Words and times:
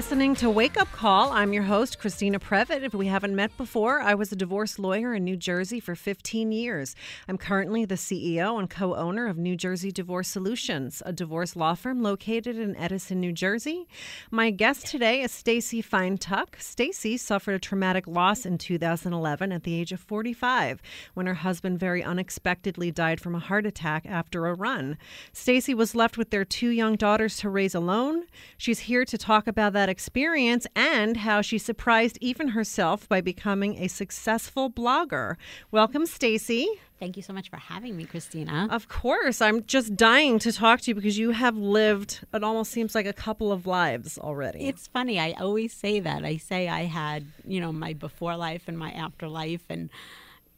Listening 0.00 0.34
to 0.36 0.48
Wake 0.48 0.80
Up 0.80 0.90
Call. 0.92 1.30
I'm 1.30 1.52
your 1.52 1.64
host, 1.64 1.98
Christina 1.98 2.40
Previte. 2.40 2.82
If 2.82 2.94
we 2.94 3.08
haven't 3.08 3.36
met 3.36 3.54
before, 3.58 4.00
I 4.00 4.14
was 4.14 4.32
a 4.32 4.34
divorce 4.34 4.78
lawyer 4.78 5.12
in 5.12 5.24
New 5.24 5.36
Jersey 5.36 5.78
for 5.78 5.94
15 5.94 6.52
years. 6.52 6.96
I'm 7.28 7.36
currently 7.36 7.84
the 7.84 7.96
CEO 7.96 8.58
and 8.58 8.70
co 8.70 8.96
owner 8.96 9.26
of 9.26 9.36
New 9.36 9.56
Jersey 9.56 9.92
Divorce 9.92 10.28
Solutions, 10.28 11.02
a 11.04 11.12
divorce 11.12 11.54
law 11.54 11.74
firm 11.74 12.02
located 12.02 12.58
in 12.58 12.76
Edison, 12.76 13.20
New 13.20 13.32
Jersey. 13.32 13.86
My 14.30 14.50
guest 14.50 14.86
today 14.86 15.20
is 15.20 15.32
Stacy 15.32 15.82
Feintuch. 15.82 16.58
Stacy 16.58 17.18
suffered 17.18 17.56
a 17.56 17.58
traumatic 17.58 18.06
loss 18.06 18.46
in 18.46 18.56
2011 18.56 19.52
at 19.52 19.64
the 19.64 19.78
age 19.78 19.92
of 19.92 20.00
45 20.00 20.80
when 21.12 21.26
her 21.26 21.34
husband 21.34 21.78
very 21.78 22.02
unexpectedly 22.02 22.90
died 22.90 23.20
from 23.20 23.34
a 23.34 23.38
heart 23.38 23.66
attack 23.66 24.06
after 24.06 24.46
a 24.46 24.54
run. 24.54 24.96
Stacy 25.34 25.74
was 25.74 25.94
left 25.94 26.16
with 26.16 26.30
their 26.30 26.46
two 26.46 26.70
young 26.70 26.96
daughters 26.96 27.36
to 27.36 27.50
raise 27.50 27.74
alone. 27.74 28.24
She's 28.56 28.78
here 28.78 29.04
to 29.04 29.18
talk 29.18 29.46
about 29.46 29.74
that 29.74 29.89
experience 29.90 30.66
and 30.74 31.18
how 31.18 31.42
she 31.42 31.58
surprised 31.58 32.16
even 32.20 32.48
herself 32.48 33.08
by 33.08 33.20
becoming 33.20 33.76
a 33.82 33.88
successful 33.88 34.70
blogger. 34.70 35.36
Welcome, 35.70 36.06
Stacy. 36.06 36.68
Thank 37.00 37.16
you 37.16 37.22
so 37.22 37.32
much 37.32 37.48
for 37.48 37.56
having 37.56 37.96
me, 37.96 38.04
Christina. 38.04 38.68
Of 38.70 38.88
course. 38.88 39.40
I'm 39.40 39.64
just 39.64 39.96
dying 39.96 40.38
to 40.40 40.52
talk 40.52 40.82
to 40.82 40.90
you 40.90 40.94
because 40.94 41.18
you 41.18 41.30
have 41.30 41.56
lived, 41.56 42.20
it 42.34 42.44
almost 42.44 42.70
seems 42.70 42.94
like 42.94 43.06
a 43.06 43.12
couple 43.14 43.52
of 43.52 43.66
lives 43.66 44.18
already. 44.18 44.68
It's 44.68 44.86
funny. 44.86 45.18
I 45.18 45.32
always 45.32 45.72
say 45.72 46.00
that. 46.00 46.24
I 46.26 46.36
say 46.36 46.68
I 46.68 46.84
had, 46.84 47.24
you 47.46 47.58
know, 47.58 47.72
my 47.72 47.94
before 47.94 48.36
life 48.36 48.64
and 48.66 48.78
my 48.78 48.92
afterlife. 48.92 49.62
And 49.70 49.88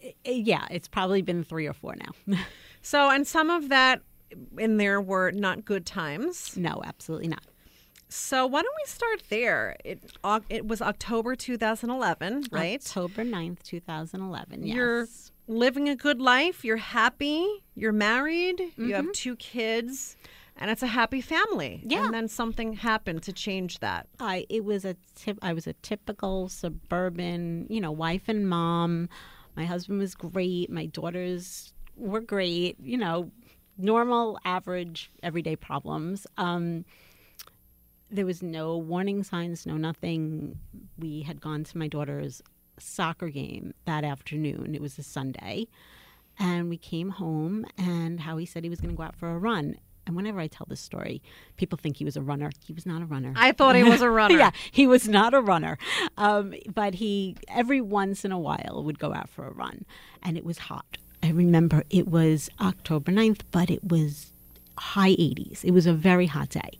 eh, 0.02 0.12
yeah, 0.24 0.66
it's 0.68 0.88
probably 0.88 1.22
been 1.22 1.44
three 1.44 1.68
or 1.68 1.74
four 1.74 1.94
now. 1.94 2.38
so, 2.82 3.08
and 3.08 3.24
some 3.24 3.48
of 3.48 3.68
that 3.68 4.02
in 4.58 4.78
there 4.78 5.00
were 5.00 5.30
not 5.30 5.64
good 5.64 5.86
times. 5.86 6.56
No, 6.56 6.82
absolutely 6.84 7.28
not. 7.28 7.44
So 8.12 8.46
why 8.46 8.62
don't 8.62 8.74
we 8.84 8.90
start 8.90 9.22
there? 9.30 9.76
It 9.84 10.02
it 10.50 10.66
was 10.66 10.82
October 10.82 11.34
2011, 11.34 12.44
right? 12.50 12.74
October 12.74 13.24
9th, 13.24 13.62
2011. 13.62 14.66
Yes. 14.66 14.74
You're 14.74 15.06
living 15.48 15.88
a 15.88 15.96
good 15.96 16.20
life. 16.20 16.64
You're 16.64 16.76
happy. 16.76 17.46
You're 17.74 17.92
married. 17.92 18.58
Mm-hmm. 18.58 18.88
You 18.88 18.94
have 18.94 19.04
mm-hmm. 19.04 19.12
two 19.12 19.36
kids. 19.36 20.16
And 20.58 20.70
it's 20.70 20.82
a 20.82 20.86
happy 20.86 21.22
family. 21.22 21.80
Yeah. 21.82 22.04
And 22.04 22.12
then 22.12 22.28
something 22.28 22.74
happened 22.74 23.22
to 23.22 23.32
change 23.32 23.78
that. 23.78 24.06
I 24.20 24.44
it 24.50 24.64
was 24.64 24.84
a 24.84 24.94
tip 25.14 25.38
I 25.40 25.54
was 25.54 25.66
a 25.66 25.72
typical 25.74 26.50
suburban, 26.50 27.66
you 27.70 27.80
know, 27.80 27.92
wife 27.92 28.28
and 28.28 28.46
mom. 28.46 29.08
My 29.56 29.64
husband 29.64 29.98
was 29.98 30.14
great. 30.14 30.70
My 30.70 30.86
daughters 30.86 31.72
were 31.96 32.20
great, 32.20 32.76
you 32.78 32.98
know, 32.98 33.30
normal, 33.78 34.38
average, 34.44 35.10
everyday 35.22 35.56
problems. 35.56 36.26
Um, 36.36 36.84
there 38.12 38.26
was 38.26 38.42
no 38.42 38.76
warning 38.76 39.24
signs, 39.24 39.66
no 39.66 39.76
nothing. 39.76 40.58
We 40.98 41.22
had 41.22 41.40
gone 41.40 41.64
to 41.64 41.78
my 41.78 41.88
daughter's 41.88 42.42
soccer 42.78 43.28
game 43.28 43.74
that 43.86 44.04
afternoon. 44.04 44.74
It 44.74 44.82
was 44.82 44.98
a 44.98 45.02
Sunday. 45.02 45.66
And 46.38 46.68
we 46.68 46.78
came 46.78 47.10
home, 47.10 47.66
and 47.76 48.20
Howie 48.20 48.46
said 48.46 48.64
he 48.64 48.70
was 48.70 48.80
going 48.80 48.90
to 48.90 48.96
go 48.96 49.02
out 49.02 49.16
for 49.16 49.30
a 49.30 49.38
run. 49.38 49.76
And 50.06 50.16
whenever 50.16 50.40
I 50.40 50.46
tell 50.46 50.66
this 50.68 50.80
story, 50.80 51.22
people 51.56 51.78
think 51.80 51.96
he 51.96 52.04
was 52.04 52.16
a 52.16 52.22
runner. 52.22 52.50
He 52.64 52.72
was 52.72 52.86
not 52.86 53.02
a 53.02 53.04
runner. 53.04 53.32
I 53.36 53.52
thought 53.52 53.76
he 53.76 53.84
was 53.84 54.00
a 54.00 54.10
runner. 54.20 54.36
yeah, 54.36 54.50
he 54.70 54.86
was 54.86 55.06
not 55.08 55.34
a 55.34 55.40
runner. 55.40 55.78
Um, 56.16 56.54
but 56.74 56.94
he, 56.94 57.36
every 57.48 57.80
once 57.80 58.24
in 58.24 58.32
a 58.32 58.38
while, 58.38 58.82
would 58.84 58.98
go 58.98 59.14
out 59.14 59.28
for 59.28 59.46
a 59.46 59.52
run. 59.52 59.84
And 60.22 60.36
it 60.36 60.44
was 60.44 60.58
hot. 60.58 60.96
I 61.22 61.30
remember 61.30 61.84
it 61.90 62.08
was 62.08 62.50
October 62.60 63.12
9th, 63.12 63.42
but 63.52 63.70
it 63.70 63.84
was 63.84 64.32
high 64.76 65.12
80s. 65.12 65.64
It 65.64 65.70
was 65.70 65.86
a 65.86 65.92
very 65.92 66.26
hot 66.26 66.48
day. 66.48 66.78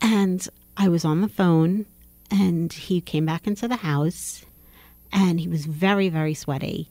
And 0.00 0.46
I 0.76 0.88
was 0.88 1.04
on 1.04 1.20
the 1.20 1.28
phone, 1.28 1.86
and 2.30 2.72
he 2.72 3.00
came 3.00 3.26
back 3.26 3.46
into 3.46 3.68
the 3.68 3.76
house, 3.76 4.44
and 5.12 5.40
he 5.40 5.48
was 5.48 5.66
very, 5.66 6.08
very 6.08 6.34
sweaty, 6.34 6.88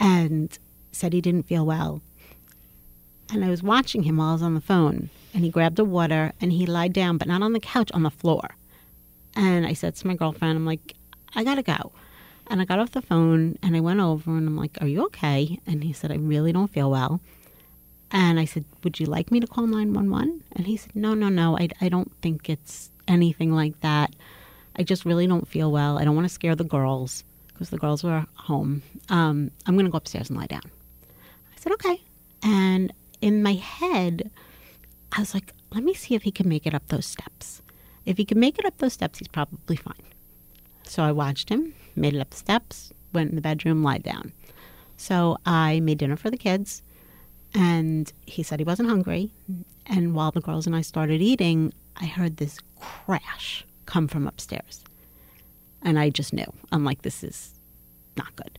and 0.00 0.56
said 0.92 1.12
he 1.12 1.20
didn't 1.20 1.44
feel 1.44 1.66
well. 1.66 2.00
And 3.30 3.44
I 3.44 3.50
was 3.50 3.62
watching 3.62 4.04
him 4.04 4.16
while 4.16 4.30
I 4.30 4.32
was 4.32 4.42
on 4.42 4.54
the 4.54 4.60
phone, 4.60 5.10
and 5.34 5.44
he 5.44 5.50
grabbed 5.50 5.78
a 5.78 5.84
water 5.84 6.32
and 6.40 6.52
he 6.52 6.64
lied 6.66 6.92
down, 6.92 7.18
but 7.18 7.28
not 7.28 7.42
on 7.42 7.52
the 7.52 7.60
couch, 7.60 7.90
on 7.92 8.02
the 8.02 8.10
floor. 8.10 8.56
And 9.36 9.66
I 9.66 9.74
said 9.74 9.94
to 9.96 10.06
my 10.06 10.14
girlfriend, 10.14 10.56
I'm 10.56 10.64
like, 10.64 10.94
I 11.34 11.44
gotta 11.44 11.62
go. 11.62 11.92
And 12.46 12.62
I 12.62 12.64
got 12.64 12.78
off 12.78 12.92
the 12.92 13.02
phone 13.02 13.58
and 13.62 13.76
I 13.76 13.80
went 13.80 14.00
over 14.00 14.30
and 14.30 14.48
I'm 14.48 14.56
like, 14.56 14.78
Are 14.80 14.86
you 14.86 15.04
okay? 15.06 15.60
And 15.66 15.84
he 15.84 15.92
said, 15.92 16.10
I 16.10 16.16
really 16.16 16.52
don't 16.52 16.70
feel 16.70 16.90
well. 16.90 17.20
And 18.10 18.40
I 18.40 18.44
said, 18.44 18.64
Would 18.84 19.00
you 19.00 19.06
like 19.06 19.30
me 19.30 19.40
to 19.40 19.46
call 19.46 19.66
911? 19.66 20.42
And 20.52 20.66
he 20.66 20.76
said, 20.76 20.94
No, 20.94 21.14
no, 21.14 21.28
no. 21.28 21.58
I, 21.58 21.68
I 21.80 21.88
don't 21.88 22.12
think 22.22 22.48
it's 22.48 22.90
anything 23.06 23.52
like 23.52 23.78
that. 23.80 24.14
I 24.76 24.82
just 24.82 25.04
really 25.04 25.26
don't 25.26 25.48
feel 25.48 25.70
well. 25.70 25.98
I 25.98 26.04
don't 26.04 26.14
want 26.14 26.26
to 26.26 26.32
scare 26.32 26.54
the 26.54 26.64
girls 26.64 27.24
because 27.48 27.70
the 27.70 27.78
girls 27.78 28.04
were 28.04 28.24
home. 28.34 28.82
Um, 29.08 29.50
I'm 29.66 29.74
going 29.74 29.86
to 29.86 29.92
go 29.92 29.98
upstairs 29.98 30.30
and 30.30 30.38
lie 30.38 30.46
down. 30.46 30.62
I 30.64 31.60
said, 31.60 31.72
Okay. 31.72 32.00
And 32.42 32.92
in 33.20 33.42
my 33.42 33.54
head, 33.54 34.30
I 35.12 35.20
was 35.20 35.34
like, 35.34 35.52
Let 35.72 35.84
me 35.84 35.94
see 35.94 36.14
if 36.14 36.22
he 36.22 36.30
can 36.30 36.48
make 36.48 36.66
it 36.66 36.74
up 36.74 36.86
those 36.88 37.06
steps. 37.06 37.60
If 38.06 38.16
he 38.16 38.24
can 38.24 38.40
make 38.40 38.58
it 38.58 38.64
up 38.64 38.78
those 38.78 38.94
steps, 38.94 39.18
he's 39.18 39.28
probably 39.28 39.76
fine. 39.76 39.94
So 40.84 41.02
I 41.02 41.12
watched 41.12 41.50
him, 41.50 41.74
made 41.94 42.14
it 42.14 42.20
up 42.20 42.30
the 42.30 42.36
steps, 42.38 42.90
went 43.12 43.28
in 43.28 43.36
the 43.36 43.42
bedroom, 43.42 43.82
lied 43.82 44.02
down. 44.02 44.32
So 44.96 45.36
I 45.44 45.80
made 45.80 45.98
dinner 45.98 46.16
for 46.16 46.30
the 46.30 46.38
kids 46.38 46.82
and 47.54 48.12
he 48.26 48.42
said 48.42 48.60
he 48.60 48.64
wasn't 48.64 48.88
hungry. 48.88 49.30
And 49.86 50.14
while 50.14 50.30
the 50.30 50.40
girls 50.40 50.66
and 50.66 50.76
I 50.76 50.82
started 50.82 51.22
eating, 51.22 51.72
I 51.96 52.06
heard 52.06 52.36
this 52.36 52.58
crash 52.80 53.64
come 53.86 54.08
from 54.08 54.26
upstairs. 54.26 54.84
And 55.82 55.98
I 55.98 56.10
just 56.10 56.32
knew. 56.32 56.52
I'm 56.72 56.84
like, 56.84 57.02
this 57.02 57.22
is 57.24 57.54
not 58.16 58.34
good. 58.36 58.58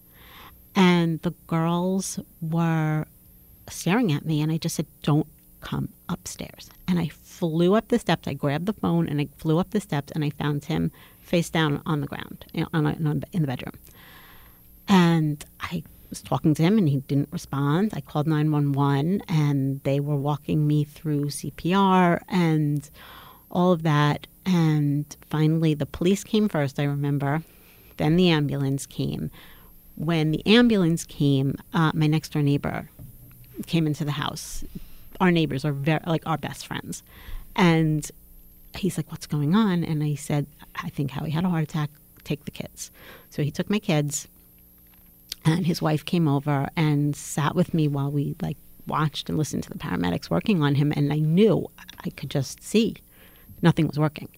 And 0.76 1.22
the 1.22 1.34
girls 1.48 2.20
were 2.42 3.06
staring 3.70 4.12
at 4.12 4.26
me, 4.26 4.42
and 4.42 4.52
I 4.52 4.58
just 4.58 4.76
said, 4.76 4.88
don't 5.04 5.28
come 5.62 5.90
upstairs. 6.08 6.70
And 6.88 6.98
I 7.00 7.10
flew 7.10 7.76
up 7.76 7.90
the 7.90 8.00
steps. 8.00 8.28
I 8.28 8.34
grabbed 8.34 8.66
the 8.66 8.74
phone 8.74 9.08
and 9.08 9.20
I 9.22 9.28
flew 9.38 9.60
up 9.60 9.72
the 9.72 9.82
steps, 9.82 10.12
and 10.14 10.24
I 10.24 10.30
found 10.30 10.66
him 10.66 10.92
face 11.22 11.50
down 11.50 11.82
on 11.86 12.02
the 12.02 12.08
ground 12.08 12.46
in, 12.54 12.66
the 12.72 13.48
bedroom. 13.48 13.78
And 14.88 15.44
I 15.60 15.84
was 16.10 16.22
talking 16.22 16.54
to 16.56 16.64
him 16.64 16.78
and 16.78 16.90
he 16.90 16.98
didn't 16.98 17.30
respond. 17.32 17.94
I 17.94 18.02
called 18.02 18.28
911 18.28 19.22
and 19.28 19.82
they 19.84 20.00
were 20.00 20.16
walking 20.16 20.68
me 20.68 20.84
through 20.84 21.26
CPR 21.26 22.22
and 22.28 22.90
all 23.52 23.72
of 23.72 23.84
that. 23.84 24.28
And 24.46 25.06
finally, 25.30 25.74
the 25.74 25.86
police 25.86 26.24
came 26.24 26.50
first, 26.50 26.80
I 26.80 26.84
remember. 26.84 27.44
Then 27.98 28.16
the 28.16 28.30
ambulance 28.30 28.86
came. 28.86 29.30
When 29.96 30.32
the 30.32 30.46
ambulance 30.46 31.06
came, 31.06 31.56
uh, 31.74 31.92
my 31.94 32.08
next 32.08 32.34
door 32.34 32.42
neighbor 32.42 32.90
came 33.68 33.86
into 33.86 34.06
the 34.06 34.12
house. 34.12 34.64
Our 35.20 35.32
neighbors 35.32 35.66
are 35.66 35.74
very, 35.74 36.00
like 36.08 36.26
our 36.26 36.38
best 36.38 36.66
friends. 36.66 37.04
And 37.56 38.10
he's 38.76 38.98
like, 38.98 39.12
What's 39.12 39.28
going 39.28 39.56
on? 39.56 39.84
And 39.84 40.02
I 40.02 40.16
said, 40.16 40.48
I 40.76 40.90
think 40.90 41.12
Howie 41.12 41.32
had 41.32 41.44
a 41.44 41.50
heart 41.50 41.64
attack. 41.64 41.90
Take 42.24 42.46
the 42.46 42.52
kids. 42.52 42.92
So 43.30 43.44
he 43.44 43.52
took 43.52 43.70
my 43.70 43.80
kids 43.80 44.28
and 45.46 45.66
his 45.66 45.82
wife 45.82 46.06
came 46.06 46.28
over 46.28 46.70
and 46.76 47.16
sat 47.16 47.56
with 47.56 47.74
me 47.74 47.88
while 47.88 48.12
we 48.12 48.36
like 48.42 48.58
watched 48.88 49.30
and 49.30 49.38
listened 49.38 49.64
to 49.64 49.70
the 49.70 49.78
paramedics 49.78 50.30
working 50.30 50.62
on 50.62 50.76
him 50.76 50.92
and 50.96 51.14
I 51.14 51.20
knew 51.20 51.70
I 52.04 52.10
could 52.10 52.30
just 52.30 52.64
see 52.64 52.96
nothing 53.62 53.88
was 53.88 54.00
working. 54.00 54.30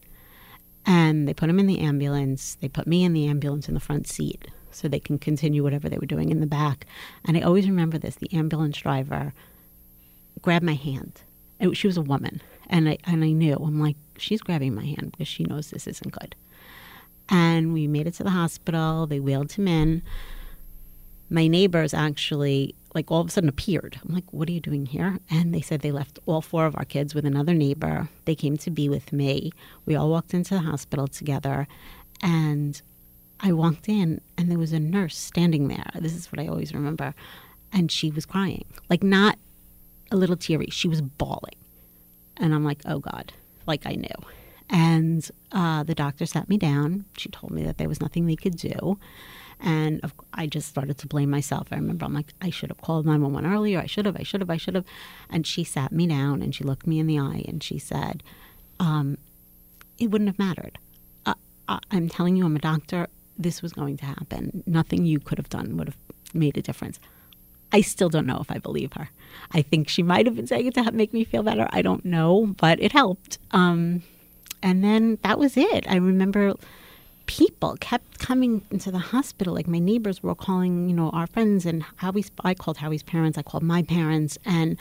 And 0.85 1.27
they 1.27 1.33
put 1.33 1.49
him 1.49 1.59
in 1.59 1.67
the 1.67 1.79
ambulance. 1.79 2.55
They 2.55 2.67
put 2.67 2.87
me 2.87 3.03
in 3.03 3.13
the 3.13 3.27
ambulance 3.27 3.67
in 3.67 3.75
the 3.75 3.79
front 3.79 4.07
seat 4.07 4.47
so 4.71 4.87
they 4.87 4.99
can 4.99 5.19
continue 5.19 5.63
whatever 5.63 5.89
they 5.89 5.97
were 5.97 6.05
doing 6.05 6.29
in 6.29 6.39
the 6.39 6.47
back. 6.47 6.85
And 7.25 7.37
I 7.37 7.41
always 7.41 7.67
remember 7.67 7.97
this 7.97 8.15
the 8.15 8.33
ambulance 8.33 8.77
driver 8.77 9.33
grabbed 10.41 10.65
my 10.65 10.73
hand. 10.73 11.21
It, 11.59 11.77
she 11.77 11.87
was 11.87 11.97
a 11.97 12.01
woman. 12.01 12.41
And 12.67 12.89
I, 12.89 12.97
and 13.03 13.23
I 13.23 13.31
knew, 13.31 13.55
I'm 13.55 13.79
like, 13.79 13.97
she's 14.17 14.41
grabbing 14.41 14.73
my 14.73 14.85
hand 14.85 15.11
because 15.11 15.27
she 15.27 15.43
knows 15.43 15.69
this 15.69 15.87
isn't 15.87 16.11
good. 16.11 16.35
And 17.29 17.73
we 17.73 17.85
made 17.87 18.07
it 18.07 18.15
to 18.15 18.23
the 18.23 18.31
hospital. 18.31 19.05
They 19.05 19.19
wheeled 19.19 19.51
him 19.51 19.67
in 19.67 20.01
my 21.31 21.47
neighbors 21.47 21.93
actually 21.93 22.75
like 22.93 23.09
all 23.09 23.21
of 23.21 23.27
a 23.27 23.31
sudden 23.31 23.47
appeared. 23.47 23.97
I'm 24.03 24.13
like, 24.13 24.31
what 24.31 24.49
are 24.49 24.51
you 24.51 24.59
doing 24.59 24.85
here? 24.85 25.17
And 25.29 25.55
they 25.55 25.61
said 25.61 25.79
they 25.79 25.93
left 25.93 26.19
all 26.25 26.41
four 26.41 26.65
of 26.65 26.75
our 26.75 26.83
kids 26.83 27.15
with 27.15 27.25
another 27.25 27.53
neighbor. 27.53 28.09
They 28.25 28.35
came 28.35 28.57
to 28.57 28.69
be 28.69 28.89
with 28.89 29.13
me. 29.13 29.51
We 29.85 29.95
all 29.95 30.09
walked 30.09 30.33
into 30.33 30.55
the 30.55 30.59
hospital 30.59 31.07
together. 31.07 31.69
And 32.21 32.81
I 33.39 33.53
walked 33.53 33.87
in, 33.87 34.19
and 34.37 34.51
there 34.51 34.59
was 34.59 34.73
a 34.73 34.79
nurse 34.79 35.17
standing 35.17 35.69
there. 35.69 35.89
This 35.95 36.13
is 36.13 36.31
what 36.33 36.39
I 36.39 36.47
always 36.47 36.73
remember. 36.73 37.15
And 37.71 37.89
she 37.89 38.11
was 38.11 38.25
crying, 38.25 38.65
like 38.89 39.01
not 39.01 39.39
a 40.11 40.17
little 40.17 40.35
teary. 40.35 40.67
She 40.69 40.89
was 40.89 41.01
bawling. 41.01 41.55
And 42.35 42.53
I'm 42.53 42.65
like, 42.65 42.81
oh 42.85 42.99
God, 42.99 43.31
like 43.65 43.85
I 43.85 43.93
knew. 43.93 44.09
And 44.71 45.29
uh, 45.51 45.83
the 45.83 45.93
doctor 45.93 46.25
sat 46.25 46.47
me 46.49 46.57
down. 46.57 47.05
She 47.17 47.29
told 47.29 47.51
me 47.51 47.63
that 47.63 47.77
there 47.77 47.89
was 47.89 48.01
nothing 48.01 48.25
they 48.25 48.37
could 48.37 48.55
do. 48.57 48.97
And 49.59 50.01
I 50.33 50.47
just 50.47 50.67
started 50.69 50.97
to 50.99 51.07
blame 51.07 51.29
myself. 51.29 51.67
I 51.71 51.75
remember 51.75 52.05
I'm 52.05 52.13
like, 52.13 52.33
I 52.41 52.49
should 52.49 52.69
have 52.69 52.81
called 52.81 53.05
911 53.05 53.51
earlier. 53.53 53.79
I 53.79 53.85
should 53.85 54.05
have, 54.07 54.17
I 54.17 54.23
should 54.23 54.41
have, 54.41 54.49
I 54.49 54.57
should 54.57 54.73
have. 54.75 54.85
And 55.29 55.45
she 55.45 55.63
sat 55.63 55.91
me 55.91 56.07
down 56.07 56.41
and 56.41 56.55
she 56.55 56.63
looked 56.63 56.87
me 56.87 56.99
in 56.99 57.05
the 57.05 57.19
eye 57.19 57.43
and 57.47 57.61
she 57.61 57.77
said, 57.77 58.23
um, 58.79 59.17
It 59.99 60.07
wouldn't 60.07 60.29
have 60.29 60.39
mattered. 60.39 60.79
I- 61.25 61.79
I'm 61.89 62.09
telling 62.09 62.35
you, 62.35 62.45
I'm 62.45 62.55
a 62.55 62.59
doctor. 62.59 63.07
This 63.37 63.61
was 63.61 63.71
going 63.71 63.97
to 63.97 64.05
happen. 64.05 64.63
Nothing 64.65 65.05
you 65.05 65.19
could 65.19 65.37
have 65.37 65.49
done 65.49 65.77
would 65.77 65.87
have 65.87 65.97
made 66.33 66.57
a 66.57 66.61
difference. 66.61 66.99
I 67.71 67.81
still 67.81 68.09
don't 68.09 68.25
know 68.27 68.39
if 68.41 68.51
I 68.51 68.57
believe 68.57 68.93
her. 68.93 69.09
I 69.51 69.61
think 69.61 69.87
she 69.87 70.03
might 70.03 70.25
have 70.25 70.35
been 70.35 70.47
saying 70.47 70.65
it 70.67 70.73
to 70.73 70.91
make 70.91 71.13
me 71.13 71.23
feel 71.23 71.43
better. 71.43 71.67
I 71.71 71.81
don't 71.81 72.03
know, 72.03 72.47
but 72.57 72.81
it 72.81 72.91
helped. 72.91 73.37
Um, 73.51 74.03
and 74.61 74.83
then 74.83 75.17
that 75.23 75.39
was 75.39 75.57
it. 75.57 75.85
I 75.89 75.95
remember 75.95 76.53
people 77.25 77.77
kept 77.79 78.19
coming 78.19 78.61
into 78.71 78.91
the 78.91 78.99
hospital. 78.99 79.53
Like 79.53 79.67
my 79.67 79.79
neighbors 79.79 80.21
were 80.21 80.35
calling, 80.35 80.89
you 80.89 80.95
know, 80.95 81.09
our 81.11 81.27
friends 81.27 81.65
and 81.65 81.83
Howie's. 81.97 82.31
I 82.43 82.53
called 82.53 82.77
Howie's 82.77 83.03
parents. 83.03 83.37
I 83.37 83.43
called 83.43 83.63
my 83.63 83.83
parents, 83.83 84.37
and 84.45 84.77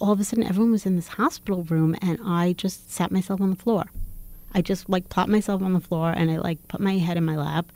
all 0.00 0.12
of 0.12 0.20
a 0.20 0.24
sudden, 0.24 0.44
everyone 0.44 0.72
was 0.72 0.86
in 0.86 0.96
this 0.96 1.08
hospital 1.08 1.64
room, 1.64 1.96
and 2.02 2.18
I 2.24 2.52
just 2.52 2.92
sat 2.92 3.10
myself 3.10 3.40
on 3.40 3.50
the 3.50 3.56
floor. 3.56 3.84
I 4.52 4.62
just 4.62 4.88
like 4.88 5.08
plopped 5.08 5.30
myself 5.30 5.62
on 5.62 5.72
the 5.72 5.80
floor, 5.80 6.10
and 6.10 6.30
I 6.30 6.38
like 6.38 6.66
put 6.68 6.80
my 6.80 6.98
head 6.98 7.16
in 7.16 7.24
my 7.24 7.36
lap 7.36 7.72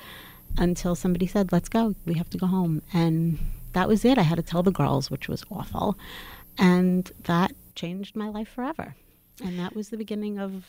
until 0.59 0.95
somebody 0.95 1.27
said, 1.27 1.53
"Let's 1.53 1.69
go. 1.69 1.95
We 2.07 2.15
have 2.15 2.31
to 2.31 2.39
go 2.39 2.47
home." 2.47 2.83
And 2.93 3.39
that 3.73 3.89
was 3.89 4.05
it. 4.05 4.19
I 4.19 4.23
had 4.23 4.37
to 4.37 4.43
tell 4.43 4.63
the 4.63 4.73
girls, 4.73 5.11
which 5.11 5.29
was 5.29 5.45
awful, 5.51 5.97
and 6.59 7.11
that 7.25 7.53
changed 7.75 8.17
my 8.17 8.29
life 8.29 8.49
forever. 8.49 8.97
And 9.43 9.59
that 9.59 9.75
was 9.75 9.89
the 9.89 9.97
beginning 9.97 10.39
of 10.39 10.65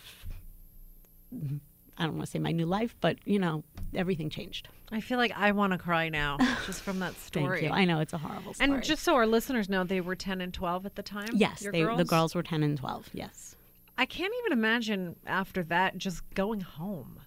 I 1.97 2.05
don't 2.05 2.15
want 2.15 2.25
to 2.25 2.31
say 2.31 2.39
my 2.39 2.51
new 2.51 2.65
life, 2.65 2.95
but 2.99 3.17
you 3.25 3.39
know, 3.39 3.63
everything 3.93 4.29
changed. 4.29 4.67
I 4.91 5.01
feel 5.01 5.17
like 5.17 5.33
I 5.35 5.51
want 5.51 5.73
to 5.73 5.77
cry 5.77 6.09
now 6.09 6.37
just 6.65 6.81
from 6.81 6.99
that 6.99 7.19
story. 7.19 7.69
I 7.69 7.85
know 7.85 7.99
it's 7.99 8.13
a 8.13 8.17
horrible 8.17 8.53
story. 8.53 8.71
And 8.71 8.83
just 8.83 9.03
so 9.03 9.15
our 9.15 9.27
listeners 9.27 9.69
know, 9.69 9.83
they 9.83 10.01
were 10.01 10.15
10 10.15 10.41
and 10.41 10.53
12 10.53 10.85
at 10.85 10.95
the 10.95 11.03
time? 11.03 11.29
yes, 11.33 11.61
your 11.61 11.71
they, 11.71 11.81
girls? 11.81 11.97
the 11.97 12.05
girls 12.05 12.35
were 12.35 12.43
10 12.43 12.63
and 12.63 12.77
12. 12.77 13.09
Yes. 13.13 13.55
I 13.97 14.05
can't 14.05 14.33
even 14.39 14.57
imagine 14.57 15.15
after 15.27 15.63
that 15.65 15.97
just 15.97 16.27
going 16.33 16.61
home. 16.61 17.19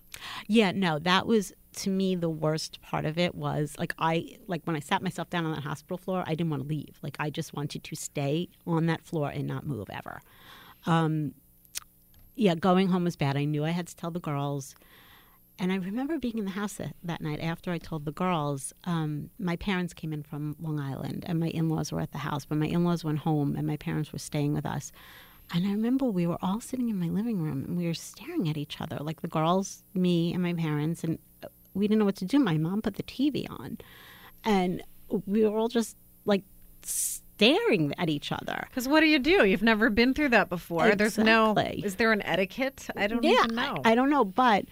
Yeah, 0.48 0.72
no, 0.72 0.98
that 0.98 1.26
was 1.26 1.52
to 1.76 1.90
me 1.90 2.14
the 2.14 2.28
worst 2.28 2.80
part 2.82 3.04
of 3.04 3.18
it 3.18 3.34
was 3.34 3.74
like 3.78 3.94
I 3.98 4.38
like 4.46 4.62
when 4.64 4.76
I 4.76 4.80
sat 4.80 5.02
myself 5.02 5.30
down 5.30 5.44
on 5.44 5.54
that 5.54 5.62
hospital 5.62 5.98
floor, 5.98 6.24
I 6.26 6.30
didn't 6.34 6.50
want 6.50 6.62
to 6.62 6.68
leave. 6.68 6.98
Like 7.02 7.16
I 7.20 7.30
just 7.30 7.54
wanted 7.54 7.84
to 7.84 7.94
stay 7.96 8.48
on 8.66 8.86
that 8.86 9.04
floor 9.04 9.28
and 9.30 9.46
not 9.46 9.66
move 9.66 9.88
ever. 9.90 10.20
Um, 10.86 11.34
yeah, 12.36 12.54
going 12.54 12.88
home 12.88 13.04
was 13.04 13.16
bad. 13.16 13.36
I 13.36 13.44
knew 13.44 13.64
I 13.64 13.70
had 13.70 13.86
to 13.86 13.96
tell 13.96 14.10
the 14.10 14.20
girls. 14.20 14.74
And 15.58 15.70
I 15.70 15.76
remember 15.76 16.18
being 16.18 16.38
in 16.38 16.44
the 16.44 16.50
house 16.50 16.74
that, 16.74 16.96
that 17.04 17.20
night 17.20 17.40
after 17.40 17.70
I 17.70 17.78
told 17.78 18.04
the 18.04 18.12
girls. 18.12 18.72
Um, 18.84 19.30
my 19.38 19.54
parents 19.56 19.94
came 19.94 20.12
in 20.12 20.24
from 20.24 20.56
Long 20.60 20.80
Island, 20.80 21.24
and 21.28 21.38
my 21.38 21.48
in 21.48 21.68
laws 21.68 21.92
were 21.92 22.00
at 22.00 22.10
the 22.10 22.18
house. 22.18 22.44
But 22.44 22.58
my 22.58 22.66
in 22.66 22.84
laws 22.84 23.04
went 23.04 23.20
home, 23.20 23.54
and 23.56 23.66
my 23.66 23.76
parents 23.76 24.12
were 24.12 24.18
staying 24.18 24.52
with 24.52 24.66
us. 24.66 24.90
And 25.52 25.66
I 25.66 25.70
remember 25.70 26.06
we 26.06 26.26
were 26.26 26.38
all 26.42 26.60
sitting 26.60 26.88
in 26.88 26.98
my 26.98 27.08
living 27.08 27.40
room, 27.40 27.64
and 27.64 27.76
we 27.76 27.86
were 27.86 27.94
staring 27.94 28.48
at 28.48 28.56
each 28.56 28.80
other, 28.80 28.98
like 29.00 29.20
the 29.20 29.28
girls, 29.28 29.84
me, 29.94 30.32
and 30.32 30.42
my 30.42 30.54
parents. 30.54 31.04
And 31.04 31.18
we 31.74 31.86
didn't 31.86 32.00
know 32.00 32.04
what 32.04 32.16
to 32.16 32.24
do. 32.24 32.40
My 32.40 32.56
mom 32.56 32.82
put 32.82 32.96
the 32.96 33.02
TV 33.04 33.48
on, 33.48 33.78
and 34.42 34.82
we 35.26 35.44
were 35.44 35.56
all 35.56 35.68
just 35.68 35.96
like 36.24 36.42
staring 37.36 37.92
at 37.98 38.08
each 38.08 38.32
other. 38.32 38.66
Because 38.68 38.88
what 38.88 39.00
do 39.00 39.06
you 39.06 39.18
do? 39.18 39.44
You've 39.44 39.62
never 39.62 39.90
been 39.90 40.14
through 40.14 40.30
that 40.30 40.48
before. 40.48 40.94
There's 40.94 41.18
no. 41.18 41.52
Exactly. 41.52 41.82
Is 41.84 41.94
there 41.96 42.12
an 42.12 42.22
etiquette? 42.22 42.88
I 42.96 43.06
don't 43.06 43.24
yeah, 43.24 43.44
even 43.44 43.54
know. 43.54 43.80
I, 43.84 43.92
I 43.92 43.94
don't 43.94 44.10
know. 44.10 44.24
But 44.24 44.66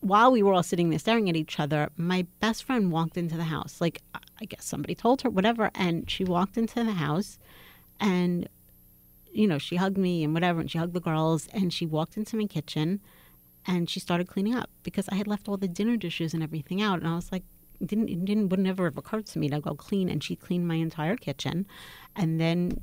while 0.00 0.32
we 0.32 0.42
were 0.42 0.52
all 0.52 0.62
sitting 0.62 0.90
there 0.90 0.98
staring 0.98 1.28
at 1.28 1.36
each 1.36 1.58
other, 1.58 1.90
my 1.96 2.26
best 2.40 2.64
friend 2.64 2.90
walked 2.92 3.16
into 3.16 3.36
the 3.36 3.44
house. 3.44 3.80
Like, 3.80 4.02
I- 4.14 4.44
guess 4.44 4.64
somebody 4.64 4.94
told 4.94 5.22
her, 5.22 5.30
whatever. 5.30 5.70
And 5.74 6.10
she 6.10 6.24
walked 6.24 6.58
into 6.58 6.82
the 6.82 6.92
house 6.92 7.38
and, 8.00 8.48
you 9.32 9.46
know, 9.46 9.58
she 9.58 9.76
hugged 9.76 9.96
me 9.96 10.24
and 10.24 10.34
whatever. 10.34 10.60
And 10.60 10.70
she 10.70 10.78
hugged 10.78 10.94
the 10.94 11.00
girls. 11.00 11.48
And 11.52 11.72
she 11.72 11.86
walked 11.86 12.16
into 12.16 12.36
my 12.36 12.46
kitchen 12.46 13.00
and 13.64 13.88
she 13.88 14.00
started 14.00 14.26
cleaning 14.26 14.54
up 14.56 14.68
because 14.82 15.08
I 15.10 15.14
had 15.14 15.28
left 15.28 15.48
all 15.48 15.56
the 15.56 15.68
dinner 15.68 15.96
dishes 15.96 16.34
and 16.34 16.42
everything 16.42 16.82
out. 16.82 16.98
And 16.98 17.06
I 17.06 17.14
was 17.14 17.30
like, 17.30 17.44
didn't, 17.86 18.08
it 18.08 18.24
didn't, 18.24 18.48
would 18.48 18.60
never 18.60 18.84
have 18.84 18.98
occurred 18.98 19.26
to 19.26 19.38
me 19.38 19.48
to 19.48 19.60
go 19.60 19.74
clean. 19.74 20.08
And 20.08 20.22
she 20.22 20.36
cleaned 20.36 20.66
my 20.66 20.76
entire 20.76 21.16
kitchen. 21.16 21.66
And 22.16 22.40
then 22.40 22.80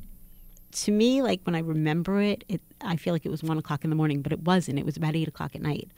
to 0.72 0.92
me, 0.92 1.22
like 1.22 1.42
when 1.44 1.56
I 1.56 1.60
remember 1.60 2.22
it, 2.22 2.44
it 2.48 2.62
I 2.81 2.96
feel 2.96 3.13
like 3.13 3.25
it 3.25 3.30
was 3.31 3.44
one 3.44 3.57
o'clock 3.57 3.84
in 3.84 3.90
the 3.90 3.96
morning, 3.96 4.22
but 4.22 4.31
it 4.31 4.42
wasn't. 4.42 4.80
It 4.80 4.86
was 4.86 4.98
about 4.98 5.16
eight 5.16 5.28
o'clock 5.28 5.56
at 5.56 5.62
night. 5.62 5.90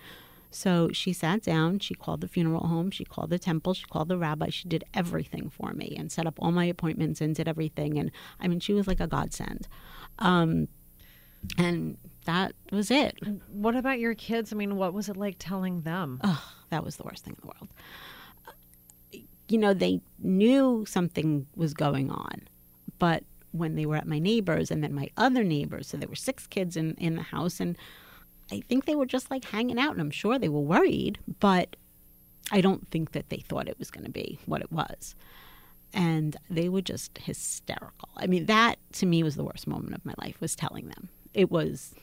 So 0.52 0.90
she 0.92 1.14
sat 1.14 1.42
down, 1.42 1.80
she 1.80 1.94
called 1.94 2.20
the 2.20 2.28
funeral 2.28 2.68
home, 2.68 2.92
she 2.92 3.06
called 3.06 3.30
the 3.30 3.40
temple, 3.40 3.74
she 3.74 3.86
called 3.86 4.10
the 4.10 4.18
rabbi, 4.18 4.50
she 4.50 4.68
did 4.68 4.84
everything 4.94 5.50
for 5.50 5.72
me 5.72 5.96
and 5.98 6.12
set 6.12 6.28
up 6.28 6.38
all 6.40 6.52
my 6.52 6.66
appointments 6.66 7.22
and 7.22 7.34
did 7.34 7.48
everything. 7.48 7.98
And 7.98 8.12
I 8.40 8.50
mean, 8.50 8.60
she 8.60 8.74
was 8.74 8.86
like 8.86 9.00
a 9.00 9.08
godsend. 9.08 9.70
Um, 10.20 10.68
and 11.58 11.98
that 12.26 12.54
was 12.72 12.92
it. 12.92 13.18
what 13.48 13.76
about 13.76 14.00
your 14.00 14.14
kids? 14.14 14.52
I 14.52 14.58
mean, 14.58 14.76
what 14.76 14.94
was 14.94 15.08
it 15.08 15.18
like 15.18 15.38
telling 15.40 15.82
them? 15.82 16.20
Oh, 16.24 16.44
that 16.70 16.84
was 16.84 16.98
the 16.98 17.04
worst 17.04 17.24
thing 17.24 17.36
in 17.42 17.42
the 17.42 17.48
world. 17.48 17.70
You 19.52 19.58
know, 19.58 19.74
they 19.74 20.00
knew 20.20 20.86
something 20.88 21.46
was 21.58 21.74
going 21.74 22.10
on, 22.10 22.48
but 23.00 23.24
when 23.52 23.76
they 23.76 23.86
were 23.86 23.98
at 23.98 24.08
my 24.08 24.18
neighbors 24.18 24.72
and 24.72 24.82
then 24.82 24.94
my 24.94 25.10
other 25.18 25.44
neighbors, 25.44 25.88
so 25.88 25.98
there 25.98 26.08
were 26.08 26.16
six 26.16 26.48
kids 26.48 26.78
in, 26.78 26.96
in 26.96 27.16
the 27.16 27.22
house, 27.22 27.60
and 27.60 27.78
I 28.50 28.62
think 28.70 28.86
they 28.86 28.96
were 28.96 29.06
just 29.06 29.30
like 29.30 29.44
hanging 29.44 29.78
out, 29.78 29.92
and 29.92 30.00
I'm 30.00 30.12
sure 30.12 30.40
they 30.40 30.48
were 30.48 30.62
worried, 30.62 31.20
but 31.42 31.76
I 32.50 32.62
don't 32.62 32.90
think 32.92 33.12
that 33.12 33.30
they 33.30 33.38
thought 33.38 33.68
it 33.68 33.78
was 33.78 33.92
going 33.92 34.06
to 34.06 34.12
be 34.12 34.40
what 34.46 34.62
it 34.62 34.72
was. 34.72 35.16
And 35.94 36.38
they 36.50 36.70
were 36.70 36.82
just 36.82 37.18
hysterical. 37.18 38.10
I 38.16 38.28
mean, 38.28 38.46
that 38.46 38.78
to 38.94 39.06
me 39.06 39.22
was 39.22 39.36
the 39.36 39.44
worst 39.44 39.68
moment 39.68 39.96
of 39.96 40.06
my 40.06 40.14
life, 40.18 40.40
was 40.40 40.56
telling 40.56 40.88
them. 40.88 41.10
It 41.34 41.52
was 41.52 41.94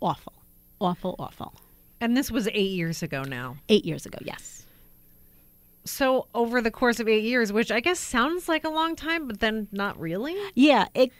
awful, 0.00 0.32
awful, 0.80 1.14
awful. 1.20 1.54
And 2.00 2.16
this 2.16 2.32
was 2.32 2.48
eight 2.48 2.72
years 2.72 3.04
ago 3.04 3.22
now. 3.22 3.58
Eight 3.68 3.84
years 3.84 4.06
ago, 4.06 4.18
yes. 4.22 4.65
So 5.86 6.26
over 6.34 6.60
the 6.60 6.70
course 6.70 7.00
of 7.00 7.08
eight 7.08 7.24
years, 7.24 7.52
which 7.52 7.70
I 7.70 7.80
guess 7.80 7.98
sounds 7.98 8.48
like 8.48 8.64
a 8.64 8.68
long 8.68 8.96
time, 8.96 9.26
but 9.26 9.40
then 9.40 9.68
not 9.72 9.98
really. 9.98 10.36
Yeah, 10.54 10.86
it 10.94 11.12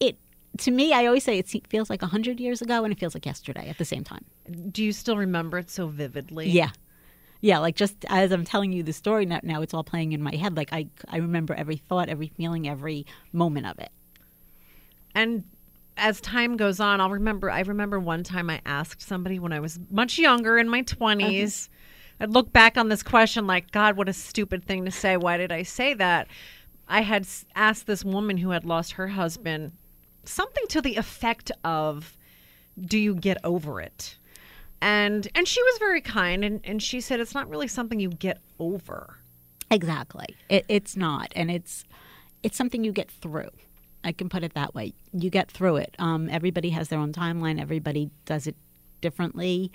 it 0.00 0.18
to 0.58 0.70
me, 0.70 0.92
I 0.92 1.06
always 1.06 1.24
say 1.24 1.38
it 1.38 1.48
feels 1.68 1.88
like 1.88 2.02
a 2.02 2.06
hundred 2.06 2.40
years 2.40 2.60
ago, 2.60 2.84
and 2.84 2.92
it 2.92 2.98
feels 2.98 3.14
like 3.14 3.24
yesterday 3.24 3.68
at 3.68 3.78
the 3.78 3.84
same 3.84 4.04
time. 4.04 4.24
Do 4.70 4.84
you 4.84 4.92
still 4.92 5.16
remember 5.16 5.58
it 5.58 5.70
so 5.70 5.86
vividly? 5.86 6.50
Yeah, 6.50 6.70
yeah. 7.40 7.58
Like 7.58 7.76
just 7.76 8.04
as 8.08 8.32
I'm 8.32 8.44
telling 8.44 8.72
you 8.72 8.82
the 8.82 8.92
story 8.92 9.24
now, 9.24 9.40
now 9.42 9.62
it's 9.62 9.72
all 9.72 9.84
playing 9.84 10.12
in 10.12 10.22
my 10.22 10.34
head. 10.34 10.56
Like 10.56 10.72
I 10.72 10.88
I 11.08 11.18
remember 11.18 11.54
every 11.54 11.76
thought, 11.76 12.08
every 12.08 12.28
feeling, 12.36 12.68
every 12.68 13.06
moment 13.32 13.66
of 13.66 13.78
it. 13.78 13.90
And 15.14 15.44
as 15.96 16.20
time 16.20 16.56
goes 16.56 16.80
on, 16.80 17.00
I'll 17.00 17.10
remember. 17.10 17.50
I 17.50 17.60
remember 17.60 17.98
one 17.98 18.22
time 18.22 18.50
I 18.50 18.60
asked 18.64 19.02
somebody 19.02 19.38
when 19.38 19.52
I 19.52 19.60
was 19.60 19.78
much 19.90 20.18
younger 20.18 20.58
in 20.58 20.68
my 20.68 20.82
20s. 20.82 21.68
I'd 22.20 22.30
look 22.30 22.52
back 22.52 22.76
on 22.76 22.88
this 22.88 23.02
question 23.02 23.46
like, 23.46 23.70
God, 23.70 23.96
what 23.96 24.08
a 24.08 24.12
stupid 24.12 24.64
thing 24.64 24.84
to 24.84 24.90
say. 24.90 25.16
Why 25.16 25.36
did 25.36 25.52
I 25.52 25.62
say 25.62 25.94
that? 25.94 26.28
I 26.88 27.02
had 27.02 27.26
asked 27.54 27.86
this 27.86 28.04
woman 28.04 28.38
who 28.38 28.50
had 28.50 28.64
lost 28.64 28.92
her 28.92 29.08
husband 29.08 29.72
something 30.24 30.64
to 30.68 30.80
the 30.80 30.96
effect 30.96 31.50
of, 31.64 32.16
"Do 32.80 32.98
you 32.98 33.14
get 33.14 33.38
over 33.44 33.80
it?" 33.80 34.16
And 34.80 35.28
and 35.34 35.46
she 35.46 35.62
was 35.62 35.78
very 35.78 36.00
kind, 36.00 36.44
and 36.44 36.60
and 36.64 36.82
she 36.82 37.00
said 37.00 37.20
it's 37.20 37.34
not 37.34 37.48
really 37.48 37.68
something 37.68 38.00
you 38.00 38.10
get 38.10 38.38
over. 38.58 39.18
Exactly. 39.70 40.34
It, 40.48 40.64
it's 40.68 40.96
not, 40.96 41.32
and 41.36 41.50
it's 41.50 41.84
it's 42.42 42.56
something 42.56 42.84
you 42.84 42.92
get 42.92 43.10
through. 43.10 43.50
I 44.04 44.12
can 44.12 44.28
put 44.28 44.44
it 44.44 44.54
that 44.54 44.74
way. 44.74 44.94
You 45.12 45.28
get 45.28 45.50
through 45.50 45.76
it. 45.76 45.94
Um, 45.98 46.28
everybody 46.30 46.70
has 46.70 46.88
their 46.88 46.98
own 46.98 47.12
timeline. 47.12 47.60
Everybody 47.60 48.10
does 48.24 48.46
it 48.46 48.56
differently, 49.00 49.72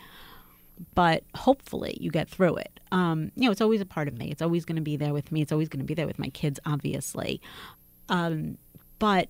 but 0.95 1.23
hopefully 1.35 1.97
you 1.99 2.11
get 2.11 2.29
through 2.29 2.55
it. 2.57 2.79
Um, 2.91 3.31
you 3.35 3.45
know, 3.45 3.51
it's 3.51 3.61
always 3.61 3.81
a 3.81 3.85
part 3.85 4.07
of 4.07 4.17
me. 4.17 4.29
It's 4.31 4.41
always 4.41 4.65
going 4.65 4.75
to 4.75 4.81
be 4.81 4.97
there 4.97 5.13
with 5.13 5.31
me. 5.31 5.41
It's 5.41 5.51
always 5.51 5.69
going 5.69 5.79
to 5.79 5.85
be 5.85 5.93
there 5.93 6.07
with 6.07 6.19
my 6.19 6.29
kids, 6.29 6.59
obviously. 6.65 7.41
Um, 8.09 8.57
but 8.99 9.29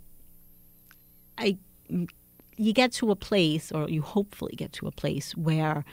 I, 1.37 1.57
you 2.57 2.73
get 2.73 2.91
to 2.93 3.11
a 3.11 3.15
place, 3.15 3.71
or 3.71 3.89
you 3.89 4.01
hopefully 4.01 4.55
get 4.55 4.73
to 4.73 4.87
a 4.87 4.91
place 4.91 5.35
where 5.35 5.85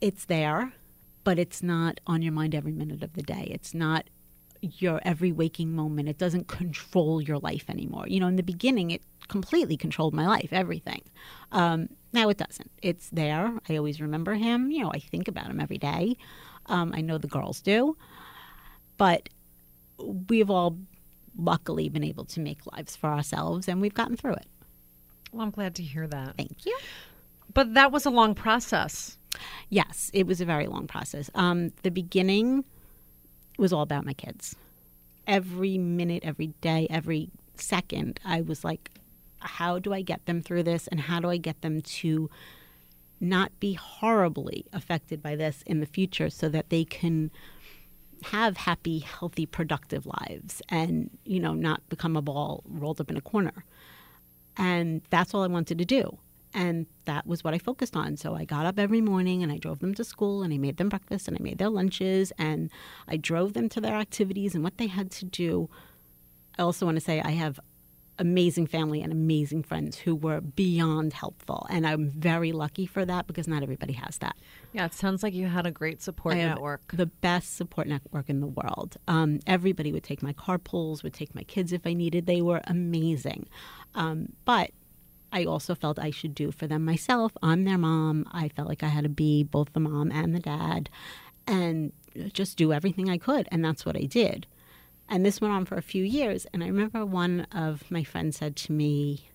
it's 0.00 0.24
there, 0.24 0.72
but 1.24 1.38
it's 1.38 1.62
not 1.62 2.00
on 2.06 2.22
your 2.22 2.32
mind 2.32 2.54
every 2.54 2.72
minute 2.72 3.02
of 3.02 3.14
the 3.14 3.22
day. 3.22 3.48
It's 3.50 3.74
not 3.74 4.08
your 4.60 5.00
every 5.04 5.32
waking 5.32 5.74
moment. 5.74 6.08
It 6.08 6.18
doesn't 6.18 6.48
control 6.48 7.20
your 7.20 7.38
life 7.38 7.68
anymore. 7.68 8.06
You 8.08 8.20
know, 8.20 8.28
in 8.28 8.36
the 8.36 8.42
beginning, 8.42 8.90
it 8.90 9.02
completely 9.28 9.76
controlled 9.76 10.14
my 10.14 10.26
life, 10.26 10.48
everything. 10.52 11.02
Um, 11.50 11.88
now 12.12 12.28
it 12.28 12.36
doesn't. 12.36 12.70
It's 12.82 13.08
there. 13.10 13.58
I 13.68 13.76
always 13.76 14.00
remember 14.00 14.34
him. 14.34 14.70
You 14.70 14.84
know, 14.84 14.92
I 14.92 14.98
think 14.98 15.28
about 15.28 15.46
him 15.46 15.60
every 15.60 15.78
day. 15.78 16.16
Um, 16.66 16.92
I 16.94 17.00
know 17.00 17.18
the 17.18 17.28
girls 17.28 17.60
do. 17.60 17.96
But 18.96 19.28
we've 20.28 20.50
all 20.50 20.78
luckily 21.36 21.88
been 21.88 22.04
able 22.04 22.24
to 22.26 22.40
make 22.40 22.60
lives 22.72 22.94
for 22.94 23.08
ourselves 23.08 23.68
and 23.68 23.80
we've 23.80 23.94
gotten 23.94 24.16
through 24.16 24.34
it. 24.34 24.46
Well, 25.32 25.42
I'm 25.42 25.50
glad 25.50 25.74
to 25.76 25.82
hear 25.82 26.06
that. 26.06 26.36
Thank 26.36 26.66
you. 26.66 26.76
But 27.54 27.74
that 27.74 27.90
was 27.92 28.04
a 28.04 28.10
long 28.10 28.34
process. 28.34 29.18
Yes, 29.70 30.10
it 30.12 30.26
was 30.26 30.40
a 30.40 30.44
very 30.44 30.66
long 30.66 30.86
process. 30.86 31.30
Um, 31.34 31.72
the 31.82 31.90
beginning 31.90 32.64
was 33.58 33.72
all 33.72 33.82
about 33.82 34.04
my 34.04 34.12
kids. 34.12 34.56
Every 35.26 35.78
minute, 35.78 36.22
every 36.24 36.48
day, 36.60 36.86
every 36.90 37.30
second, 37.54 38.20
I 38.24 38.42
was 38.42 38.64
like, 38.64 38.90
how 39.42 39.78
do 39.78 39.92
I 39.92 40.02
get 40.02 40.26
them 40.26 40.42
through 40.42 40.64
this 40.64 40.86
and 40.88 41.00
how 41.00 41.20
do 41.20 41.30
I 41.30 41.36
get 41.36 41.60
them 41.62 41.80
to 41.80 42.30
not 43.20 43.58
be 43.60 43.74
horribly 43.74 44.66
affected 44.72 45.22
by 45.22 45.36
this 45.36 45.62
in 45.66 45.80
the 45.80 45.86
future 45.86 46.28
so 46.28 46.48
that 46.48 46.70
they 46.70 46.84
can 46.84 47.30
have 48.24 48.56
happy, 48.56 49.00
healthy, 49.00 49.46
productive 49.46 50.06
lives 50.06 50.62
and, 50.68 51.10
you 51.24 51.40
know, 51.40 51.54
not 51.54 51.88
become 51.88 52.16
a 52.16 52.22
ball 52.22 52.62
rolled 52.66 53.00
up 53.00 53.10
in 53.10 53.16
a 53.16 53.20
corner. 53.20 53.64
And 54.56 55.02
that's 55.10 55.34
all 55.34 55.42
I 55.42 55.48
wanted 55.48 55.78
to 55.78 55.84
do. 55.84 56.18
And 56.54 56.86
that 57.06 57.26
was 57.26 57.42
what 57.42 57.54
I 57.54 57.58
focused 57.58 57.96
on. 57.96 58.16
So 58.16 58.34
I 58.34 58.44
got 58.44 58.66
up 58.66 58.78
every 58.78 59.00
morning 59.00 59.42
and 59.42 59.50
I 59.50 59.56
drove 59.56 59.78
them 59.78 59.94
to 59.94 60.04
school 60.04 60.42
and 60.42 60.52
I 60.52 60.58
made 60.58 60.76
them 60.76 60.88
breakfast 60.88 61.28
and 61.28 61.36
I 61.38 61.42
made 61.42 61.58
their 61.58 61.70
lunches 61.70 62.32
and 62.38 62.70
I 63.08 63.16
drove 63.16 63.54
them 63.54 63.68
to 63.70 63.80
their 63.80 63.94
activities 63.94 64.54
and 64.54 64.62
what 64.62 64.78
they 64.78 64.88
had 64.88 65.10
to 65.12 65.24
do. 65.24 65.70
I 66.58 66.62
also 66.62 66.84
want 66.84 66.96
to 66.96 67.00
say 67.00 67.20
I 67.20 67.30
have 67.30 67.58
amazing 68.18 68.68
family 68.68 69.02
and 69.02 69.12
amazing 69.12 69.64
friends 69.64 69.98
who 69.98 70.14
were 70.14 70.40
beyond 70.40 71.12
helpful. 71.12 71.66
And 71.70 71.86
I'm 71.86 72.08
very 72.08 72.52
lucky 72.52 72.86
for 72.86 73.04
that 73.04 73.26
because 73.26 73.48
not 73.48 73.62
everybody 73.62 73.94
has 73.94 74.18
that. 74.18 74.36
Yeah, 74.72 74.86
it 74.86 74.94
sounds 74.94 75.22
like 75.22 75.34
you 75.34 75.48
had 75.48 75.66
a 75.66 75.70
great 75.70 76.00
support 76.00 76.36
I 76.36 76.44
network. 76.44 76.92
The 76.92 77.06
best 77.06 77.56
support 77.56 77.88
network 77.88 78.28
in 78.28 78.40
the 78.40 78.46
world. 78.46 78.96
Um, 79.08 79.40
everybody 79.46 79.92
would 79.92 80.04
take 80.04 80.22
my 80.22 80.32
car 80.32 80.52
carpools, 80.52 81.02
would 81.02 81.14
take 81.14 81.34
my 81.34 81.42
kids 81.42 81.72
if 81.72 81.86
I 81.86 81.92
needed. 81.92 82.26
They 82.26 82.42
were 82.42 82.60
amazing. 82.64 83.48
Um, 83.94 84.32
but 84.44 84.70
I 85.32 85.44
also 85.44 85.74
felt 85.74 85.98
I 85.98 86.10
should 86.10 86.34
do 86.34 86.50
for 86.50 86.66
them 86.66 86.84
myself. 86.84 87.32
I'm 87.42 87.64
their 87.64 87.78
mom. 87.78 88.26
I 88.32 88.48
felt 88.48 88.68
like 88.68 88.82
I 88.82 88.88
had 88.88 89.04
to 89.04 89.10
be 89.10 89.44
both 89.44 89.72
the 89.72 89.80
mom 89.80 90.12
and 90.12 90.34
the 90.34 90.40
dad 90.40 90.90
and 91.46 91.92
just 92.32 92.58
do 92.58 92.72
everything 92.72 93.08
I 93.08 93.18
could. 93.18 93.48
And 93.50 93.64
that's 93.64 93.86
what 93.86 93.96
I 93.96 94.02
did. 94.04 94.46
And 95.08 95.24
this 95.24 95.40
went 95.40 95.52
on 95.52 95.64
for 95.64 95.76
a 95.76 95.82
few 95.82 96.04
years. 96.04 96.46
And 96.52 96.64
I 96.64 96.68
remember 96.68 97.04
one 97.04 97.46
of 97.52 97.90
my 97.90 98.04
friends 98.04 98.38
said 98.38 98.56
to 98.56 98.72
me 98.72 99.28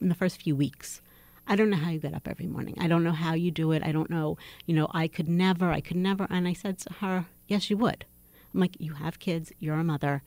in 0.00 0.08
the 0.08 0.14
first 0.14 0.42
few 0.42 0.56
weeks, 0.56 1.00
I 1.46 1.56
don't 1.56 1.70
know 1.70 1.76
how 1.76 1.90
you 1.90 1.98
get 1.98 2.14
up 2.14 2.28
every 2.28 2.46
morning. 2.46 2.76
I 2.78 2.88
don't 2.88 3.04
know 3.04 3.12
how 3.12 3.32
you 3.34 3.50
do 3.50 3.72
it. 3.72 3.82
I 3.82 3.90
don't 3.90 4.10
know, 4.10 4.36
you 4.66 4.74
know, 4.74 4.88
I 4.92 5.08
could 5.08 5.28
never, 5.28 5.70
I 5.70 5.80
could 5.80 5.96
never. 5.96 6.26
And 6.28 6.46
I 6.46 6.52
said 6.52 6.78
to 6.80 6.92
her, 6.94 7.26
Yes, 7.46 7.70
you 7.70 7.78
would. 7.78 8.04
I'm 8.52 8.60
like, 8.60 8.76
You 8.78 8.94
have 8.94 9.18
kids, 9.18 9.52
you're 9.58 9.78
a 9.78 9.84
mother. 9.84 10.22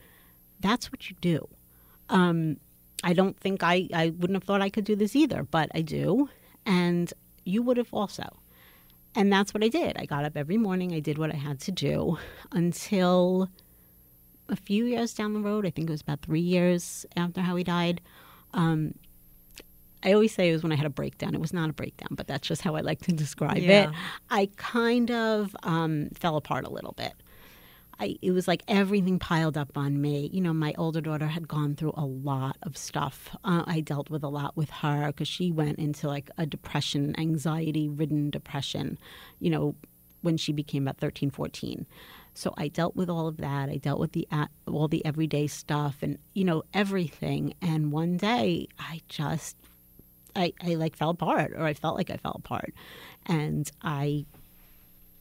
That's 0.60 0.92
what 0.92 1.10
you 1.10 1.16
do. 1.22 1.48
Um, 2.10 2.58
I 3.04 3.14
don't 3.14 3.40
think 3.40 3.64
I, 3.64 3.88
I 3.94 4.10
wouldn't 4.10 4.36
have 4.36 4.44
thought 4.44 4.62
I 4.62 4.70
could 4.70 4.84
do 4.84 4.96
this 4.96 5.16
either, 5.16 5.44
but 5.44 5.70
I 5.74 5.82
do. 5.82 6.30
And 6.66 7.12
you 7.46 7.62
would 7.64 7.78
have 7.78 7.94
also. 7.94 8.38
And 9.16 9.32
that's 9.32 9.54
what 9.54 9.64
I 9.64 9.68
did. 9.68 9.98
I 9.98 10.06
got 10.06 10.26
up 10.26 10.38
every 10.38 10.58
morning. 10.58 10.94
I 10.94 11.00
did 11.00 11.18
what 11.18 11.32
I 11.32 11.38
had 11.38 11.60
to 11.62 11.72
do 11.72 12.18
until 12.52 13.50
a 14.52 14.56
few 14.56 14.86
years 14.86 15.14
down 15.14 15.34
the 15.34 15.40
road. 15.40 15.66
I 15.66 15.70
think 15.72 15.90
it 15.90 15.92
was 15.92 16.02
about 16.02 16.22
three 16.22 16.42
years 16.42 17.06
after 17.16 17.42
Howie 17.42 17.64
died. 17.64 18.02
Um, 18.54 18.94
I 20.04 20.14
always 20.14 20.34
say 20.34 20.50
it 20.50 20.54
was 20.54 20.64
when 20.64 20.72
I 20.72 20.76
had 20.76 20.86
a 20.86 20.90
breakdown. 20.92 21.36
It 21.36 21.42
was 21.42 21.54
not 21.54 21.70
a 21.70 21.74
breakdown, 21.74 22.10
but 22.12 22.28
that's 22.28 22.48
just 22.48 22.62
how 22.64 22.76
I 22.76 22.82
like 22.82 23.02
to 23.02 23.12
describe 23.12 23.58
Yeah. 23.58 23.90
it. 23.90 23.96
I 24.30 24.50
kind 24.58 25.12
of 25.12 25.56
um, 25.64 26.10
fell 26.14 26.38
apart 26.38 26.66
a 26.66 26.70
little 26.70 26.94
bit. 26.94 27.14
I, 28.00 28.18
it 28.24 28.32
was 28.32 28.48
like 28.48 28.64
everything 28.68 29.20
piled 29.20 29.58
up 29.60 29.78
on 29.78 30.02
me. 30.02 30.28
You 30.34 30.42
know, 30.42 30.54
my 30.54 30.74
older 30.76 31.02
daughter 31.02 31.28
had 31.28 31.48
gone 31.48 31.76
through 31.76 31.94
a 31.96 32.06
lot 32.06 32.58
of 32.64 32.76
stuff. 32.76 33.30
Uh, 33.44 33.64
I 33.68 33.80
dealt 33.82 34.10
with 34.10 34.24
a 34.24 34.28
lot 34.28 34.58
with 34.58 34.72
her 34.72 35.08
because 35.08 35.28
she 35.28 35.52
went 35.52 35.78
into 35.78 36.08
like 36.08 36.32
a 36.36 36.48
depression, 36.48 37.14
anxiety 37.20 37.88
ridden 37.88 38.32
depression, 38.32 38.98
you 39.40 39.52
know, 39.52 39.76
when 40.22 40.36
she 40.36 40.52
became 40.52 40.84
about 40.88 40.98
13, 40.98 41.30
14. 41.30 41.86
So 42.34 42.54
I 42.58 42.70
dealt 42.70 42.96
with 42.96 43.10
all 43.10 43.28
of 43.28 43.38
that. 43.38 43.70
I 43.70 43.78
dealt 43.78 44.00
with 44.00 44.14
the 44.14 44.28
all 44.68 44.88
the 44.88 45.06
everyday 45.06 45.48
stuff 45.48 45.98
and 46.02 46.18
you 46.34 46.44
know 46.44 46.64
everything. 46.74 47.54
And 47.62 47.92
one 47.92 48.18
day 48.18 48.68
I 48.80 49.02
just 49.10 49.58
I, 50.36 50.54
I 50.64 50.76
like 50.76 50.96
fell 50.96 51.10
apart 51.10 51.52
or 51.56 51.66
I 51.66 51.74
felt 51.74 51.98
like 51.98 52.10
I 52.10 52.18
fell 52.18 52.36
apart. 52.38 52.74
And 53.26 53.70
I 53.82 54.26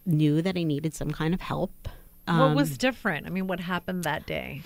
knew 0.07 0.41
that 0.43 0.57
I 0.57 0.63
needed 0.63 0.95
some 0.95 1.11
kind 1.11 1.35
of 1.35 1.41
help. 1.41 1.89
what 2.27 2.35
Um, 2.35 2.55
was 2.55 2.79
different? 2.79 3.27
I 3.27 3.31
mean, 3.31 3.47
what 3.47 3.61
happened 3.61 4.05
that 4.05 4.27
day? 4.27 4.63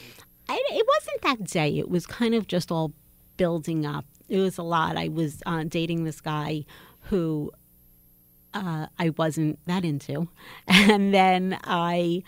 I, 0.49 0.63
it 0.71 0.87
wasn't 0.87 1.23
that 1.23 1.51
day. 1.51 1.79
It 1.79 1.89
was 1.89 2.07
kind 2.07 2.35
of 2.35 2.47
just 2.47 2.71
all 2.71 2.93
building 3.39 3.87
up. 3.87 4.05
It 4.29 4.39
was 4.39 4.59
a 4.59 4.63
lot. 4.63 4.97
I 4.97 5.09
was 5.09 5.43
uh, 5.47 5.65
dating 5.67 6.05
this 6.05 6.21
guy 6.21 6.65
who 7.09 7.51
uh, 8.55 8.87
I 8.99 9.11
wasn't 9.11 9.59
that 9.67 9.85
into. 9.85 10.29
And 10.69 11.13
then 11.13 11.59
I 11.65 12.23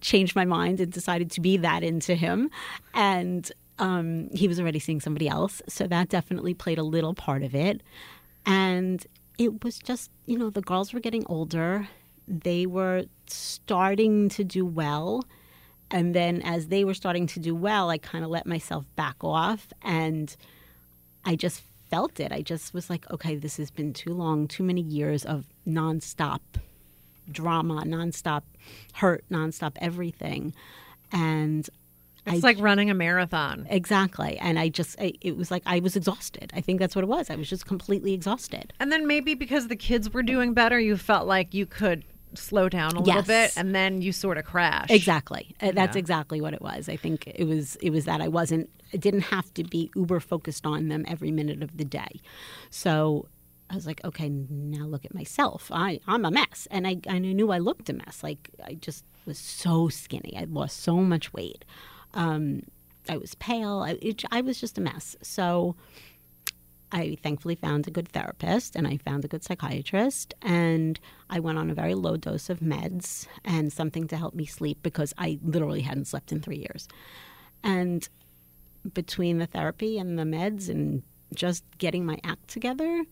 changed 0.00 0.36
my 0.36 0.44
mind 0.44 0.80
and 0.80 0.92
decided 0.92 1.30
to 1.32 1.40
be 1.40 1.56
that 1.58 1.82
into 1.82 2.14
him. 2.14 2.50
And 2.94 3.50
um, 3.78 4.28
he 4.32 4.46
was 4.46 4.60
already 4.60 4.78
seeing 4.78 5.00
somebody 5.00 5.28
else. 5.28 5.60
So 5.68 5.86
that 5.86 6.08
definitely 6.08 6.54
played 6.54 6.78
a 6.78 6.82
little 6.82 7.14
part 7.14 7.42
of 7.42 7.54
it. 7.54 7.82
And 8.46 9.04
it 9.38 9.64
was 9.64 9.78
just, 9.78 10.10
you 10.26 10.38
know, 10.38 10.50
the 10.50 10.60
girls 10.60 10.92
were 10.92 11.00
getting 11.00 11.24
older. 11.26 11.88
They 12.28 12.66
were 12.66 13.04
starting 13.26 14.28
to 14.30 14.44
do 14.44 14.64
well. 14.64 15.24
And 15.90 16.14
then 16.14 16.42
as 16.42 16.68
they 16.68 16.84
were 16.84 16.94
starting 16.94 17.26
to 17.28 17.40
do 17.40 17.54
well, 17.54 17.90
I 17.90 17.98
kind 17.98 18.24
of 18.24 18.30
let 18.30 18.46
myself 18.46 18.84
back 18.94 19.16
off 19.22 19.72
and 19.82 20.36
I 21.24 21.36
just 21.36 21.62
felt 21.90 22.20
it. 22.20 22.32
I 22.32 22.42
just 22.42 22.72
was 22.72 22.88
like, 22.88 23.10
okay, 23.10 23.34
this 23.36 23.56
has 23.56 23.70
been 23.70 23.92
too 23.92 24.12
long, 24.14 24.46
too 24.48 24.62
many 24.62 24.80
years 24.80 25.24
of 25.24 25.46
nonstop 25.66 26.40
drama, 27.30 27.82
nonstop 27.86 28.42
hurt, 28.94 29.24
nonstop 29.30 29.72
everything. 29.80 30.54
And 31.12 31.68
It's 32.26 32.44
I- 32.44 32.46
like 32.48 32.60
running 32.60 32.90
a 32.90 32.94
marathon. 32.94 33.66
exactly. 33.70 34.38
And 34.38 34.58
I 34.58 34.68
just, 34.68 35.00
I, 35.00 35.12
it 35.20 35.36
was 35.36 35.50
like 35.50 35.62
I 35.66 35.80
was 35.80 35.96
exhausted. 35.96 36.52
I 36.54 36.60
think 36.60 36.78
that's 36.80 36.94
what 36.94 37.02
it 37.02 37.08
was. 37.08 37.30
I 37.30 37.36
was 37.36 37.48
just 37.48 37.66
completely 37.66 38.12
exhausted. 38.12 38.72
And 38.80 38.90
then 38.92 39.06
maybe 39.06 39.34
because 39.34 39.68
the 39.68 39.76
kids 39.76 40.12
were 40.12 40.22
doing 40.22 40.54
better, 40.54 40.78
you 40.78 40.96
felt 40.96 41.26
like 41.26 41.54
you 41.54 41.66
could 41.66 42.04
slow 42.34 42.68
down 42.68 42.96
a 42.96 43.00
little 43.00 43.22
bit 43.22 43.52
and 43.56 43.74
then 43.74 44.02
you 44.02 44.12
sort 44.12 44.38
of 44.38 44.44
crash 44.44 44.90
Exactly. 44.90 45.54
Uh, 45.60 45.72
That's 45.72 45.96
exactly 45.96 46.40
what 46.40 46.54
it 46.54 46.62
was. 46.62 46.88
I 46.88 46.96
think 46.96 47.26
it 47.26 47.44
was 47.44 47.76
it 47.76 47.90
was 47.90 48.04
that 48.04 48.20
I 48.20 48.28
wasn't 48.28 48.70
I 48.92 48.96
didn't 48.96 49.22
have 49.22 49.52
to 49.54 49.64
be 49.64 49.90
uber 49.94 50.20
focused 50.20 50.66
on 50.66 50.88
them 50.88 51.04
every 51.08 51.30
minute 51.30 51.62
of 51.62 51.76
the 51.76 51.84
day. 51.84 52.20
So 52.70 53.28
I 53.70 53.74
was 53.76 53.86
like, 53.86 54.04
okay, 54.04 54.28
now 54.28 54.84
look 54.84 55.04
at 55.04 55.14
myself. 55.14 55.70
I, 55.72 56.00
I'm 56.08 56.24
a 56.24 56.30
mess. 56.30 56.66
And 56.72 56.88
I, 56.88 56.96
I 57.08 57.18
knew 57.18 57.52
I 57.52 57.58
looked 57.58 57.88
a 57.88 57.92
mess. 57.92 58.22
Like 58.22 58.50
I 58.64 58.74
just 58.74 59.04
was 59.26 59.38
so 59.38 59.88
skinny. 59.88 60.34
I 60.36 60.44
lost 60.44 60.80
so 60.80 60.96
much 60.96 61.32
weight. 61.32 61.64
Um, 62.14 62.62
I 63.08 63.16
was 63.16 63.36
pale. 63.36 63.80
I, 63.80 63.96
it, 64.02 64.24
I 64.32 64.40
was 64.40 64.60
just 64.60 64.76
a 64.76 64.80
mess. 64.80 65.16
So 65.22 65.76
I 66.92 67.16
thankfully 67.22 67.54
found 67.54 67.86
a 67.86 67.90
good 67.90 68.08
therapist 68.08 68.74
and 68.74 68.86
I 68.86 68.96
found 68.96 69.24
a 69.24 69.28
good 69.28 69.44
psychiatrist 69.44 70.34
and 70.42 70.98
I 71.28 71.38
went 71.38 71.58
on 71.58 71.70
a 71.70 71.74
very 71.74 71.94
low 71.94 72.16
dose 72.16 72.50
of 72.50 72.60
meds 72.60 73.26
and 73.44 73.72
something 73.72 74.08
to 74.08 74.16
help 74.16 74.34
me 74.34 74.44
sleep 74.44 74.78
because 74.82 75.14
I 75.16 75.38
literally 75.42 75.82
hadn't 75.82 76.08
slept 76.08 76.32
in 76.32 76.40
three 76.40 76.58
years. 76.58 76.88
And 77.62 78.08
between 78.94 79.38
the 79.38 79.46
therapy 79.46 79.98
and 79.98 80.18
the 80.18 80.24
meds 80.24 80.68
and 80.68 81.02
just 81.34 81.64
getting 81.78 82.04
my 82.04 82.18
act 82.24 82.48
together, 82.48 83.04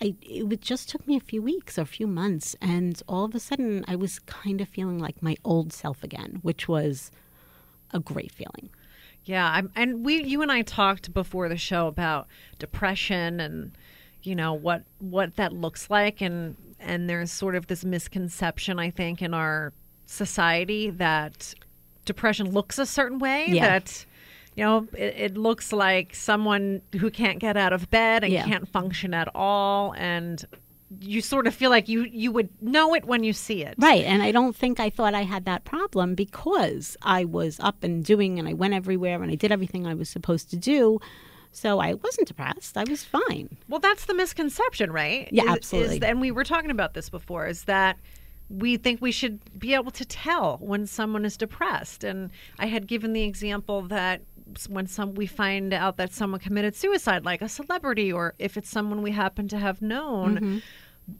I 0.00 0.14
it 0.20 0.60
just 0.60 0.88
took 0.88 1.06
me 1.06 1.16
a 1.16 1.20
few 1.20 1.40
weeks 1.40 1.78
or 1.78 1.82
a 1.82 1.86
few 1.86 2.06
months, 2.06 2.54
and 2.60 3.02
all 3.08 3.24
of 3.24 3.34
a 3.34 3.40
sudden 3.40 3.84
I 3.88 3.96
was 3.96 4.18
kind 4.18 4.60
of 4.60 4.68
feeling 4.68 4.98
like 4.98 5.22
my 5.22 5.36
old 5.44 5.72
self 5.72 6.04
again, 6.04 6.40
which 6.42 6.68
was 6.68 7.10
a 7.92 8.00
great 8.00 8.32
feeling. 8.32 8.68
Yeah, 9.26 9.48
I'm, 9.50 9.70
and 9.76 10.04
we, 10.04 10.22
you 10.24 10.40
and 10.42 10.50
I 10.50 10.62
talked 10.62 11.12
before 11.12 11.48
the 11.48 11.56
show 11.56 11.88
about 11.88 12.26
depression 12.58 13.40
and 13.40 13.72
you 14.22 14.34
know 14.34 14.54
what 14.54 14.82
what 14.98 15.36
that 15.36 15.52
looks 15.52 15.90
like, 15.90 16.20
and 16.20 16.56
and 16.80 17.08
there's 17.10 17.30
sort 17.30 17.54
of 17.56 17.66
this 17.66 17.84
misconception 17.84 18.78
I 18.78 18.90
think 18.90 19.20
in 19.22 19.34
our 19.34 19.72
society 20.06 20.90
that 20.90 21.54
depression 22.04 22.52
looks 22.52 22.78
a 22.78 22.86
certain 22.86 23.18
way. 23.18 23.46
Yeah. 23.48 23.68
That 23.80 24.06
you 24.54 24.64
know 24.64 24.86
it, 24.96 25.14
it 25.16 25.36
looks 25.36 25.72
like 25.72 26.14
someone 26.14 26.80
who 26.98 27.10
can't 27.10 27.38
get 27.40 27.56
out 27.56 27.72
of 27.72 27.90
bed 27.90 28.24
and 28.24 28.32
Yeah. 28.32 28.44
can't 28.46 28.68
function 28.68 29.12
at 29.12 29.28
all, 29.34 29.92
and 29.96 30.44
you 31.00 31.20
sort 31.20 31.46
of 31.46 31.54
feel 31.54 31.70
like 31.70 31.88
you 31.88 32.04
you 32.04 32.30
would 32.30 32.48
know 32.62 32.94
it 32.94 33.04
when 33.04 33.24
you 33.24 33.32
see 33.32 33.64
it. 33.64 33.74
Right. 33.78 34.04
And 34.04 34.22
I 34.22 34.30
don't 34.30 34.54
think 34.54 34.78
I 34.78 34.90
thought 34.90 35.14
I 35.14 35.22
had 35.22 35.44
that 35.46 35.64
problem 35.64 36.14
because 36.14 36.96
I 37.02 37.24
was 37.24 37.58
up 37.60 37.82
and 37.82 38.04
doing 38.04 38.38
and 38.38 38.48
I 38.48 38.52
went 38.52 38.74
everywhere 38.74 39.22
and 39.22 39.30
I 39.30 39.34
did 39.34 39.50
everything 39.50 39.86
I 39.86 39.94
was 39.94 40.08
supposed 40.08 40.50
to 40.50 40.56
do. 40.56 41.00
So 41.52 41.80
I 41.80 41.94
wasn't 41.94 42.28
depressed. 42.28 42.76
I 42.76 42.84
was 42.84 43.02
fine. 43.02 43.56
Well, 43.68 43.80
that's 43.80 44.04
the 44.04 44.14
misconception, 44.14 44.92
right? 44.92 45.28
Yeah, 45.32 45.44
Is- 45.44 45.50
absolutely. 45.50 45.96
Is, 45.96 46.02
and 46.02 46.20
we 46.20 46.30
were 46.30 46.44
talking 46.44 46.70
about 46.70 46.94
this 46.94 47.08
before. 47.08 47.46
Is 47.46 47.64
that 47.64 47.98
we 48.48 48.76
think 48.76 49.00
we 49.00 49.10
should 49.10 49.40
be 49.58 49.74
able 49.74 49.90
to 49.92 50.04
tell 50.04 50.58
when 50.60 50.86
someone 50.86 51.24
is 51.24 51.36
depressed, 51.36 52.04
and 52.04 52.30
I 52.58 52.66
had 52.66 52.86
given 52.86 53.12
the 53.12 53.22
example 53.22 53.82
that 53.82 54.20
when 54.68 54.86
some 54.86 55.14
we 55.14 55.26
find 55.26 55.72
out 55.72 55.96
that 55.96 56.12
someone 56.12 56.40
committed 56.40 56.74
suicide, 56.76 57.24
like 57.24 57.42
a 57.42 57.48
celebrity, 57.48 58.12
or 58.12 58.34
if 58.38 58.56
it's 58.56 58.70
someone 58.70 59.02
we 59.02 59.10
happen 59.12 59.48
to 59.48 59.58
have 59.58 59.82
known. 59.82 60.34
Mm-hmm. 60.36 60.58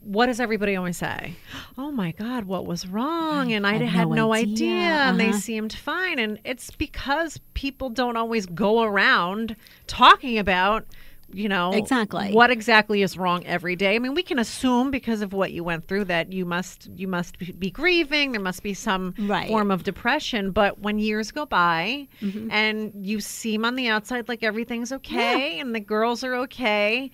What 0.01 0.25
does 0.25 0.41
everybody 0.41 0.75
always 0.75 0.97
say? 0.97 1.35
Oh 1.77 1.91
my 1.91 2.11
God, 2.11 2.43
what 2.45 2.65
was 2.65 2.87
wrong? 2.87 3.53
And 3.53 3.65
I 3.65 3.73
had 3.73 3.81
had, 3.83 4.09
no 4.09 4.33
idea. 4.33 4.53
idea. 4.53 4.69
And 5.07 5.19
they 5.19 5.29
Uh-huh. 5.29 5.37
seemed 5.37 5.71
fine. 5.73 6.19
And 6.19 6.39
it's 6.43 6.71
because 6.71 7.39
people 7.53 7.89
don't 7.89 8.17
always 8.17 8.45
go 8.47 8.81
around 8.81 9.55
talking 9.85 10.37
about 10.37 10.85
you 11.33 11.49
know 11.49 11.71
Exactly. 11.73 12.31
what 12.31 12.49
exactly 12.51 13.01
is 13.01 13.17
wrong 13.17 13.45
every 13.45 13.75
day. 13.75 13.95
I 13.95 13.99
mean, 13.99 14.13
we 14.13 14.23
can 14.23 14.39
assume 14.39 14.91
because 14.91 15.21
of 15.21 15.33
what 15.33 15.51
you 15.51 15.63
went 15.63 15.87
through 15.87 16.05
that 16.05 16.31
you 16.31 16.45
must 16.45 16.89
you 16.95 17.07
must 17.07 17.37
be- 17.59 17.69
grieving. 17.71 18.31
There 18.31 18.41
must 18.41 18.63
be 18.63 18.73
some 18.73 19.13
Right. 19.19 19.43
Mm-hmm. 19.43 19.47
form 19.53 19.71
of 19.71 19.83
depression. 19.83 20.51
But 20.51 20.79
when 20.79 20.99
years 20.99 21.31
go 21.31 21.45
by 21.45 22.07
and 22.21 22.93
you 23.05 23.19
seem 23.19 23.65
on 23.65 23.75
the 23.75 23.87
outside 23.89 24.27
like 24.29 24.41
everything's 24.43 24.91
okay 24.91 25.59
and 25.59 25.75
the 25.75 25.79
girls 25.81 26.23
are 26.23 26.35
okay. 26.35 27.11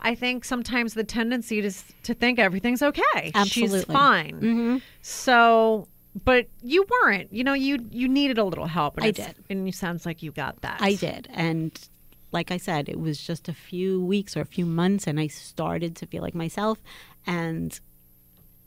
I 0.00 0.14
think 0.14 0.44
sometimes 0.44 0.94
the 0.94 1.04
tendency 1.04 1.60
is 1.60 1.84
to 2.02 2.12
think 2.12 2.38
everything's 2.38 2.82
okay. 2.82 3.32
She's 3.46 3.72
Absolutely. 3.72 3.94
fine. 3.94 4.32
Mm-hmm. 4.40 4.76
So, 5.00 5.88
but 6.24 6.46
you 6.62 6.84
weren't. 6.90 7.32
You 7.32 7.44
know, 7.44 7.54
you 7.54 7.78
you 7.90 8.08
needed 8.08 8.36
a 8.36 8.44
little 8.44 8.66
help. 8.66 8.96
And 8.98 9.06
I 9.06 9.10
did. 9.12 9.34
and 9.48 9.66
it 9.68 9.74
sounds 9.74 10.04
like 10.04 10.22
you 10.22 10.30
got 10.32 10.60
that. 10.62 10.78
I 10.82 10.94
did. 10.96 11.28
And 11.32 11.70
like 12.34 12.50
I 12.50 12.58
said, 12.58 12.88
it 12.88 13.00
was 13.00 13.18
just 13.22 13.48
a 13.48 13.54
few 13.54 14.04
weeks 14.04 14.36
or 14.36 14.42
a 14.42 14.46
few 14.46 14.66
months, 14.66 15.06
and 15.06 15.18
I 15.18 15.28
started 15.28 15.94
to 15.96 16.06
feel 16.06 16.20
like 16.20 16.34
myself. 16.34 16.78
And 17.26 17.78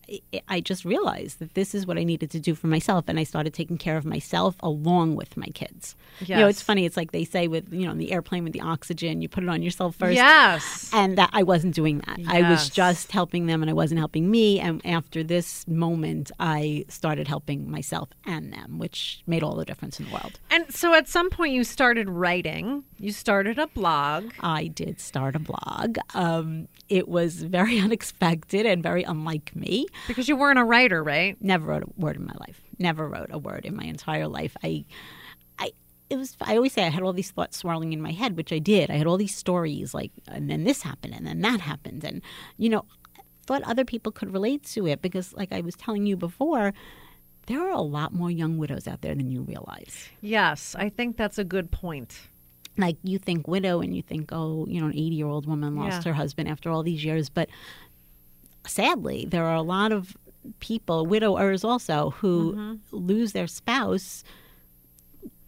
I- 0.10 0.42
I 0.48 0.60
just 0.62 0.86
realized 0.86 1.40
that 1.40 1.54
this 1.54 1.76
is 1.76 1.86
what 1.86 1.98
I 1.98 2.04
needed 2.04 2.32
to 2.32 2.40
do 2.40 2.56
for 2.56 2.68
myself. 2.68 3.06
And 3.08 3.20
I 3.20 3.24
started 3.24 3.54
taking 3.54 3.78
care 3.78 3.98
of 3.98 4.06
myself 4.06 4.56
along 4.62 5.16
with 5.16 5.36
my 5.36 5.48
kids. 5.48 5.96
You 6.22 6.36
know, 6.42 6.48
it's 6.48 6.62
funny. 6.62 6.86
It's 6.86 6.96
like 6.98 7.12
they 7.12 7.26
say 7.26 7.48
with, 7.48 7.72
you 7.74 7.86
know, 7.86 7.92
in 7.92 7.98
the 7.98 8.12
airplane 8.12 8.44
with 8.44 8.54
the 8.54 8.62
oxygen, 8.62 9.22
you 9.22 9.28
put 9.30 9.44
it 9.44 9.50
on 9.50 9.62
yourself 9.62 9.96
first. 9.96 10.16
Yes. 10.16 10.90
And 10.94 11.18
that 11.18 11.30
I 11.34 11.44
wasn't 11.44 11.76
doing 11.76 12.00
that. 12.08 12.20
I 12.28 12.50
was 12.50 12.70
just 12.70 13.12
helping 13.12 13.48
them 13.48 13.62
and 13.62 13.70
I 13.70 13.74
wasn't 13.74 14.00
helping 14.00 14.32
me. 14.32 14.60
And 14.60 14.84
after 14.86 15.24
this 15.24 15.68
moment, 15.68 16.32
I 16.40 16.86
started 16.88 17.28
helping 17.28 17.70
myself 17.70 18.10
and 18.26 18.54
them, 18.54 18.80
which 18.80 19.22
made 19.28 19.44
all 19.44 19.56
the 19.56 19.66
difference 19.66 20.00
in 20.00 20.06
the 20.08 20.12
world. 20.14 20.40
And 20.50 20.74
so 20.74 20.94
at 20.94 21.08
some 21.08 21.30
point 21.30 21.54
you 21.54 21.64
started 21.64 22.10
writing. 22.10 22.84
You 22.98 23.12
started 23.12 23.60
a 23.60 23.68
blog. 23.68 24.32
I 24.40 24.68
did 24.68 25.00
start 25.00 25.36
a 25.36 25.40
blog. 25.40 25.98
Um, 26.14 26.68
it 26.90 27.08
was 27.08 27.44
very 27.44 27.80
unexpected 27.88 28.66
and 28.66 28.82
very 28.82 29.04
unlike 29.04 29.56
me. 29.56 29.86
Because 30.08 30.28
you 30.28 30.36
weren't 30.36 30.60
a 30.60 30.64
writer, 30.64 31.04
right? 31.04 31.36
Never 31.42 31.66
wrote 31.68 31.84
a 31.84 31.90
word 32.02 32.16
in 32.18 32.26
my 32.26 32.34
life. 32.40 32.62
Never 32.80 33.08
wrote 33.08 33.30
a 33.32 33.38
word 33.38 33.66
in 33.66 33.76
my 33.76 33.86
entire 33.86 34.28
life. 34.28 34.56
I, 34.64 34.86
I, 35.60 35.72
it 36.10 36.18
was. 36.18 36.36
I 36.42 36.56
always 36.56 36.74
say 36.74 36.86
I 36.86 36.90
had 36.90 37.04
all 37.04 37.14
these 37.14 37.32
thoughts 37.32 37.58
swirling 37.58 37.94
in 37.94 38.02
my 38.02 38.12
head, 38.12 38.38
which 38.38 38.52
I 38.54 38.60
did. 38.60 38.90
I 38.90 38.96
had 38.96 39.08
all 39.08 39.18
these 39.18 39.36
stories, 39.36 39.94
like, 39.94 40.12
and 40.28 40.50
then 40.50 40.64
this 40.64 40.82
happened, 40.84 41.14
and 41.16 41.26
then 41.26 41.42
that 41.42 41.60
happened, 41.62 42.04
and 42.04 42.22
you 42.58 42.70
know, 42.70 42.86
thought 43.46 43.64
other 43.64 43.86
people 43.86 44.12
could 44.12 44.32
relate 44.34 44.64
to 44.76 44.88
it 44.88 45.02
because, 45.02 45.34
like 45.34 45.52
I 45.52 45.62
was 45.62 45.76
telling 45.76 46.06
you 46.06 46.16
before, 46.18 46.74
there 47.48 47.62
are 47.62 47.72
a 47.72 47.82
lot 47.82 48.14
more 48.14 48.30
young 48.30 48.58
widows 48.58 48.88
out 48.88 49.02
there 49.02 49.16
than 49.16 49.32
you 49.32 49.42
realize. 49.42 50.10
Yes, 50.22 50.76
I 50.78 50.90
think 50.90 51.18
that's 51.18 51.38
a 51.38 51.44
good 51.46 51.72
point. 51.72 52.28
like 52.80 52.98
you 53.04 53.18
think 53.18 53.48
widow 53.48 53.82
and 53.82 53.96
you 53.96 54.04
think 54.04 54.30
oh 54.32 54.68
you 54.70 54.80
know 54.80 54.86
an 54.86 54.94
80 54.94 55.02
year 55.16 55.26
old 55.28 55.48
woman 55.48 55.76
lost 55.76 56.06
Yeah. 56.06 56.12
her 56.12 56.14
husband 56.14 56.48
after 56.48 56.70
all 56.70 56.84
these 56.84 57.04
years 57.04 57.28
but 57.28 57.50
sadly 58.68 59.26
there 59.30 59.46
are 59.46 59.56
a 59.56 59.62
lot 59.62 59.92
of 59.92 60.16
people 60.60 61.06
widowers 61.06 61.64
also 61.64 62.12
who 62.12 62.54
Mm-hmm. 62.54 62.76
lose 62.96 63.32
their 63.34 63.48
spouse 63.48 64.24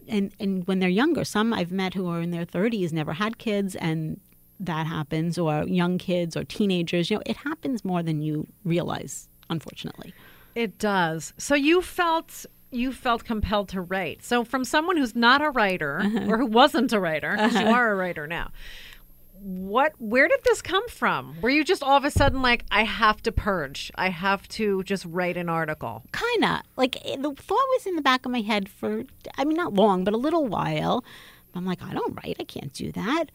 and 0.08 0.32
and 0.40 0.66
when 0.66 0.78
they're 0.78 0.88
younger 0.88 1.24
some 1.24 1.52
i've 1.52 1.72
met 1.72 1.94
who 1.94 2.06
are 2.08 2.20
in 2.20 2.30
their 2.30 2.44
30s 2.46 2.92
never 2.92 3.12
had 3.14 3.38
kids 3.38 3.74
and 3.76 4.20
that 4.58 4.86
happens 4.86 5.38
or 5.38 5.64
young 5.66 5.96
kids 5.98 6.36
or 6.36 6.44
teenagers 6.44 7.10
you 7.10 7.16
know 7.16 7.22
it 7.26 7.36
happens 7.38 7.84
more 7.84 8.02
than 8.02 8.20
you 8.20 8.46
realize 8.64 9.28
unfortunately 9.48 10.12
It 10.54 10.78
does. 10.78 11.32
So 11.38 11.54
you 11.54 11.80
felt 11.80 12.44
you 12.72 12.92
felt 12.92 13.24
compelled 13.24 13.68
to 13.70 13.80
write. 13.80 14.22
So 14.22 14.44
from 14.44 14.64
someone 14.64 14.96
who's 14.96 15.14
not 15.16 15.40
a 15.42 15.50
writer 15.50 15.98
or 16.28 16.38
who 16.38 16.46
wasn't 16.46 16.92
a 16.92 17.00
writer, 17.00 17.36
'cause 17.36 17.54
you 17.54 17.66
are 17.66 17.90
a 17.92 17.96
writer 17.96 18.26
now. 18.26 18.50
What 19.42 19.94
where 19.98 20.28
did 20.28 20.40
this 20.44 20.60
come 20.60 20.86
from? 20.88 21.40
Were 21.40 21.50
you 21.50 21.64
just 21.64 21.82
all 21.82 21.96
of 21.96 22.04
a 22.04 22.10
sudden 22.10 22.42
like 22.42 22.64
I 22.70 22.84
have 22.84 23.22
to 23.22 23.32
purge. 23.32 23.90
I 23.94 24.10
have 24.10 24.46
to 24.48 24.82
just 24.84 25.04
write 25.06 25.36
an 25.36 25.48
article. 25.48 26.02
kind 26.12 26.44
of 26.44 26.60
like 26.76 27.02
the 27.02 27.34
thought 27.36 27.66
was 27.74 27.86
in 27.86 27.96
the 27.96 28.02
back 28.02 28.26
of 28.26 28.32
my 28.32 28.40
head 28.42 28.68
for 28.68 29.04
i 29.38 29.44
mean 29.44 29.56
not 29.56 29.72
long 29.74 30.04
but 30.04 30.14
a 30.14 30.18
little 30.18 30.46
while. 30.46 31.04
I'm 31.54 31.64
like 31.64 31.82
i 31.82 31.92
don't 31.92 32.14
write. 32.22 32.36
I 32.38 32.44
can't 32.44 32.72
do 32.72 32.92
that. 32.92 33.26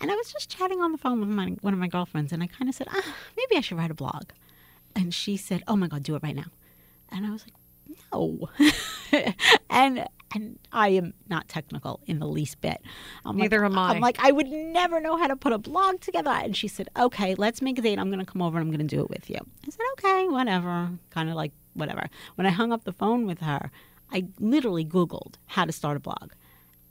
And 0.00 0.10
i 0.10 0.14
was 0.14 0.32
just 0.32 0.50
chatting 0.50 0.80
on 0.80 0.92
the 0.92 0.98
phone 0.98 1.20
with 1.20 1.28
my, 1.28 1.54
one 1.60 1.72
of 1.72 1.78
my 1.78 1.88
girlfriends 1.88 2.32
and 2.32 2.42
i 2.42 2.46
kind 2.46 2.68
of 2.68 2.74
said 2.74 2.88
ah, 2.90 3.14
maybe 3.36 3.56
i 3.56 3.60
should 3.60 3.78
write 3.78 3.90
a 3.90 3.94
blog. 3.94 4.30
And 4.96 5.14
she 5.14 5.36
said 5.36 5.62
oh 5.68 5.76
my 5.76 5.86
god 5.86 6.02
do 6.02 6.16
it 6.16 6.22
right 6.22 6.36
now. 6.36 6.50
And 7.10 7.24
i 7.24 7.30
was 7.30 7.44
like 7.44 7.54
no. 8.12 8.48
And 9.70 10.06
and 10.34 10.58
i 10.72 10.88
am 10.88 11.12
not 11.28 11.48
technical 11.48 12.00
in 12.06 12.18
the 12.18 12.26
least 12.26 12.60
bit. 12.60 12.80
I'm 13.24 13.36
Neither 13.36 13.60
like, 13.60 13.70
am 13.70 13.78
I. 13.78 13.90
i'm 13.90 14.00
like 14.00 14.16
i 14.20 14.32
would 14.32 14.48
never 14.48 15.00
know 15.00 15.16
how 15.16 15.26
to 15.26 15.36
put 15.36 15.52
a 15.52 15.58
blog 15.58 16.00
together. 16.00 16.30
And 16.30 16.56
she 16.56 16.68
said 16.68 16.88
okay 16.98 17.34
let's 17.34 17.60
make 17.62 17.78
a 17.78 17.82
date. 17.82 17.98
I'm 17.98 18.08
going 18.10 18.24
to 18.24 18.30
come 18.30 18.42
over 18.42 18.58
and 18.58 18.66
i'm 18.66 18.74
going 18.74 18.86
to 18.86 18.96
do 18.96 19.02
it 19.02 19.10
with 19.10 19.28
you. 19.30 19.38
I 19.66 19.70
said 19.70 19.84
okay 19.98 20.28
whatever. 20.28 20.90
Kind 21.10 21.28
of 21.28 21.34
like 21.36 21.52
whatever. 21.74 22.08
When 22.36 22.46
i 22.46 22.50
hung 22.50 22.72
up 22.72 22.84
the 22.84 22.92
phone 22.92 23.26
with 23.26 23.40
her 23.40 23.70
i 24.10 24.24
literally 24.38 24.84
googled 24.84 25.34
how 25.46 25.64
to 25.64 25.72
start 25.72 25.96
a 25.96 26.00
blog. 26.00 26.32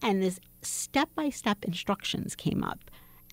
And 0.02 0.22
this 0.22 0.40
step-by-step 0.64 1.64
instructions 1.64 2.36
came 2.36 2.64
up 2.64 2.90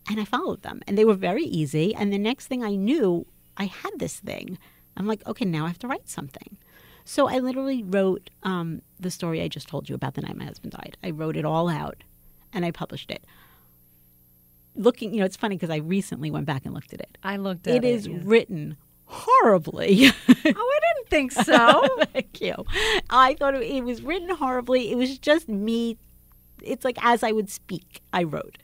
and 0.09 0.21
i 0.21 0.25
followed 0.25 0.63
them. 0.63 0.81
And 0.87 0.97
they 0.97 1.05
were 1.05 1.15
very 1.15 1.45
easy. 1.45 1.95
And 1.95 2.13
the 2.13 2.19
next 2.19 2.47
thing 2.47 2.63
i 2.65 2.75
knew 2.75 3.27
i 3.57 3.65
had 3.65 3.93
this 3.99 4.19
thing. 4.21 4.59
I'm 4.97 5.07
like 5.07 5.27
okay 5.27 5.45
now 5.45 5.65
i 5.65 5.69
have 5.69 5.79
to 5.81 5.89
write 5.89 6.09
something 6.09 6.57
so 7.09 7.27
I 7.27 7.39
literally 7.39 7.83
wrote 7.83 8.29
um, 8.43 8.83
the 9.01 9.11
story 9.11 9.41
I 9.41 9.49
just 9.49 9.67
told 9.67 9.89
you 9.89 9.95
about 9.95 10.13
the 10.13 10.21
night 10.21 10.37
my 10.37 10.45
husband 10.45 10.73
died. 10.73 10.99
I 11.03 11.09
wrote 11.09 11.39
it 11.39 11.45
all 11.47 11.71
out 11.71 12.05
and 12.53 12.67
I 12.67 12.71
published 12.71 13.11
it. 13.11 13.25
Looking, 14.77 15.15
you 15.15 15.21
know, 15.21 15.25
it's 15.25 15.37
funny 15.37 15.57
because 15.57 15.71
I 15.71 15.77
recently 15.79 16.31
went 16.31 16.45
back 16.45 16.67
and 16.67 16.75
looked 16.75 16.93
at 16.93 17.01
it. 17.01 17.17
I 17.23 17.37
looked 17.39 17.67
at 17.67 17.77
It 17.77 17.85
it. 17.85 17.95
is 17.95 18.07
yeah. 18.07 18.19
written 18.23 18.77
horribly. 19.07 20.11
Oh, 20.29 20.71
I 20.75 20.81
didn't 20.95 21.09
think 21.09 21.33
so. 21.33 21.89
Thank 22.13 22.41
you. 22.41 22.55
I 23.11 23.35
thought 23.35 23.55
it, 23.55 23.63
it 23.63 23.85
was 23.85 24.03
written 24.03 24.29
horribly. 24.31 24.91
It 24.93 24.97
was 24.97 25.19
just 25.19 25.49
me. 25.49 25.97
It's 26.63 26.85
like 26.85 26.97
as 27.03 27.23
I 27.23 27.33
would 27.33 27.49
speak, 27.51 28.01
I 28.13 28.23
wrote. 28.23 28.59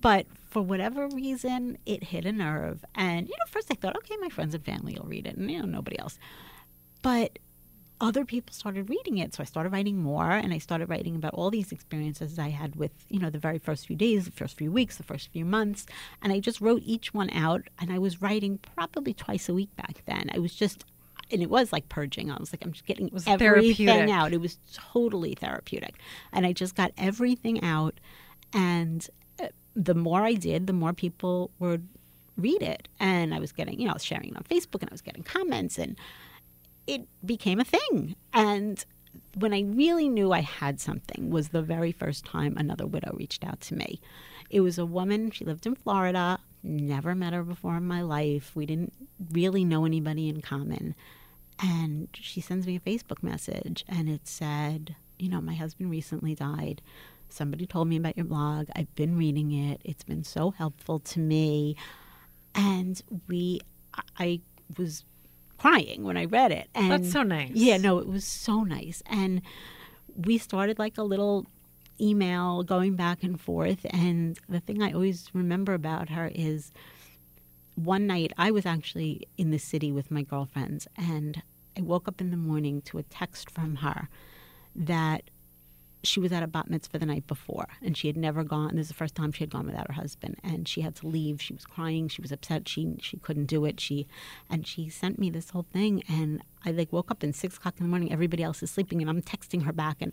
But 0.00 0.26
for 0.50 0.60
whatever 0.62 1.08
reason, 1.08 1.78
it 1.86 2.04
hit 2.04 2.24
a 2.26 2.32
nerve. 2.32 2.84
And, 2.94 3.26
you 3.26 3.34
know, 3.34 3.50
first 3.50 3.68
I 3.70 3.74
thought, 3.74 3.96
okay, 3.96 4.16
my 4.20 4.28
friends 4.28 4.54
and 4.54 4.64
family 4.64 4.96
will 4.98 5.08
read 5.08 5.26
it, 5.26 5.36
and, 5.36 5.50
you 5.50 5.58
know, 5.60 5.66
nobody 5.66 5.98
else. 5.98 6.18
But 7.02 7.38
other 8.04 8.26
people 8.26 8.52
started 8.52 8.90
reading 8.90 9.16
it. 9.16 9.34
So 9.34 9.42
I 9.42 9.46
started 9.46 9.72
writing 9.72 9.96
more 9.96 10.30
and 10.30 10.52
I 10.52 10.58
started 10.58 10.90
writing 10.90 11.16
about 11.16 11.32
all 11.32 11.50
these 11.50 11.72
experiences 11.72 12.38
I 12.38 12.50
had 12.50 12.76
with, 12.76 12.92
you 13.08 13.18
know, 13.18 13.30
the 13.30 13.38
very 13.38 13.58
first 13.58 13.86
few 13.86 13.96
days, 13.96 14.26
the 14.26 14.30
first 14.30 14.58
few 14.58 14.70
weeks, 14.70 14.98
the 14.98 15.02
first 15.02 15.32
few 15.32 15.46
months. 15.46 15.86
And 16.20 16.30
I 16.30 16.38
just 16.38 16.60
wrote 16.60 16.82
each 16.84 17.14
one 17.14 17.30
out 17.30 17.62
and 17.80 17.90
I 17.90 17.98
was 17.98 18.20
writing 18.20 18.58
probably 18.76 19.14
twice 19.14 19.48
a 19.48 19.54
week 19.54 19.74
back 19.76 20.02
then. 20.04 20.30
I 20.34 20.38
was 20.38 20.54
just 20.54 20.84
and 21.30 21.40
it 21.40 21.48
was 21.48 21.72
like 21.72 21.88
purging. 21.88 22.30
I 22.30 22.36
was 22.38 22.52
like, 22.52 22.62
I'm 22.62 22.72
just 22.72 22.84
getting 22.84 23.06
it 23.06 23.14
was 23.14 23.26
everything 23.26 23.86
therapeutic. 23.86 24.14
out. 24.14 24.34
It 24.34 24.40
was 24.42 24.58
totally 24.74 25.34
therapeutic. 25.34 25.94
And 26.30 26.44
I 26.44 26.52
just 26.52 26.74
got 26.74 26.92
everything 26.98 27.64
out. 27.64 27.98
And 28.52 29.08
uh, 29.42 29.48
the 29.74 29.94
more 29.94 30.20
I 30.20 30.34
did, 30.34 30.66
the 30.66 30.74
more 30.74 30.92
people 30.92 31.50
would 31.58 31.88
read 32.36 32.60
it. 32.60 32.86
And 33.00 33.34
I 33.34 33.38
was 33.38 33.52
getting, 33.52 33.80
you 33.80 33.86
know, 33.86 33.92
I 33.92 33.94
was 33.94 34.04
sharing 34.04 34.28
it 34.28 34.36
on 34.36 34.42
Facebook 34.42 34.82
and 34.82 34.90
I 34.90 34.92
was 34.92 35.00
getting 35.00 35.22
comments 35.22 35.78
and 35.78 35.96
it 36.86 37.06
became 37.24 37.60
a 37.60 37.64
thing. 37.64 38.14
And 38.32 38.84
when 39.38 39.52
I 39.52 39.62
really 39.62 40.08
knew 40.08 40.32
I 40.32 40.40
had 40.40 40.80
something 40.80 41.30
was 41.30 41.48
the 41.48 41.62
very 41.62 41.92
first 41.92 42.24
time 42.24 42.54
another 42.56 42.86
widow 42.86 43.12
reached 43.14 43.44
out 43.44 43.60
to 43.62 43.74
me. 43.74 44.00
It 44.50 44.60
was 44.60 44.78
a 44.78 44.86
woman, 44.86 45.30
she 45.30 45.44
lived 45.44 45.66
in 45.66 45.74
Florida, 45.74 46.38
never 46.62 47.14
met 47.14 47.32
her 47.32 47.42
before 47.42 47.76
in 47.76 47.86
my 47.86 48.02
life. 48.02 48.52
We 48.54 48.66
didn't 48.66 48.92
really 49.32 49.64
know 49.64 49.84
anybody 49.84 50.28
in 50.28 50.40
common. 50.40 50.94
And 51.62 52.08
she 52.14 52.40
sends 52.40 52.66
me 52.66 52.76
a 52.76 52.80
Facebook 52.80 53.22
message 53.22 53.84
and 53.88 54.08
it 54.08 54.26
said, 54.26 54.96
You 55.18 55.28
know, 55.28 55.40
my 55.40 55.54
husband 55.54 55.90
recently 55.90 56.34
died. 56.34 56.82
Somebody 57.28 57.66
told 57.66 57.88
me 57.88 57.96
about 57.96 58.16
your 58.16 58.26
blog. 58.26 58.68
I've 58.76 58.94
been 58.94 59.16
reading 59.16 59.52
it. 59.52 59.80
It's 59.84 60.04
been 60.04 60.24
so 60.24 60.50
helpful 60.50 60.98
to 61.00 61.20
me. 61.20 61.76
And 62.54 63.00
we, 63.28 63.60
I- 64.18 64.40
was 64.78 65.04
crying 65.64 66.04
when 66.04 66.16
I 66.16 66.26
read 66.26 66.52
it. 66.52 66.68
And 66.74 66.90
That's 66.90 67.10
so 67.10 67.22
nice. 67.22 67.52
Yeah, 67.54 67.78
no, 67.78 67.98
it 67.98 68.06
was 68.06 68.24
so 68.24 68.64
nice. 68.64 69.02
And 69.06 69.40
we 70.14 70.36
started 70.36 70.78
like 70.78 70.98
a 70.98 71.02
little 71.02 71.46
email 71.98 72.62
going 72.62 72.96
back 72.96 73.22
and 73.22 73.40
forth. 73.40 73.86
And 73.88 74.38
the 74.46 74.60
thing 74.60 74.82
I 74.82 74.92
always 74.92 75.30
remember 75.32 75.72
about 75.72 76.10
her 76.10 76.30
is 76.34 76.70
one 77.76 78.06
night 78.06 78.32
I 78.36 78.50
was 78.50 78.66
actually 78.66 79.26
in 79.38 79.50
the 79.52 79.58
city 79.58 79.90
with 79.90 80.10
my 80.10 80.22
girlfriends, 80.22 80.86
and 80.96 81.42
I 81.76 81.80
woke 81.80 82.08
up 82.08 82.20
in 82.20 82.30
the 82.30 82.36
morning 82.36 82.82
to 82.82 82.98
a 82.98 83.02
text 83.02 83.50
from 83.50 83.76
her 83.76 84.08
that 84.76 85.30
she 86.04 86.20
was 86.20 86.32
at 86.32 86.42
a 86.42 86.46
bat 86.46 86.70
mitzvah 86.70 86.98
the 86.98 87.06
night 87.06 87.26
before, 87.26 87.66
and 87.82 87.96
she 87.96 88.06
had 88.06 88.16
never 88.16 88.44
gone. 88.44 88.76
This 88.76 88.84
is 88.84 88.88
the 88.88 88.94
first 88.94 89.14
time 89.14 89.32
she 89.32 89.42
had 89.42 89.50
gone 89.50 89.66
without 89.66 89.88
her 89.88 89.94
husband, 89.94 90.36
and 90.44 90.68
she 90.68 90.82
had 90.82 90.94
to 90.96 91.06
leave. 91.06 91.42
She 91.42 91.52
was 91.52 91.64
crying. 91.64 92.08
She 92.08 92.22
was 92.22 92.30
upset. 92.30 92.68
She 92.68 92.96
she 93.00 93.16
couldn't 93.16 93.46
do 93.46 93.64
it. 93.64 93.80
She 93.80 94.06
and 94.48 94.66
she 94.66 94.88
sent 94.88 95.18
me 95.18 95.30
this 95.30 95.50
whole 95.50 95.66
thing, 95.72 96.02
and 96.08 96.42
I 96.64 96.70
like 96.70 96.92
woke 96.92 97.10
up 97.10 97.24
in 97.24 97.32
six 97.32 97.56
o'clock 97.56 97.74
in 97.78 97.84
the 97.84 97.90
morning. 97.90 98.12
Everybody 98.12 98.42
else 98.42 98.62
is 98.62 98.70
sleeping, 98.70 99.00
and 99.00 99.10
I'm 99.10 99.22
texting 99.22 99.64
her 99.64 99.72
back, 99.72 99.96
and 100.00 100.12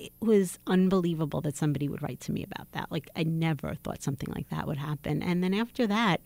it 0.00 0.12
was 0.20 0.58
unbelievable 0.66 1.42
that 1.42 1.56
somebody 1.56 1.88
would 1.88 2.02
write 2.02 2.20
to 2.20 2.32
me 2.32 2.42
about 2.42 2.72
that. 2.72 2.90
Like 2.90 3.08
I 3.14 3.22
never 3.22 3.74
thought 3.74 4.02
something 4.02 4.32
like 4.34 4.48
that 4.48 4.66
would 4.66 4.78
happen. 4.78 5.22
And 5.22 5.44
then 5.44 5.52
after 5.52 5.86
that, 5.86 6.22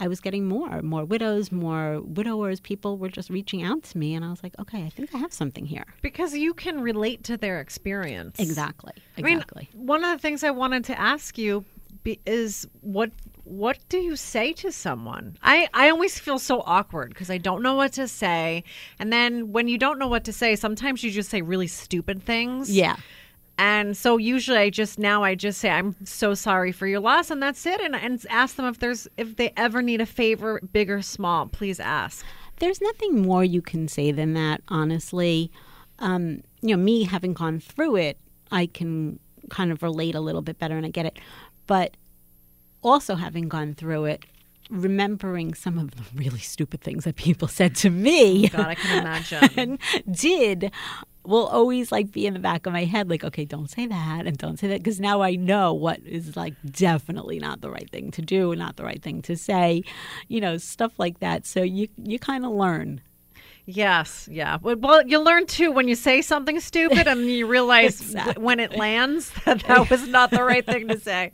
I 0.00 0.08
was 0.08 0.20
getting 0.20 0.48
more, 0.48 0.80
more 0.82 1.04
widows, 1.04 1.52
more 1.52 2.00
widowers. 2.00 2.58
People 2.58 2.96
were 2.98 3.10
just 3.10 3.28
reaching 3.30 3.62
out 3.62 3.82
to 3.84 3.98
me, 3.98 4.14
and 4.14 4.24
I 4.24 4.30
was 4.30 4.42
like, 4.42 4.58
okay, 4.58 4.84
I 4.84 4.88
think 4.88 5.14
I 5.14 5.18
have 5.18 5.32
something 5.32 5.66
here. 5.66 5.84
Because 6.02 6.34
you 6.34 6.54
can 6.54 6.80
relate 6.80 7.22
to 7.24 7.36
their 7.36 7.60
experience. 7.60 8.38
Exactly. 8.38 8.92
I 9.18 9.22
mean, 9.22 9.34
Exactly. 9.36 9.68
one 9.74 10.02
of 10.02 10.10
the 10.16 10.20
things 10.20 10.42
I 10.42 10.50
wanted 10.50 10.84
to 10.86 10.98
ask 10.98 11.36
you 11.38 11.64
be, 12.02 12.18
is 12.26 12.66
what 12.80 13.10
what 13.44 13.78
do 13.88 13.98
you 13.98 14.14
say 14.16 14.52
to 14.54 14.70
someone? 14.72 15.36
I 15.42 15.68
I 15.74 15.90
always 15.90 16.18
feel 16.18 16.38
so 16.38 16.62
awkward 16.64 17.08
because 17.10 17.30
I 17.30 17.38
don't 17.38 17.62
know 17.62 17.74
what 17.74 17.92
to 17.94 18.06
say, 18.08 18.64
and 18.98 19.12
then 19.12 19.52
when 19.52 19.66
you 19.68 19.76
don't 19.76 19.98
know 19.98 20.08
what 20.08 20.24
to 20.24 20.32
say, 20.32 20.56
sometimes 20.56 21.02
you 21.02 21.10
just 21.10 21.28
say 21.30 21.42
really 21.42 21.66
stupid 21.66 22.22
things. 22.22 22.70
yeah. 22.70 22.96
And 23.60 23.94
so 23.94 24.16
usually 24.16 24.56
I 24.56 24.70
just 24.70 24.98
now 24.98 25.22
I 25.22 25.34
just 25.34 25.60
say 25.60 25.68
I'm 25.68 25.94
so 26.06 26.32
sorry 26.32 26.72
for 26.72 26.86
your 26.86 26.98
loss 26.98 27.30
and 27.30 27.42
that's 27.42 27.66
it 27.66 27.78
and 27.82 27.94
and 27.94 28.24
ask 28.30 28.56
them 28.56 28.64
if 28.64 28.78
there's 28.78 29.06
if 29.18 29.36
they 29.36 29.52
ever 29.54 29.82
need 29.82 30.00
a 30.00 30.06
favor 30.06 30.62
big 30.72 30.90
or 30.90 31.02
small 31.02 31.46
please 31.46 31.78
ask. 31.78 32.24
There's 32.56 32.80
nothing 32.80 33.20
more 33.20 33.44
you 33.44 33.60
can 33.60 33.86
say 33.86 34.12
than 34.12 34.32
that, 34.32 34.62
honestly. 34.68 35.50
Um, 35.98 36.42
you 36.62 36.74
know, 36.74 36.82
me 36.82 37.04
having 37.04 37.34
gone 37.34 37.60
through 37.60 37.96
it, 37.96 38.18
I 38.50 38.64
can 38.64 39.20
kind 39.50 39.70
of 39.72 39.82
relate 39.82 40.14
a 40.14 40.20
little 40.20 40.42
bit 40.42 40.58
better 40.58 40.78
and 40.78 40.86
I 40.86 40.88
get 40.88 41.04
it. 41.04 41.18
But 41.66 41.98
also 42.82 43.14
having 43.14 43.48
gone 43.48 43.74
through 43.74 44.06
it, 44.06 44.24
remembering 44.70 45.52
some 45.52 45.78
of 45.78 45.90
the 45.90 46.02
really 46.14 46.38
stupid 46.38 46.80
things 46.80 47.04
that 47.04 47.16
people 47.16 47.48
said 47.48 47.74
to 47.76 47.90
me 47.90 48.48
God, 48.48 48.68
I 48.68 48.74
can 48.74 48.98
imagine. 49.04 49.78
did 50.10 50.72
will 51.24 51.46
always 51.46 51.92
like 51.92 52.10
be 52.12 52.26
in 52.26 52.32
the 52.34 52.40
back 52.40 52.64
of 52.66 52.72
my 52.72 52.84
head 52.84 53.10
like 53.10 53.22
okay 53.22 53.44
don't 53.44 53.70
say 53.70 53.86
that 53.86 54.26
and 54.26 54.38
don't 54.38 54.58
say 54.58 54.66
that 54.68 54.78
because 54.78 54.98
now 54.98 55.20
i 55.20 55.34
know 55.34 55.72
what 55.74 55.98
is 56.00 56.34
like 56.36 56.54
definitely 56.70 57.38
not 57.38 57.60
the 57.60 57.70
right 57.70 57.90
thing 57.90 58.10
to 58.10 58.22
do 58.22 58.52
and 58.52 58.58
not 58.58 58.76
the 58.76 58.84
right 58.84 59.02
thing 59.02 59.20
to 59.20 59.36
say 59.36 59.82
you 60.28 60.40
know 60.40 60.56
stuff 60.56 60.98
like 60.98 61.18
that 61.20 61.44
so 61.46 61.62
you 61.62 61.88
you 62.02 62.18
kind 62.18 62.44
of 62.44 62.52
learn 62.52 63.00
Yes, 63.66 64.28
yeah. 64.28 64.58
Well, 64.60 64.74
Well, 64.76 65.06
you 65.06 65.20
learn 65.20 65.46
too 65.46 65.70
when 65.70 65.86
you 65.86 65.94
say 65.94 66.22
something 66.22 66.58
stupid 66.58 67.06
and 67.06 67.20
you 67.30 67.46
realize 67.56 68.00
Exactly. 68.00 68.42
when 68.42 68.58
it 68.58 68.76
lands 68.76 69.30
that 69.44 69.62
that 69.64 69.88
was 69.90 70.08
not 70.08 70.30
the 70.32 70.42
right 70.42 70.64
thing 70.66 70.88
to 70.88 70.98
say. 70.98 71.30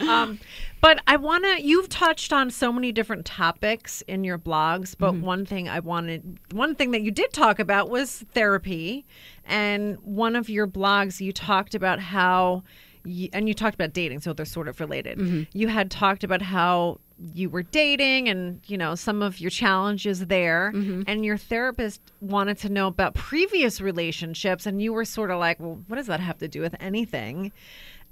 Um, 0.00 0.40
but 0.80 1.00
I 1.06 1.16
want 1.16 1.44
to, 1.44 1.62
you've 1.62 1.88
touched 1.88 2.32
on 2.32 2.50
so 2.50 2.72
many 2.72 2.92
different 2.92 3.24
topics 3.24 4.02
in 4.02 4.24
your 4.24 4.38
blogs, 4.38 4.94
but 4.96 5.12
mm-hmm. 5.12 5.24
one 5.24 5.46
thing 5.46 5.68
I 5.68 5.80
wanted, 5.80 6.38
one 6.52 6.74
thing 6.74 6.90
that 6.92 7.02
you 7.02 7.10
did 7.10 7.32
talk 7.32 7.58
about 7.58 7.90
was 7.90 8.24
therapy. 8.32 9.04
And 9.44 9.96
one 10.02 10.36
of 10.36 10.48
your 10.48 10.66
blogs, 10.66 11.20
you 11.20 11.32
talked 11.32 11.74
about 11.74 11.98
how, 11.98 12.62
you, 13.04 13.28
and 13.32 13.48
you 13.48 13.54
talked 13.54 13.74
about 13.74 13.92
dating, 13.92 14.20
so 14.20 14.32
they're 14.32 14.46
sort 14.46 14.68
of 14.68 14.80
related. 14.80 15.18
Mm-hmm. 15.18 15.42
You 15.52 15.68
had 15.68 15.90
talked 15.90 16.24
about 16.24 16.42
how 16.42 17.00
you 17.34 17.48
were 17.48 17.62
dating 17.62 18.28
and 18.28 18.60
you 18.66 18.76
know 18.76 18.94
some 18.94 19.22
of 19.22 19.40
your 19.40 19.50
challenges 19.50 20.26
there. 20.26 20.72
Mm-hmm. 20.74 21.02
And 21.06 21.24
your 21.24 21.38
therapist 21.38 22.00
wanted 22.20 22.58
to 22.58 22.68
know 22.68 22.88
about 22.88 23.14
previous 23.14 23.80
relationships 23.80 24.66
and 24.66 24.82
you 24.82 24.92
were 24.92 25.04
sort 25.04 25.30
of 25.30 25.38
like 25.38 25.58
well 25.58 25.80
what 25.86 25.96
does 25.96 26.06
that 26.06 26.20
have 26.20 26.38
to 26.38 26.48
do 26.48 26.60
with 26.60 26.74
anything 26.80 27.52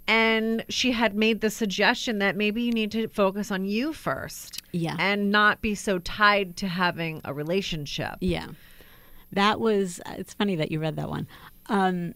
and 0.06 0.64
she 0.68 0.92
had 0.92 1.14
made 1.14 1.40
the 1.40 1.50
suggestion 1.50 2.18
that 2.18 2.36
maybe 2.36 2.62
you 2.62 2.72
need 2.72 2.90
to 2.92 3.08
focus 3.08 3.50
on 3.50 3.64
you 3.64 3.92
first 3.92 4.62
Yeah. 4.72 4.96
and 4.98 5.30
not 5.30 5.60
be 5.62 5.74
so 5.74 5.98
tied 5.98 6.56
to 6.58 6.68
having 6.68 7.20
a 7.24 7.32
relationship 7.32 8.16
yeah 8.20 8.48
that 9.32 9.60
was 9.60 10.00
it's 10.10 10.34
funny 10.34 10.56
that 10.56 10.70
you 10.70 10.78
read 10.80 10.96
that 10.96 11.08
one 11.08 11.26
um 11.66 12.14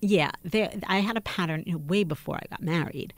yeah 0.00 0.30
there 0.44 0.70
i 0.86 0.98
had 1.00 1.16
a 1.16 1.20
pattern 1.20 1.62
you 1.66 1.72
know, 1.72 1.78
way 1.78 2.04
before 2.04 2.36
i 2.36 2.46
got 2.50 2.62
married 2.62 3.14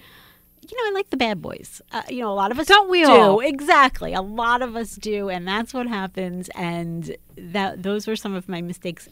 you 0.69 0.77
know, 0.77 0.89
I 0.91 0.93
like 0.93 1.11
the 1.11 1.17
bad 1.17 1.41
boys. 1.43 1.81
Uh, 1.91 2.03
you 2.11 2.21
know, 2.21 2.31
a 2.31 2.35
lot 2.35 2.53
of 2.53 2.59
us 2.61 2.67
Don't 2.69 2.91
we 2.91 3.03
do. 3.03 3.11
all? 3.11 3.41
Exactly, 3.41 4.13
a 4.13 4.21
lot 4.21 4.61
of 4.63 4.77
us 4.77 4.95
do, 4.95 5.29
and 5.29 5.49
that's 5.49 5.73
what 5.75 5.89
happens. 5.89 6.49
And 6.55 7.17
that 7.37 7.83
those 7.83 8.07
were 8.07 8.15
some 8.15 8.35
of 8.35 8.47
my 8.49 8.61
mistakes 8.61 9.09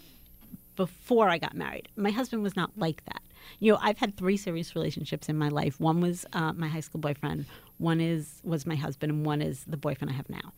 before 0.77 1.29
I 1.31 1.39
got 1.39 1.55
married. 1.57 1.89
My 1.97 2.11
husband 2.11 2.43
was 2.45 2.55
not 2.55 2.71
like 2.77 3.03
that. 3.07 3.23
You 3.61 3.73
know, 3.73 3.79
I've 3.81 3.99
had 3.99 4.17
three 4.17 4.37
serious 4.37 4.75
relationships 4.75 5.29
in 5.29 5.37
my 5.37 5.49
life. 5.49 5.81
One 5.81 6.01
was 6.01 6.25
uh, 6.33 6.53
my 6.53 6.69
high 6.69 6.81
school 6.81 7.01
boyfriend. 7.01 7.47
One 7.79 8.01
is 8.01 8.41
was 8.45 8.67
my 8.67 8.77
husband, 8.77 9.13
and 9.13 9.27
one 9.27 9.43
is 9.43 9.65
the 9.65 9.77
boyfriend 9.77 10.11
I 10.11 10.15
have 10.15 10.29
now. 10.29 10.53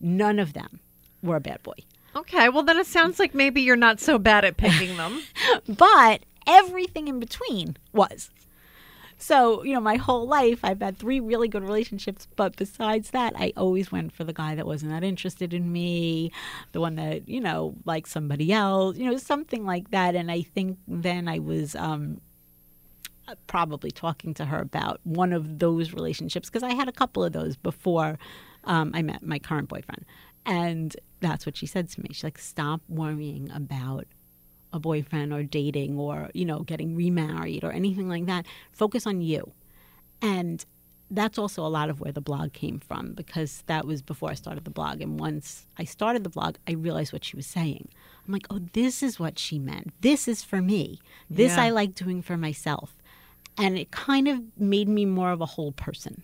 None 0.00 0.38
of 0.38 0.52
them 0.52 0.80
were 1.22 1.36
a 1.36 1.40
bad 1.40 1.62
boy. 1.62 1.74
okay 2.16 2.48
well 2.48 2.62
then 2.64 2.78
it 2.78 2.86
sounds 2.86 3.18
like 3.20 3.34
maybe 3.34 3.60
you're 3.60 3.76
not 3.76 4.00
so 4.00 4.18
bad 4.18 4.44
at 4.44 4.56
picking 4.56 4.96
them 4.96 5.22
but 5.68 6.22
everything 6.46 7.08
in 7.08 7.20
between 7.20 7.76
was. 7.92 8.30
So, 9.16 9.62
you 9.62 9.74
know, 9.74 9.80
my 9.80 9.96
whole 9.96 10.26
life 10.26 10.60
I've 10.62 10.80
had 10.80 10.96
three 10.96 11.20
really 11.20 11.46
good 11.46 11.62
relationships, 11.62 12.26
but 12.36 12.56
besides 12.56 13.10
that, 13.10 13.34
I 13.36 13.52
always 13.54 13.92
went 13.92 14.12
for 14.12 14.24
the 14.24 14.32
guy 14.32 14.54
that 14.54 14.66
wasn't 14.66 14.92
that 14.92 15.04
interested 15.04 15.52
in 15.52 15.70
me, 15.70 16.32
the 16.72 16.80
one 16.80 16.94
that, 16.96 17.28
you 17.28 17.40
know, 17.40 17.74
liked 17.84 18.08
somebody 18.08 18.50
else, 18.50 18.96
you 18.96 19.04
know, 19.04 19.18
something 19.18 19.66
like 19.66 19.90
that. 19.90 20.14
And 20.14 20.30
I 20.30 20.40
think 20.40 20.78
then 20.88 21.28
I 21.28 21.38
was 21.38 21.76
um 21.76 22.22
probably 23.46 23.90
talking 23.90 24.34
to 24.34 24.44
her 24.44 24.60
about 24.60 25.00
one 25.04 25.32
of 25.32 25.58
those 25.58 25.92
relationships 25.92 26.48
because 26.48 26.62
I 26.62 26.74
had 26.74 26.88
a 26.88 26.92
couple 26.92 27.24
of 27.24 27.32
those 27.32 27.56
before 27.56 28.18
um, 28.64 28.92
I 28.94 29.02
met 29.02 29.22
my 29.22 29.38
current 29.38 29.68
boyfriend. 29.68 30.04
And 30.46 30.96
that's 31.20 31.44
what 31.46 31.56
she 31.56 31.66
said 31.66 31.88
to 31.90 32.00
me. 32.00 32.08
She's 32.12 32.24
like, 32.24 32.38
stop 32.38 32.80
worrying 32.88 33.50
about 33.54 34.06
a 34.72 34.78
boyfriend 34.78 35.32
or 35.32 35.42
dating 35.42 35.98
or, 35.98 36.30
you 36.32 36.44
know, 36.44 36.60
getting 36.60 36.96
remarried 36.96 37.64
or 37.64 37.72
anything 37.72 38.08
like 38.08 38.26
that. 38.26 38.46
Focus 38.72 39.06
on 39.06 39.20
you. 39.20 39.52
And 40.22 40.64
that's 41.10 41.38
also 41.38 41.66
a 41.66 41.68
lot 41.68 41.90
of 41.90 42.00
where 42.00 42.12
the 42.12 42.20
blog 42.20 42.52
came 42.52 42.78
from 42.78 43.14
because 43.14 43.64
that 43.66 43.84
was 43.84 44.00
before 44.00 44.30
I 44.30 44.34
started 44.34 44.64
the 44.64 44.70
blog. 44.70 45.00
And 45.00 45.18
once 45.18 45.66
I 45.76 45.84
started 45.84 46.22
the 46.22 46.30
blog, 46.30 46.56
I 46.68 46.72
realized 46.72 47.12
what 47.12 47.24
she 47.24 47.36
was 47.36 47.46
saying. 47.46 47.88
I'm 48.26 48.32
like, 48.32 48.46
oh, 48.48 48.60
this 48.74 49.02
is 49.02 49.18
what 49.18 49.38
she 49.38 49.58
meant. 49.58 49.92
This 50.00 50.28
is 50.28 50.44
for 50.44 50.62
me. 50.62 51.00
This 51.28 51.56
Yeah. 51.56 51.64
I 51.64 51.70
like 51.70 51.94
doing 51.94 52.22
for 52.22 52.36
myself. 52.36 52.96
And 53.58 53.78
it 53.78 53.90
kind 53.90 54.28
of 54.28 54.40
made 54.58 54.88
me 54.88 55.04
more 55.04 55.32
of 55.32 55.40
a 55.40 55.46
whole 55.46 55.72
person. 55.72 56.22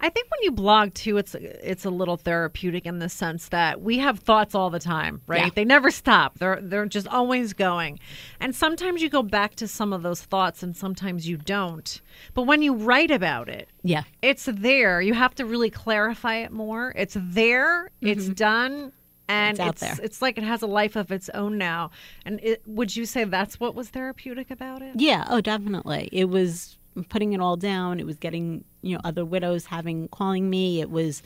I 0.00 0.08
think 0.08 0.30
when 0.30 0.42
you 0.42 0.52
blog 0.52 0.94
too, 0.94 1.16
it's 1.16 1.34
it's 1.34 1.84
a 1.84 1.90
little 1.90 2.16
therapeutic 2.16 2.86
in 2.86 2.98
the 2.98 3.08
sense 3.08 3.48
that 3.48 3.80
we 3.80 3.98
have 3.98 4.18
thoughts 4.18 4.54
all 4.54 4.70
the 4.70 4.78
time, 4.78 5.22
right? 5.26 5.44
Yeah. 5.44 5.50
They 5.54 5.64
never 5.64 5.90
stop. 5.90 6.38
They're 6.38 6.60
they're 6.60 6.86
just 6.86 7.08
always 7.08 7.52
going, 7.52 7.98
and 8.40 8.54
sometimes 8.54 9.02
you 9.02 9.08
go 9.08 9.22
back 9.22 9.54
to 9.56 9.68
some 9.68 9.92
of 9.92 10.02
those 10.02 10.22
thoughts, 10.22 10.62
and 10.62 10.76
sometimes 10.76 11.28
you 11.28 11.36
don't. 11.36 12.00
But 12.34 12.42
when 12.42 12.62
you 12.62 12.74
write 12.74 13.10
about 13.10 13.48
it, 13.48 13.68
Yeah. 13.82 14.02
it's 14.20 14.46
there. 14.50 15.00
You 15.00 15.14
have 15.14 15.34
to 15.36 15.44
really 15.44 15.70
clarify 15.70 16.36
it 16.36 16.52
more. 16.52 16.92
It's 16.96 17.16
there. 17.18 17.90
It's 18.00 18.24
mm-hmm. 18.24 18.32
done. 18.34 18.92
And 19.32 19.58
It's 19.58 19.60
out 19.60 19.70
it's, 19.70 19.80
there. 19.80 19.96
it's 20.02 20.22
like 20.22 20.38
it 20.38 20.44
has 20.44 20.62
a 20.62 20.66
life 20.66 20.96
of 20.96 21.10
its 21.10 21.28
own 21.30 21.58
now. 21.58 21.90
And 22.24 22.38
it, 22.42 22.62
would 22.66 22.94
you 22.94 23.06
say 23.06 23.24
that's 23.24 23.58
what 23.58 23.74
was 23.74 23.88
therapeutic 23.88 24.50
about 24.50 24.82
it? 24.82 24.92
Yeah, 24.96 25.24
oh, 25.28 25.40
definitely. 25.40 26.08
It 26.12 26.26
was 26.26 26.76
putting 27.08 27.32
it 27.32 27.40
all 27.40 27.56
down. 27.56 27.98
It 28.00 28.06
was 28.06 28.18
getting, 28.18 28.64
you 28.82 28.94
know, 28.94 29.00
other 29.04 29.24
widows 29.24 29.66
having 29.66 30.08
calling 30.08 30.50
me. 30.50 30.80
It 30.80 30.90
was, 30.90 31.22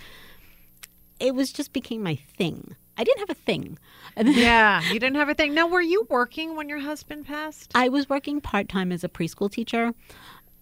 it 1.18 1.34
was 1.34 1.52
just 1.52 1.72
became 1.72 2.02
my 2.02 2.14
thing. 2.14 2.76
I 2.98 3.04
didn't 3.04 3.20
have 3.28 3.30
a 3.30 3.40
thing. 3.40 3.78
Yeah, 4.18 4.80
you 4.90 4.98
didn't 4.98 5.16
have 5.16 5.28
a 5.28 5.34
thing. 5.34 5.52
Now, 5.52 5.66
were 5.66 5.82
you 5.82 6.06
working 6.08 6.56
when 6.56 6.70
your 6.70 6.78
husband 6.78 7.26
passed? 7.26 7.70
I 7.74 7.90
was 7.90 8.08
working 8.08 8.40
part 8.40 8.66
time 8.66 8.90
as 8.90 9.04
a 9.04 9.10
preschool 9.10 9.52
teacher. 9.52 9.92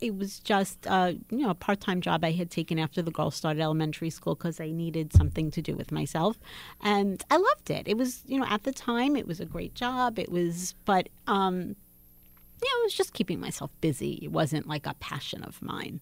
It 0.00 0.16
was 0.16 0.38
just, 0.40 0.86
uh, 0.86 1.12
you 1.30 1.38
know, 1.38 1.50
a 1.50 1.54
part 1.54 1.80
time 1.80 2.00
job 2.00 2.24
I 2.24 2.32
had 2.32 2.50
taken 2.50 2.78
after 2.78 3.00
the 3.00 3.10
girls 3.10 3.34
started 3.34 3.60
elementary 3.62 4.10
school 4.10 4.34
because 4.34 4.60
I 4.60 4.70
needed 4.70 5.12
something 5.12 5.50
to 5.52 5.62
do 5.62 5.74
with 5.76 5.92
myself, 5.92 6.38
and 6.82 7.22
I 7.30 7.36
loved 7.36 7.70
it. 7.70 7.88
It 7.88 7.96
was, 7.96 8.22
you 8.26 8.38
know, 8.38 8.46
at 8.48 8.64
the 8.64 8.72
time 8.72 9.16
it 9.16 9.26
was 9.26 9.40
a 9.40 9.46
great 9.46 9.74
job. 9.74 10.18
It 10.18 10.30
was, 10.30 10.74
but 10.84 11.08
um, 11.26 11.76
yeah, 12.62 12.70
it 12.80 12.84
was 12.84 12.94
just 12.94 13.12
keeping 13.12 13.40
myself 13.40 13.70
busy. 13.80 14.18
It 14.22 14.32
wasn't 14.32 14.66
like 14.66 14.86
a 14.86 14.94
passion 14.94 15.42
of 15.42 15.60
mine. 15.62 16.00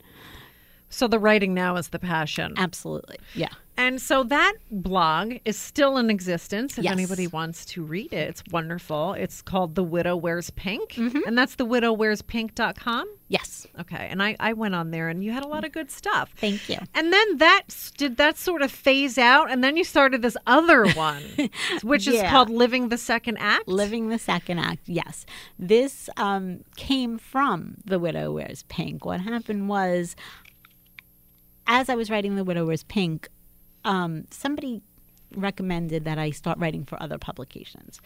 So 0.93 1.09
the 1.09 1.19
writing 1.19 1.55
now 1.55 1.77
is 1.77 1.89
the 1.89 1.99
passion. 1.99 2.55
Absolutely, 2.57 3.17
yeah. 3.35 3.49
And 3.79 4.01
so 4.03 4.23
that 4.25 4.53
blog 4.71 5.37
is 5.47 5.57
still 5.59 5.97
in 5.97 6.11
existence. 6.11 6.77
If 6.77 6.85
Yes. 6.85 6.93
anybody 6.93 7.27
wants 7.27 7.65
to 7.67 7.83
read 7.83 8.13
it, 8.13 8.29
it's 8.29 8.43
wonderful. 8.53 9.15
It's 9.15 9.41
called 9.41 9.75
The 9.77 9.83
Widow 9.83 10.15
Wears 10.17 10.51
Pink. 10.51 10.91
Mm-hmm. 10.93 11.21
And 11.27 11.39
that's 11.39 11.57
thewidowwearspink.com. 11.57 13.09
Yes. 13.29 13.67
Okay. 13.81 14.09
And 14.11 14.23
I, 14.23 14.37
I 14.39 14.53
went 14.53 14.75
on 14.75 14.91
there 14.91 15.09
and 15.09 15.25
you 15.25 15.33
had 15.33 15.43
a 15.43 15.49
lot 15.49 15.65
of 15.65 15.73
good 15.73 15.91
stuff. 15.91 16.31
Thank 16.37 16.69
you. 16.69 16.77
And 16.95 17.13
then 17.15 17.39
that 17.39 17.63
did 17.97 18.19
that 18.19 18.37
sort 18.37 18.61
of 18.61 18.71
phase 18.71 19.17
out, 19.17 19.51
and 19.51 19.65
then 19.65 19.79
you 19.79 19.85
started 19.85 20.21
this 20.21 20.37
other 20.47 20.87
one, 20.93 21.23
which 21.83 22.07
is 22.07 22.21
called 22.23 22.51
Living 22.51 22.91
the 22.91 22.99
Second 22.99 23.39
Act. 23.39 23.67
Living 23.67 24.11
the 24.11 24.19
second 24.19 24.59
act, 24.59 24.83
yes. 24.87 25.25
This 25.59 26.11
um, 26.19 26.63
came 26.77 27.17
from 27.17 27.77
The 27.87 27.99
Widow 27.99 28.33
Wears 28.33 28.65
Pink. 28.65 29.07
What 29.07 29.23
happened 29.23 29.71
was, 29.71 30.15
as 31.67 31.89
I 31.89 31.95
was 31.95 32.11
writing 32.11 32.37
The 32.37 32.45
Widow 32.45 32.67
Wears 32.67 32.85
Pink, 32.85 33.29
um, 33.85 34.27
somebody 34.31 34.83
recommended 35.35 36.05
that 36.05 36.19
I 36.19 36.31
start 36.31 36.59
writing 36.59 36.85
for 36.85 37.03
other 37.03 37.19
publications. 37.19 38.01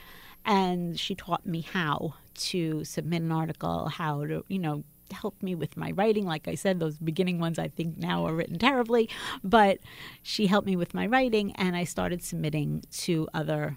And 0.45 0.99
she 0.99 1.15
taught 1.15 1.45
me 1.45 1.63
how 1.63 2.15
to 2.35 2.85
submit 2.85 3.23
an 3.23 3.33
article, 3.33 3.89
how 3.89 4.25
to, 4.27 4.45
you 4.49 4.59
know, 4.59 4.85
help 5.13 5.41
me 5.43 5.55
with 5.55 5.77
my 5.77 5.93
writing. 5.93 6.27
Like 6.27 6.49
I 6.49 6.55
said, 6.55 6.81
those 6.81 6.97
beginning 6.99 7.39
ones 7.39 7.59
I 7.59 7.69
think 7.69 7.97
now 7.97 8.27
are 8.27 8.35
written 8.35 8.59
terribly, 8.59 9.09
but 9.43 9.79
she 10.23 10.47
helped 10.47 10.67
me 10.67 10.77
with 10.77 10.95
my 10.95 11.07
writing 11.07 11.53
and 11.53 11.77
I 11.77 11.85
started 11.85 12.23
submitting 12.23 12.83
to 12.93 13.29
other 13.35 13.77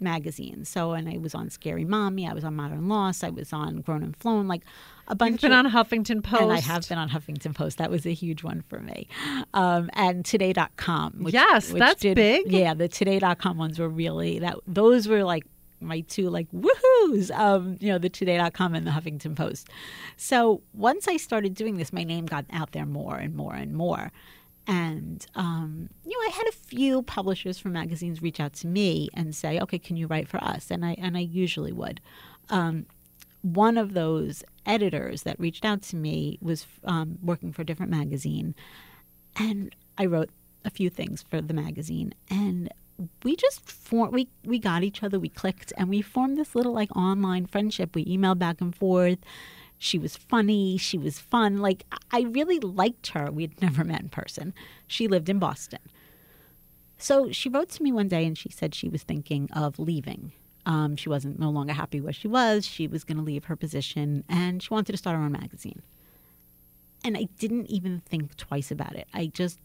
magazines. 0.00 0.68
So, 0.68 0.92
and 0.92 1.08
I 1.08 1.18
was 1.18 1.34
on 1.34 1.50
Scary 1.50 1.84
Mommy, 1.84 2.28
I 2.28 2.32
was 2.32 2.44
on 2.44 2.54
Modern 2.56 2.88
Loss, 2.88 3.22
I 3.22 3.30
was 3.30 3.52
on 3.52 3.80
Grown 3.80 4.02
and 4.02 4.16
Flown, 4.16 4.48
like 4.48 4.62
a 5.06 5.14
bunch. 5.14 5.32
You've 5.32 5.50
been 5.50 5.52
of, 5.52 5.66
on 5.66 5.72
Huffington 5.72 6.22
Post, 6.22 6.42
and 6.42 6.52
I 6.52 6.60
have 6.60 6.88
been 6.88 6.98
on 6.98 7.08
Huffington 7.10 7.54
Post. 7.54 7.78
That 7.78 7.90
was 7.90 8.06
a 8.06 8.12
huge 8.12 8.42
one 8.42 8.62
for 8.68 8.80
me. 8.80 9.08
Um, 9.54 9.90
and 9.94 10.24
Today.com. 10.24 11.24
Which, 11.24 11.34
yes, 11.34 11.72
which 11.72 11.80
that's 11.80 12.00
did, 12.00 12.16
big. 12.16 12.50
Yeah, 12.52 12.74
the 12.74 12.88
Today.com 12.88 13.58
ones 13.58 13.78
were 13.78 13.88
really 13.88 14.38
that. 14.40 14.56
Those 14.66 15.08
were 15.08 15.24
like 15.24 15.44
my 15.80 16.00
two 16.00 16.28
like 16.30 16.48
woohoo's. 16.52 17.30
Um, 17.30 17.76
you 17.80 17.88
know, 17.88 17.98
the 17.98 18.08
Today.com 18.08 18.74
and 18.74 18.86
the 18.86 18.90
Huffington 18.90 19.36
Post. 19.36 19.68
So 20.16 20.62
once 20.72 21.08
I 21.08 21.16
started 21.16 21.54
doing 21.54 21.76
this, 21.76 21.92
my 21.92 22.04
name 22.04 22.26
got 22.26 22.44
out 22.52 22.72
there 22.72 22.86
more 22.86 23.16
and 23.16 23.34
more 23.34 23.54
and 23.54 23.74
more. 23.74 24.12
And 24.68 25.26
um, 25.34 25.88
you 26.04 26.10
know, 26.10 26.28
I 26.28 26.36
had 26.36 26.46
a 26.46 26.52
few 26.52 27.00
publishers 27.02 27.58
from 27.58 27.72
magazines 27.72 28.20
reach 28.20 28.38
out 28.38 28.52
to 28.54 28.66
me 28.66 29.08
and 29.14 29.34
say, 29.34 29.58
"Okay, 29.58 29.78
can 29.78 29.96
you 29.96 30.06
write 30.06 30.28
for 30.28 30.36
us?" 30.44 30.70
And 30.70 30.84
I 30.84 30.92
and 30.98 31.16
I 31.16 31.20
usually 31.20 31.72
would. 31.72 32.00
Um, 32.50 32.84
one 33.40 33.78
of 33.78 33.94
those 33.94 34.44
editors 34.66 35.22
that 35.22 35.40
reached 35.40 35.64
out 35.64 35.80
to 35.82 35.96
me 35.96 36.38
was 36.42 36.66
um, 36.84 37.18
working 37.22 37.50
for 37.50 37.62
a 37.62 37.64
different 37.64 37.90
magazine, 37.90 38.54
and 39.36 39.74
I 39.96 40.04
wrote 40.04 40.28
a 40.66 40.70
few 40.70 40.90
things 40.90 41.24
for 41.30 41.40
the 41.40 41.54
magazine, 41.54 42.14
and 42.28 42.68
we 43.22 43.36
just 43.36 43.60
formed 43.70 44.12
we 44.12 44.28
we 44.44 44.58
got 44.58 44.82
each 44.82 45.02
other, 45.02 45.18
we 45.18 45.30
clicked, 45.30 45.72
and 45.78 45.88
we 45.88 46.02
formed 46.02 46.36
this 46.36 46.54
little 46.54 46.74
like 46.74 46.94
online 46.94 47.46
friendship. 47.46 47.94
We 47.94 48.04
emailed 48.04 48.38
back 48.38 48.60
and 48.60 48.74
forth. 48.76 49.18
She 49.78 49.98
was 49.98 50.16
funny. 50.16 50.76
She 50.76 50.98
was 50.98 51.18
fun. 51.18 51.58
Like 51.58 51.84
I 52.10 52.22
really 52.22 52.58
liked 52.58 53.08
her. 53.08 53.30
We 53.30 53.42
had 53.42 53.62
never 53.62 53.84
met 53.84 54.00
in 54.00 54.08
person. 54.08 54.54
She 54.86 55.08
lived 55.08 55.28
in 55.28 55.38
Boston. 55.38 55.80
So 56.98 57.30
she 57.30 57.48
wrote 57.48 57.68
to 57.70 57.82
me 57.82 57.92
one 57.92 58.08
day 58.08 58.26
and 58.26 58.36
she 58.36 58.50
said 58.50 58.74
she 58.74 58.88
was 58.88 59.04
thinking 59.04 59.48
of 59.52 59.78
leaving. 59.78 60.32
Um, 60.66 60.96
she 60.96 61.08
wasn't 61.08 61.38
no 61.38 61.48
longer 61.48 61.72
happy 61.72 62.00
where 62.00 62.12
she 62.12 62.28
was. 62.28 62.66
She 62.66 62.88
was 62.88 63.04
going 63.04 63.16
to 63.16 63.22
leave 63.22 63.44
her 63.44 63.56
position 63.56 64.24
and 64.28 64.62
she 64.62 64.68
wanted 64.70 64.92
to 64.92 64.98
start 64.98 65.16
her 65.16 65.22
own 65.22 65.32
magazine. 65.32 65.82
And 67.04 67.16
I 67.16 67.28
didn't 67.38 67.70
even 67.70 68.00
think 68.00 68.36
twice 68.36 68.70
about 68.72 68.96
it. 68.96 69.06
I 69.14 69.26
just 69.26 69.60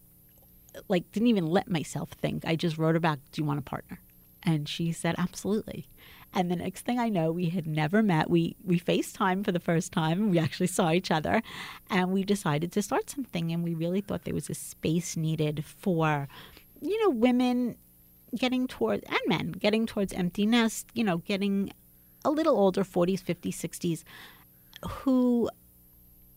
like 0.88 1.12
didn't 1.12 1.30
even 1.30 1.48
let 1.48 1.70
myself 1.70 2.12
think. 2.12 2.46
I 2.46 2.56
just 2.56 2.78
wrote 2.78 2.96
her 2.96 3.00
back, 3.00 3.20
"Do 3.32 3.42
you 3.42 3.46
want 3.46 3.60
a 3.60 3.64
partner?" 3.64 4.00
And 4.44 4.70
she 4.70 4.92
said, 4.92 5.16
"Absolutely." 5.18 5.88
And 6.36 6.50
the 6.50 6.56
next 6.56 6.84
thing 6.86 7.00
I 7.00 7.10
know, 7.10 7.32
we 7.32 7.50
had 7.50 7.68
never 7.68 8.02
met. 8.02 8.30
We 8.30 8.56
we 8.64 8.80
FaceTime 8.80 9.46
for 9.46 9.52
the 9.52 9.60
first 9.60 9.92
time. 9.92 10.32
We 10.32 10.40
actually 10.40 10.68
saw 10.68 10.92
each 10.92 11.12
other, 11.12 11.44
and 11.90 12.12
we 12.12 12.24
decided 12.24 12.72
to 12.72 12.82
start 12.82 13.10
something. 13.10 13.52
And 13.52 13.64
we 13.64 13.76
really 13.76 14.02
thought 14.02 14.24
there 14.24 14.34
was 14.34 14.50
a 14.50 14.56
space 14.56 15.16
needed 15.16 15.64
for, 15.64 16.28
you 16.82 17.02
know, 17.04 17.12
women 17.12 17.76
getting 18.36 18.68
towards 18.68 19.04
and 19.04 19.20
men 19.28 19.52
getting 19.52 19.86
towards 19.86 20.12
empty 20.14 20.46
nest. 20.46 20.88
You 20.94 21.04
know, 21.04 21.18
getting 21.18 21.72
a 22.26 22.32
little 22.32 22.58
older, 22.58 22.84
forties, 22.84 23.22
fifties, 23.22 23.56
sixties, 23.56 24.04
who 24.90 25.50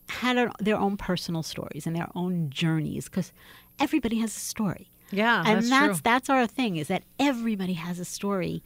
had 0.09 0.37
a, 0.37 0.51
their 0.59 0.77
own 0.77 0.95
personal 0.95 1.43
stories 1.43 1.87
and 1.87 1.95
their 1.95 2.09
own 2.15 2.49
journeys 2.49 3.05
because 3.05 3.33
everybody 3.79 4.19
has 4.19 4.35
a 4.35 4.39
story. 4.39 4.89
Yeah, 5.11 5.43
and 5.45 5.57
that's, 5.57 5.69
that's 5.69 6.01
that's 6.01 6.29
our 6.29 6.47
thing 6.47 6.75
is 6.75 6.87
that 6.89 7.03
everybody 7.17 7.73
has 7.73 7.99
a 7.99 8.05
story 8.05 8.61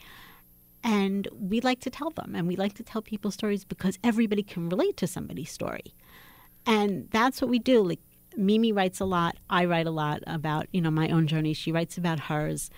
and 0.83 1.27
we 1.39 1.61
like 1.61 1.79
to 1.81 1.89
tell 1.89 2.09
them 2.09 2.35
and 2.35 2.47
we 2.47 2.55
like 2.55 2.73
to 2.73 2.83
tell 2.83 3.01
people 3.01 3.31
stories 3.31 3.63
because 3.63 3.99
everybody 4.03 4.43
can 4.43 4.69
relate 4.69 4.97
to 4.97 5.07
somebody's 5.07 5.51
story. 5.51 5.93
And 6.65 7.07
that's 7.11 7.41
what 7.41 7.49
we 7.49 7.59
do. 7.59 7.83
Like 7.83 7.99
mimi 8.35 8.71
writes 8.71 8.99
a 8.99 9.05
lot. 9.05 9.37
I 9.49 9.65
write 9.65 9.87
a 9.87 9.91
lot 9.91 10.23
about 10.27 10.67
you 10.71 10.81
know 10.81 10.91
my 10.91 11.09
own 11.09 11.27
journey. 11.27 11.53
She 11.53 11.71
writes 11.71 11.97
about 11.97 12.21
hers 12.21 12.69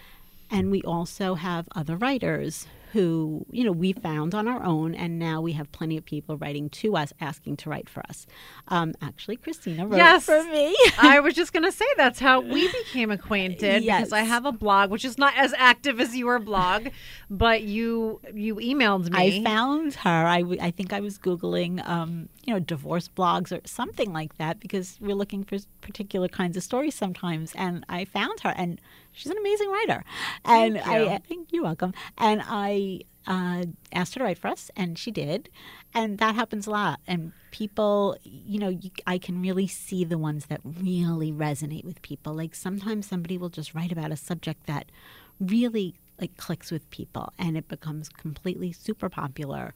and 0.52 0.72
we 0.72 0.82
also 0.84 1.36
have 1.36 1.68
other 1.76 1.96
writers 1.96 2.68
who 2.94 3.44
you 3.50 3.64
know 3.64 3.72
we 3.72 3.92
found 3.92 4.36
on 4.36 4.48
our 4.48 4.62
own 4.64 4.94
and 4.94 5.18
now 5.18 5.42
we 5.42 5.54
have 5.54 5.72
plenty 5.72 5.98
of 5.98 6.06
people 6.06 6.38
writing 6.38 6.70
to 6.70 6.96
us 6.96 7.12
asking 7.20 7.58
to 7.58 7.68
write 7.68 7.90
for 7.90 8.04
us 8.08 8.28
um, 8.68 8.94
actually 9.02 9.36
christina 9.36 9.88
wrote 9.88 9.98
Yes. 9.98 10.26
for 10.26 10.44
me 10.44 10.76
I 11.00 11.20
was 11.20 11.34
just 11.42 11.54
going 11.54 11.64
to 11.64 11.72
say 11.72 11.86
that's 11.98 12.20
how 12.20 12.42
we 12.42 12.68
became 12.72 13.10
acquainted 13.10 13.82
because 13.84 14.14
I 14.14 14.22
have 14.22 14.46
a 14.46 14.52
blog 14.52 14.92
which 14.92 15.04
is 15.06 15.18
not 15.18 15.34
as 15.36 15.56
active 15.58 16.00
as 16.00 16.16
your 16.16 16.38
blog, 16.38 16.90
but 17.32 17.64
you 17.64 18.22
you 18.34 18.56
emailed 18.58 19.10
me. 19.12 19.40
I 19.40 19.44
found 19.44 19.96
her. 19.96 20.26
I, 20.28 20.42
w- 20.42 20.60
I 20.62 20.70
think 20.70 20.94
I 20.94 21.00
was 21.00 21.18
Googling, 21.18 21.86
um, 21.90 22.30
you 22.46 22.54
know, 22.54 22.60
divorce 22.60 23.08
blogs 23.08 23.52
or 23.52 23.60
something 23.66 24.14
like 24.14 24.38
that 24.38 24.60
because 24.60 24.98
we're 25.02 25.16
looking 25.16 25.44
for 25.44 25.58
particular 25.82 26.28
kinds 26.28 26.56
of 26.58 26.64
stories 26.64 26.94
sometimes. 26.96 27.54
And 27.56 27.84
I 27.90 28.06
found 28.06 28.42
her, 28.42 28.54
and 28.56 28.80
she's 29.14 29.32
an 29.32 29.38
amazing 29.38 29.70
writer. 29.70 30.04
And 30.46 30.76
Thank 30.76 30.88
I, 30.88 31.00
you. 31.00 31.10
I 31.10 31.18
think 31.20 31.50
you're 31.52 31.64
welcome. 31.64 31.94
And 32.18 32.42
I 32.46 33.02
uh, 33.26 33.66
asked 33.92 34.16
her 34.16 34.20
to 34.20 34.26
write 34.26 34.38
for 34.38 34.48
us, 34.48 34.70
and 34.76 34.98
she 34.98 35.12
did. 35.12 35.50
And 35.94 36.18
that 36.18 36.36
happens 36.36 36.68
a 36.68 36.72
lot. 36.72 37.00
And 37.08 37.32
people, 37.52 38.18
you 38.24 38.60
know, 38.60 38.70
you, 38.70 38.92
I 39.08 39.18
can 39.18 39.42
really 39.42 39.68
see 39.68 40.04
the 40.04 40.18
ones 40.18 40.48
that 40.48 40.60
really 40.64 41.32
resonate 41.32 41.86
with 41.86 42.02
people. 42.02 42.34
Like 42.34 42.56
sometimes 42.56 43.08
somebody 43.08 43.38
will 43.38 43.50
just 43.50 43.74
write 43.74 43.92
about 43.92 44.12
a 44.12 44.18
subject 44.18 44.66
that 44.66 44.92
really 45.40 45.96
like 46.20 46.38
clicks 46.38 46.72
with 46.72 46.90
people 46.90 47.34
and 47.40 47.58
it 47.58 47.68
becomes 47.68 48.08
completely 48.08 48.72
super 48.72 49.10
popular 49.10 49.74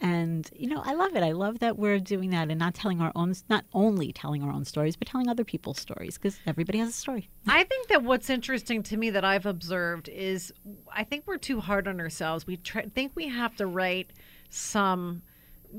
and 0.00 0.50
you 0.54 0.68
know 0.68 0.82
i 0.84 0.94
love 0.94 1.14
it. 1.16 1.22
I 1.22 1.32
love 1.32 1.58
that 1.60 1.78
we're 1.78 1.98
doing 1.98 2.30
that 2.30 2.50
and 2.50 2.58
not 2.58 2.74
telling 2.74 3.00
our 3.00 3.12
own 3.14 3.34
not 3.48 3.64
only 3.72 4.12
telling 4.12 4.42
our 4.42 4.50
own 4.50 4.64
stories 4.64 4.96
but 4.96 5.08
telling 5.08 5.28
other 5.28 5.44
people's 5.44 5.78
stories 5.78 6.16
because 6.16 6.38
everybody 6.46 6.78
has 6.78 6.88
a 6.88 6.92
story. 6.92 7.28
I 7.48 7.64
think 7.64 7.88
that 7.88 8.02
what's 8.02 8.30
interesting 8.30 8.82
to 8.84 8.96
me 8.96 9.10
that 9.10 9.24
I've 9.24 9.46
observed 9.46 10.08
is 10.08 10.52
I 10.92 11.04
think 11.04 11.24
we're 11.26 11.38
too 11.38 11.60
hard 11.60 11.88
on 11.88 12.00
ourselves. 12.00 12.46
We 12.46 12.56
try, 12.58 12.82
think 12.94 13.12
we 13.14 13.28
have 13.28 13.56
to 13.56 13.66
write 13.66 14.12
some 14.50 15.22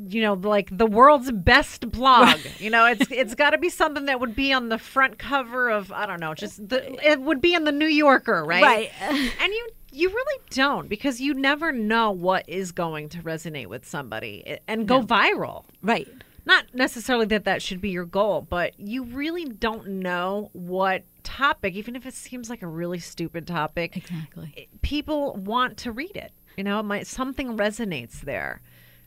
you 0.08 0.21
know 0.21 0.34
like 0.34 0.75
the 0.75 0.86
world's 0.86 1.32
best 1.32 1.89
blog. 1.91 2.39
You 2.60 2.69
know 2.69 2.86
it's 2.86 3.10
it's 3.12 3.36
got 3.36 3.51
to 3.51 3.58
be 3.58 3.69
something 3.69 4.05
that 4.05 4.19
would 4.19 4.36
be 4.36 4.53
on 4.53 4.69
the 4.69 4.77
front 4.77 5.17
cover 5.17 5.69
of 5.69 5.91
i 5.91 6.05
don't 6.05 6.19
know 6.19 6.34
just 6.34 6.67
the 6.67 6.93
it 7.03 7.19
would 7.21 7.41
be 7.41 7.53
in 7.53 7.63
the 7.63 7.71
new 7.71 7.88
yorker 7.88 8.43
right? 8.45 8.62
Right. 8.63 8.91
And 9.01 9.53
you 9.53 9.69
you 9.91 10.10
really 10.10 10.39
don't 10.49 10.88
because 10.89 11.19
you 11.21 11.34
never 11.34 11.71
know 11.71 12.12
what 12.12 12.47
is 12.47 12.71
going 12.71 13.10
to 13.10 13.19
resonate 13.19 13.67
with 13.67 13.88
somebody 13.88 14.58
and 14.67 14.88
go 14.88 14.99
No. 14.99 15.06
viral 15.06 15.63
right 15.82 16.08
not 16.45 16.65
necessarily 16.73 17.25
that 17.28 17.43
that 17.43 17.62
should 17.62 17.80
be 17.80 17.89
your 17.89 18.06
goal, 18.06 18.41
but 18.41 18.80
you 18.80 19.04
really 19.04 19.45
don't 19.45 19.86
know 19.88 20.49
what 20.54 21.04
topic, 21.21 21.75
even 21.75 21.95
if 21.95 22.08
it 22.08 22.13
seems 22.15 22.49
like 22.49 22.63
a 22.63 22.67
really 22.67 22.97
stupid 22.97 23.45
topic, 23.45 23.95
exactly 23.97 24.67
people 24.82 25.36
want 25.36 25.78
to 25.78 25.91
read 25.91 26.15
it. 26.15 26.32
You 26.58 26.63
know, 26.63 26.80
it 26.80 26.84
might 26.84 27.06
something 27.06 27.56
resonates 27.56 28.21
there, 28.21 28.62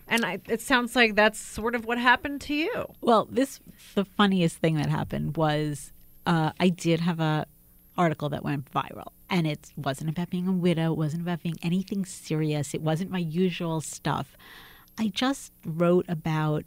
and 0.06 0.24
I, 0.24 0.38
it 0.48 0.60
sounds 0.60 0.94
like 0.94 1.16
that's 1.16 1.40
sort 1.40 1.74
of 1.74 1.84
what 1.84 1.98
happened 1.98 2.42
to 2.42 2.54
you. 2.54 2.86
well 3.00 3.26
this 3.28 3.58
the 3.96 4.04
funniest 4.04 4.58
thing 4.58 4.76
that 4.76 4.88
happened 4.88 5.36
was 5.36 5.92
uh, 6.26 6.52
i 6.60 6.68
did 6.68 7.00
have 7.00 7.18
a 7.18 7.46
article 7.98 8.28
that 8.28 8.44
went 8.44 8.70
viral 8.72 9.08
and 9.32 9.46
it 9.46 9.72
wasn't 9.76 10.08
about 10.10 10.30
being 10.30 10.46
a 10.46 10.52
widow 10.52 10.92
it 10.92 10.98
wasn't 10.98 11.22
about 11.22 11.42
being 11.42 11.56
anything 11.62 12.04
serious 12.04 12.74
it 12.74 12.82
wasn't 12.82 13.10
my 13.10 13.18
usual 13.18 13.80
stuff. 13.80 14.36
I 14.98 15.08
just 15.08 15.52
wrote 15.64 16.04
about 16.08 16.64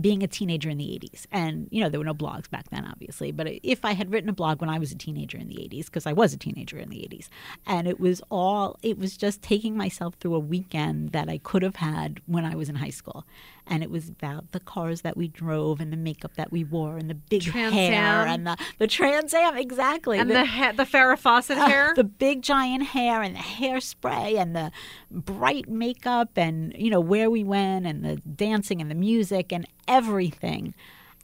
being 0.00 0.22
a 0.22 0.26
teenager 0.26 0.68
in 0.70 0.78
the 0.78 0.84
80s. 0.86 1.26
And, 1.32 1.68
you 1.70 1.80
know, 1.82 1.88
there 1.88 2.00
were 2.00 2.04
no 2.04 2.14
blogs 2.14 2.48
back 2.50 2.70
then, 2.70 2.84
obviously. 2.86 3.32
But 3.32 3.48
if 3.62 3.84
I 3.84 3.92
had 3.92 4.10
written 4.12 4.28
a 4.28 4.32
blog 4.32 4.60
when 4.60 4.70
I 4.70 4.78
was 4.78 4.92
a 4.92 4.96
teenager 4.96 5.38
in 5.38 5.48
the 5.48 5.56
80s, 5.56 5.86
because 5.86 6.06
I 6.06 6.12
was 6.12 6.32
a 6.32 6.36
teenager 6.36 6.78
in 6.78 6.88
the 6.90 6.96
80s, 6.98 7.28
and 7.66 7.86
it 7.88 7.98
was 8.00 8.22
all, 8.30 8.78
it 8.82 8.98
was 8.98 9.16
just 9.16 9.42
taking 9.42 9.76
myself 9.76 10.14
through 10.20 10.34
a 10.34 10.38
weekend 10.40 11.12
that 11.12 11.28
I 11.28 11.38
could 11.38 11.62
have 11.62 11.76
had 11.76 12.20
when 12.26 12.44
I 12.44 12.54
was 12.54 12.68
in 12.68 12.76
high 12.76 12.90
school. 12.90 13.24
And 13.68 13.82
it 13.82 13.90
was 13.90 14.08
about 14.08 14.52
the 14.52 14.60
cars 14.60 15.00
that 15.00 15.16
we 15.16 15.26
drove 15.26 15.80
and 15.80 15.92
the 15.92 15.96
makeup 15.96 16.34
that 16.36 16.52
we 16.52 16.62
wore 16.62 16.98
and 16.98 17.10
the 17.10 17.14
big 17.16 17.42
Trans 17.42 17.74
hair 17.74 17.94
Am. 18.22 18.28
and 18.28 18.46
the, 18.46 18.56
the 18.78 18.86
Trans 18.86 19.34
Am, 19.34 19.56
exactly. 19.56 20.20
And 20.20 20.30
the 20.30 20.44
ha- 20.44 20.70
the 20.70 20.84
Farrah 20.84 21.18
Fawcett 21.18 21.58
Uh, 21.58 21.66
hair. 21.68 21.92
the 21.96 22.04
big 22.04 22.42
giant 22.42 22.84
hair 22.84 23.22
and 23.22 23.34
the 23.34 23.40
hairspray 23.40 24.38
and 24.40 24.54
the 24.54 24.70
bright 25.10 25.68
makeup 25.68 26.30
and 26.36 26.72
you 26.78 26.90
know 26.90 27.00
where 27.00 27.28
we 27.28 27.42
went 27.42 27.86
and 27.86 28.04
the 28.04 28.16
dancing 28.16 28.80
and 28.80 28.88
the 28.90 28.94
music 28.94 29.52
and 29.52 29.65
everything. 29.88 30.74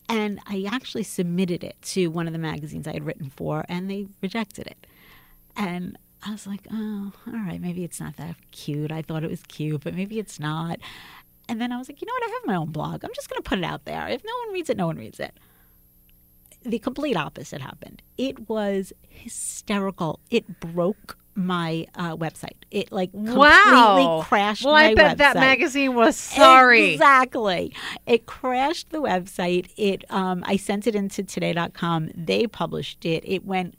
And 0.08 0.40
I 0.46 0.66
actually 0.70 1.04
submitted 1.04 1.64
it 1.64 1.76
to 1.82 2.08
one 2.08 2.26
of 2.26 2.32
the 2.32 2.38
magazines 2.38 2.86
I 2.86 2.92
had 2.92 3.06
written 3.06 3.30
for 3.30 3.64
and 3.68 3.90
they 3.90 4.08
rejected 4.20 4.66
it. 4.66 4.86
And 5.56 5.98
I 6.24 6.32
was 6.32 6.46
like, 6.46 6.66
oh, 6.72 7.12
all 7.26 7.32
right, 7.32 7.60
maybe 7.60 7.84
it's 7.84 8.00
not 8.00 8.16
that 8.16 8.36
cute. 8.50 8.92
I 8.92 9.02
thought 9.02 9.24
it 9.24 9.30
was 9.30 9.42
cute, 9.42 9.82
but 9.84 9.94
maybe 9.94 10.18
it's 10.18 10.38
not. 10.38 10.78
And 11.48 11.60
then 11.60 11.72
I 11.72 11.78
was 11.78 11.88
like, 11.88 12.00
you 12.00 12.06
know 12.06 12.12
what? 12.14 12.30
I 12.30 12.32
have 12.32 12.46
my 12.46 12.56
own 12.56 12.70
blog. 12.70 13.04
I'm 13.04 13.14
just 13.14 13.28
going 13.28 13.42
to 13.42 13.48
put 13.48 13.58
it 13.58 13.64
out 13.64 13.84
there. 13.84 14.08
If 14.08 14.22
no 14.24 14.32
one 14.46 14.54
reads 14.54 14.70
it, 14.70 14.76
no 14.76 14.86
one 14.86 14.96
reads 14.96 15.20
it 15.20 15.34
the 16.64 16.78
complete 16.78 17.16
opposite 17.16 17.60
happened. 17.60 18.02
It 18.16 18.48
was 18.48 18.92
hysterical. 19.08 20.20
It 20.30 20.60
broke 20.60 21.16
my 21.34 21.86
uh, 21.94 22.16
website. 22.16 22.56
It 22.70 22.92
like 22.92 23.12
completely 23.12 23.38
wow. 23.38 24.24
crashed 24.26 24.64
well, 24.64 24.74
I 24.74 24.94
bet 24.94 25.18
that 25.18 25.34
magazine 25.36 25.94
was 25.94 26.16
sorry. 26.16 26.92
Exactly. 26.92 27.74
It 28.06 28.26
crashed 28.26 28.90
the 28.90 28.98
website. 29.02 29.70
It 29.76 30.04
um, 30.10 30.42
I 30.46 30.56
sent 30.56 30.86
it 30.86 30.94
into 30.94 31.22
today.com. 31.22 32.10
They 32.14 32.46
published 32.46 33.04
it. 33.04 33.24
It 33.26 33.44
went 33.44 33.76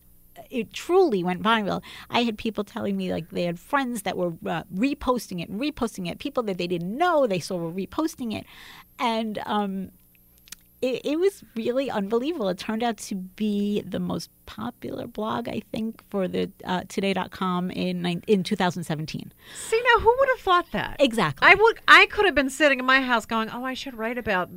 it 0.49 0.71
truly 0.71 1.23
went 1.23 1.41
viral. 1.41 1.81
I 2.09 2.23
had 2.23 2.37
people 2.37 2.63
telling 2.63 2.95
me 2.95 3.11
like 3.11 3.29
they 3.29 3.43
had 3.43 3.59
friends 3.59 4.03
that 4.03 4.17
were 4.17 4.33
uh, 4.45 4.63
reposting 4.73 5.41
it 5.41 5.49
and 5.49 5.59
reposting 5.59 6.09
it. 6.09 6.19
People 6.19 6.43
that 6.43 6.57
they 6.57 6.67
didn't 6.67 6.95
know 6.95 7.27
they 7.27 7.39
saw 7.39 7.57
were 7.57 7.71
reposting 7.71 8.33
it, 8.33 8.45
and 8.99 9.39
um, 9.45 9.91
it, 10.83 11.01
it 11.05 11.19
was 11.19 11.43
really 11.55 11.89
unbelievable. 11.89 12.49
It 12.49 12.57
turned 12.57 12.83
out 12.83 12.97
to 12.97 13.15
be 13.15 13.81
the 13.81 13.99
most 13.99 14.29
popular 14.45 15.07
blog 15.07 15.47
I 15.47 15.61
think 15.71 16.03
for 16.09 16.27
the 16.27 16.51
uh, 16.65 16.81
Today.com 16.89 17.71
in 17.71 18.05
in 18.27 18.43
2017. 18.43 19.31
See 19.69 19.81
now, 19.81 19.99
who 20.01 20.15
would 20.19 20.29
have 20.35 20.39
thought 20.41 20.71
that? 20.73 20.97
Exactly. 20.99 21.47
I 21.49 21.55
would. 21.55 21.79
I 21.87 22.05
could 22.07 22.25
have 22.25 22.35
been 22.35 22.49
sitting 22.49 22.79
in 22.79 22.85
my 22.85 23.01
house 23.01 23.25
going, 23.25 23.49
"Oh, 23.49 23.63
I 23.63 23.73
should 23.73 23.95
write 23.97 24.17
about, 24.17 24.49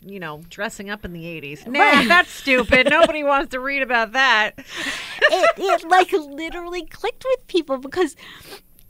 you 0.00 0.20
know, 0.20 0.42
dressing 0.48 0.88
up 0.90 1.04
in 1.04 1.12
the 1.12 1.24
'80s." 1.24 1.66
Nah, 1.66 1.80
Right. 1.80 2.08
that's 2.08 2.30
stupid. 2.30 2.88
Nobody 2.90 3.24
wants 3.24 3.50
to 3.50 3.60
read 3.60 3.82
about 3.82 4.12
that. 4.12 4.52
it, 4.58 5.50
it 5.58 5.88
like 5.88 6.12
literally 6.12 6.86
clicked 6.86 7.24
with 7.28 7.46
people 7.48 7.78
because 7.78 8.14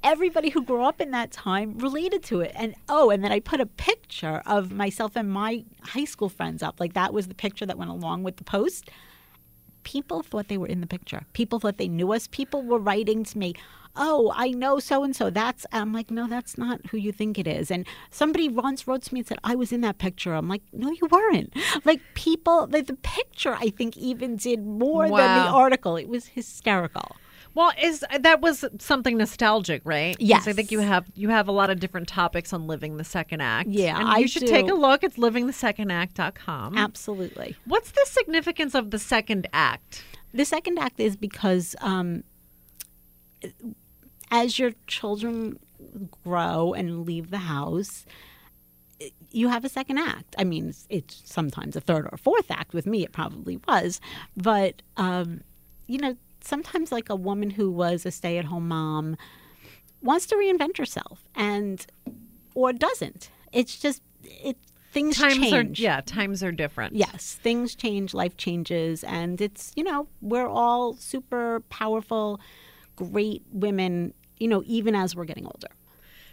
everybody 0.03 0.51
who 0.51 0.63
grew 0.63 0.83
up 0.83 1.01
in 1.01 1.11
that 1.13 1.31
time 1.31 1.79
related 1.79 2.23
to 2.25 2.41
it. 2.41 2.53
And 2.55 2.75
oh, 2.89 3.11
and 3.11 3.23
then 3.23 3.33
I 3.33 3.41
put 3.41 3.61
a 3.61 3.67
picture 3.67 4.43
of 4.47 4.73
myself 4.73 5.13
and 5.17 5.31
my 5.31 5.65
high 5.83 6.05
school 6.05 6.29
friends 6.29 6.63
up. 6.63 6.81
Like 6.81 6.95
that 6.95 7.13
was 7.13 7.29
the 7.29 7.35
picture 7.35 7.67
that 7.67 7.79
went 7.79 7.91
along 7.91 8.23
with 8.23 8.37
the 8.37 8.45
post. 8.45 8.91
People 9.85 10.23
thought 10.23 10.49
they 10.49 10.59
were 10.59 10.67
in 10.67 10.81
the 10.81 10.87
picture. 10.87 11.23
People 11.33 11.59
thought 11.59 11.77
they 11.77 11.89
knew 11.89 12.13
us. 12.13 12.29
People 12.29 12.63
were 12.63 12.79
writing 12.79 13.25
to 13.25 13.37
me, 13.37 13.55
"Oh, 13.97 14.33
I 14.37 14.51
know 14.51 14.79
so 14.79 15.03
and 15.03 15.15
so." 15.15 15.29
That's 15.29 15.67
I'm 15.73 15.93
like, 15.93 16.09
"No, 16.09 16.29
that's 16.29 16.57
not 16.57 16.87
who 16.91 16.99
you 16.99 17.11
think 17.11 17.37
it 17.37 17.49
is." 17.49 17.69
And 17.69 17.85
somebody 18.11 18.49
once 18.49 18.87
wrote 18.87 19.03
to 19.03 19.15
me 19.15 19.21
and 19.21 19.27
said, 19.27 19.39
"I 19.43 19.57
was 19.57 19.73
in 19.73 19.81
that 19.81 19.99
picture." 19.99 20.35
I'm 20.35 20.49
like, 20.49 20.63
"No, 20.73 20.91
you 20.91 21.09
weren't." 21.11 21.53
Like 21.85 22.01
people, 22.15 22.69
like 22.71 22.87
the 22.87 22.95
picture, 22.95 23.57
I 23.59 23.71
think 23.71 23.97
even 23.97 24.37
did 24.37 24.65
more 24.65 25.09
than 25.09 25.45
the 25.47 25.51
article. 25.51 25.97
It 25.97 26.09
was 26.09 26.27
hysterical. 26.27 27.17
Well, 27.55 27.73
is 27.81 28.05
that 28.19 28.41
was 28.41 28.65
something 28.79 29.19
nostalgic, 29.19 29.83
right? 29.85 30.17
Yes. 30.19 30.47
I 30.47 30.53
think 30.53 30.71
you 30.71 30.81
have 30.81 31.07
you 31.15 31.29
have 31.29 31.49
a 31.49 31.53
lot 31.53 31.71
of 31.71 31.81
different 31.81 32.09
topics 32.09 32.53
on 32.53 32.67
living 32.67 32.97
the 32.97 33.05
second 33.05 33.41
act. 33.41 33.69
Yeah, 33.69 33.99
and 33.99 34.09
I 34.09 34.19
you 34.19 34.29
should 34.29 34.47
take 34.47 34.69
a 34.69 34.75
look. 34.75 35.05
It's 35.05 35.17
livingthesecondact.com. 35.17 36.79
Absolutely. 36.79 37.57
What's 37.67 37.91
the 37.93 38.05
significance 38.07 38.75
of 38.75 38.91
the 38.91 38.99
second 38.99 39.49
act? 39.53 40.05
The 40.33 40.45
second 40.45 40.79
act 40.79 40.99
is 40.99 41.17
because 41.17 41.77
um, 41.81 42.25
as 44.31 44.59
your 44.59 44.73
children 44.87 45.59
grow 46.25 46.73
and 46.73 47.05
leave 47.05 47.31
the 47.31 47.39
house, 47.39 48.07
you 49.31 49.49
have 49.49 49.65
a 49.65 49.69
second 49.69 49.99
act. 49.99 50.35
I 50.39 50.45
mean, 50.45 50.69
it's, 50.69 50.87
it's 50.89 51.23
sometimes 51.25 51.77
a 51.77 51.81
third 51.81 52.09
or 52.11 52.17
fourth 52.17 52.51
act. 52.51 52.73
With 52.73 52.87
me, 52.87 53.05
it 53.05 53.13
probably 53.13 53.59
was. 53.69 54.01
But, 54.37 54.83
um, 54.97 55.43
you 55.87 55.99
know, 55.99 56.17
sometimes 56.45 56.93
like 56.93 57.09
a 57.09 57.17
woman 57.17 57.51
who 57.51 57.71
was 57.71 58.05
a 58.07 58.11
stay 58.11 58.39
at 58.39 58.47
home 58.47 58.69
mom 58.69 59.17
wants 60.03 60.27
to 60.27 60.35
reinvent 60.37 60.77
herself 60.79 61.29
and, 61.35 61.87
or 62.55 62.73
doesn't. 62.73 63.31
It's 63.53 63.79
just, 63.79 64.03
it, 64.23 64.57
things 64.93 65.17
Times 65.17 65.37
change. 65.39 65.81
are 65.81 65.83
yeah, 65.83 66.01
times 66.05 66.43
are 66.43 66.53
different. 66.53 66.95
Yes, 66.95 67.39
things 67.43 67.75
change, 67.75 68.13
life 68.15 68.37
changes, 68.37 69.05
and 69.05 69.41
it's, 69.41 69.73
you 69.77 69.85
know, 69.85 70.09
we're 70.21 70.49
all 70.49 70.95
super 70.95 71.61
powerful, 71.71 72.41
great 72.97 73.43
women, 73.53 74.13
you 74.39 74.49
know, 74.49 74.63
even 74.67 74.95
as 74.95 75.15
we're 75.17 75.25
getting 75.25 75.47
older. 75.47 75.69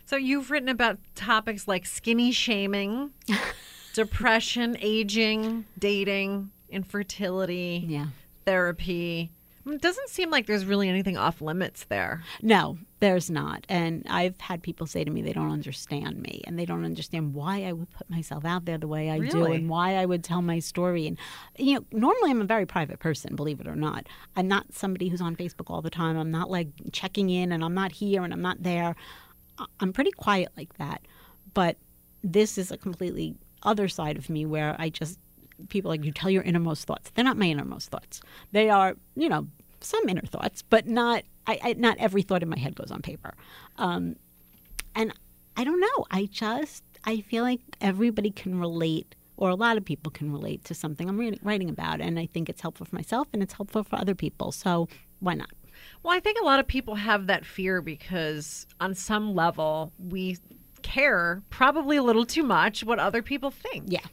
So 0.06 0.15
you've 0.15 0.50
written 0.50 0.69
about 0.69 0.98
topics 1.15 1.67
like 1.67 1.86
skinny 1.86 2.32
shaming, 2.32 3.12
depression, 3.93 4.76
aging, 4.80 5.65
dating, 5.78 6.50
infertility, 6.69 7.86
Yeah. 7.88 8.08
therapy. 8.45 9.32
It 9.65 9.82
doesn't 9.82 10.10
seem 10.10 10.32
like 10.32 10.45
there's 10.45 10.65
really 10.65 10.89
anything 10.89 11.17
off 11.17 11.41
limits 11.41 11.86
there. 11.86 12.24
No, 12.41 12.78
there's 13.00 13.30
not. 13.30 13.65
And 13.69 14.06
I've 14.10 14.39
had 14.39 14.63
people 14.63 14.88
say 14.88 15.04
to 15.04 15.12
me 15.12 15.22
they 15.22 15.34
don't 15.34 15.52
understand 15.52 16.22
me 16.22 16.41
and 16.48 16.58
they 16.58 16.65
don't 16.65 16.86
understand 16.86 17.34
why 17.34 17.63
I 17.63 17.74
would 17.74 17.91
put 17.91 18.10
myself 18.10 18.45
out 18.45 18.65
there 18.65 18.78
the 18.78 18.88
way 18.88 19.10
I 19.10 19.19
do 19.19 19.45
and 19.45 19.69
why 19.69 19.95
I 19.95 20.06
would 20.06 20.24
tell 20.24 20.41
my 20.41 20.60
story. 20.60 21.08
And, 21.08 21.17
you 21.58 21.76
know, 21.76 21.86
normally 21.91 22.32
I'm 22.32 22.41
a 22.41 22.45
very 22.45 22.65
private 22.65 23.00
person, 23.00 23.36
believe 23.36 23.60
it 23.60 23.67
or 23.67 23.76
not. 23.76 24.08
I'm 24.36 24.48
not 24.48 24.74
somebody 24.74 25.10
who's 25.10 25.22
on 25.22 25.36
Facebook 25.36 25.69
all 25.69 25.82
the 25.82 25.89
time. 25.89 26.17
I'm 26.17 26.32
not 26.32 26.50
like 26.50 26.69
checking 26.91 27.30
in 27.30 27.52
and 27.52 27.63
I'm 27.63 27.76
not 27.76 27.91
here 27.91 28.24
and 28.24 28.34
I'm 28.34 28.41
not 28.41 28.63
there. 28.63 28.95
I'm 29.80 29.93
pretty 29.93 30.12
quiet 30.12 30.50
like 30.58 30.78
that. 30.78 31.02
But 31.54 31.78
this 32.24 32.58
is 32.58 32.72
a 32.72 32.78
completely 32.78 33.36
other 33.63 33.88
side 33.88 34.17
of 34.17 34.30
me 34.30 34.45
where 34.45 34.76
I 34.80 34.89
just 34.89 35.19
people 35.67 35.89
like 35.89 36.06
you 36.06 36.12
tell 36.12 36.30
your 36.30 36.43
innermost 36.43 36.86
thoughts. 36.86 37.12
They're 37.13 37.26
not 37.26 37.38
my 37.38 37.48
innermost 37.48 37.89
thoughts. 37.89 38.22
They 38.52 38.69
are, 38.69 38.95
you 39.15 39.30
know, 39.30 39.48
some 39.82 40.08
inner 40.10 40.22
thoughts, 40.22 40.62
but 40.62 40.88
not 40.88 41.24
I, 41.48 41.60
I 41.63 41.74
not 41.74 41.98
every 41.98 42.22
thought 42.22 42.43
in 42.43 42.50
my 42.50 42.60
head 42.60 42.76
goes 42.76 42.91
on 42.91 43.02
paper. 43.02 43.34
Um, 43.78 44.15
and 44.95 45.13
I 45.58 45.63
don't 45.63 45.80
know. 45.80 46.06
I 46.12 46.26
just 46.26 46.84
I 47.06 47.22
feel 47.22 47.43
like 47.43 47.62
everybody 47.82 48.32
can 48.32 48.60
relate, 48.60 49.15
or 49.38 49.50
a 49.50 49.56
lot 49.56 49.78
of 49.78 49.86
people 49.86 50.12
can 50.12 50.32
relate 50.32 50.63
to 50.65 50.74
something 50.74 51.10
I'm 51.10 51.17
reading, 51.17 51.39
writing 51.43 51.69
about, 51.69 52.02
and 52.02 52.19
I 52.19 52.26
think 52.26 52.50
it's 52.50 52.62
helpful 52.62 52.86
for 52.86 52.95
myself 52.95 53.28
and 53.34 53.41
it's 53.41 53.54
helpful 53.54 53.84
for 53.84 53.95
other 53.98 54.15
people. 54.15 54.52
So 54.52 54.88
why 55.19 55.34
not? 55.34 55.50
Well, 56.04 56.15
I 56.15 56.19
think 56.19 56.39
a 56.39 56.45
lot 56.45 56.60
of 56.60 56.67
people 56.67 56.95
have 56.95 57.28
that 57.28 57.45
fear 57.45 57.82
because 57.82 58.67
on 58.80 58.93
some 58.93 59.34
level 59.34 59.93
we 59.98 60.38
care 60.82 61.41
probably 61.50 61.98
a 61.98 62.04
little 62.04 62.26
too 62.26 62.43
much 62.43 62.84
what 62.84 63.00
other 63.00 63.22
people 63.22 63.52
think. 63.52 63.86
Yeah, 63.88 64.06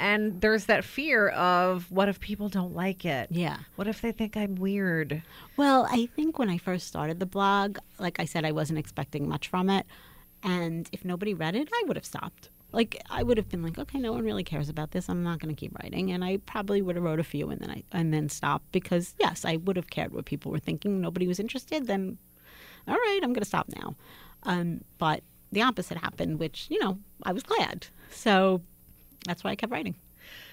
And 0.00 0.40
there's 0.40 0.64
that 0.64 0.82
fear 0.82 1.28
of 1.28 1.90
what 1.90 2.08
if 2.08 2.20
people 2.20 2.48
don't 2.48 2.74
like 2.74 3.04
it? 3.04 3.28
yeah. 3.30 3.58
What 3.76 3.86
if 3.86 4.00
they 4.00 4.12
think 4.12 4.34
I'm 4.36 4.54
weird? 4.54 5.22
Well, 5.58 5.86
I 5.90 6.06
think 6.16 6.38
when 6.38 6.48
I 6.48 6.56
first 6.56 6.86
started 6.86 7.20
the 7.20 7.26
blog, 7.26 7.78
like 7.98 8.18
I 8.18 8.24
said, 8.24 8.46
I 8.46 8.52
wasn't 8.52 8.78
expecting 8.78 9.28
much 9.28 9.48
from 9.48 9.68
it. 9.68 9.86
And 10.42 10.88
if 10.90 11.04
nobody 11.04 11.34
read 11.34 11.54
it, 11.54 11.68
I 11.72 11.82
would 11.86 11.96
have 11.96 12.06
stopped. 12.06 12.48
Like 12.72 13.02
I 13.10 13.22
would 13.22 13.36
have 13.36 13.50
been 13.50 13.62
like, 13.62 13.78
okay, 13.78 13.98
no 13.98 14.12
one 14.12 14.24
really 14.24 14.42
cares 14.44 14.70
about 14.70 14.92
this. 14.92 15.08
I'm 15.08 15.22
not 15.22 15.38
going 15.38 15.54
to 15.54 15.58
keep 15.58 15.76
writing, 15.82 16.12
and 16.12 16.24
I 16.24 16.38
probably 16.46 16.80
would 16.80 16.96
have 16.96 17.04
wrote 17.04 17.20
a 17.20 17.24
few 17.24 17.50
and 17.50 17.60
then 17.60 17.70
I 17.70 17.82
and 17.92 18.14
then 18.14 18.28
stopped 18.28 18.72
because 18.72 19.14
yes, 19.18 19.44
I 19.44 19.56
would 19.56 19.76
have 19.76 19.90
cared 19.90 20.14
what 20.14 20.24
people 20.24 20.50
were 20.50 20.58
thinking. 20.58 21.00
Nobody 21.00 21.26
was 21.26 21.40
interested. 21.40 21.86
Then, 21.86 22.16
all 22.88 22.94
right, 22.94 23.20
I'm 23.22 23.32
going 23.32 23.42
to 23.42 23.44
stop 23.44 23.68
now. 23.76 23.96
Um, 24.44 24.82
but 24.98 25.22
the 25.52 25.62
opposite 25.62 25.98
happened, 25.98 26.38
which 26.38 26.68
you 26.70 26.78
know 26.78 26.98
I 27.24 27.32
was 27.32 27.42
glad. 27.42 27.88
So 28.10 28.62
that's 29.26 29.44
why 29.44 29.50
I 29.50 29.56
kept 29.56 29.72
writing. 29.72 29.94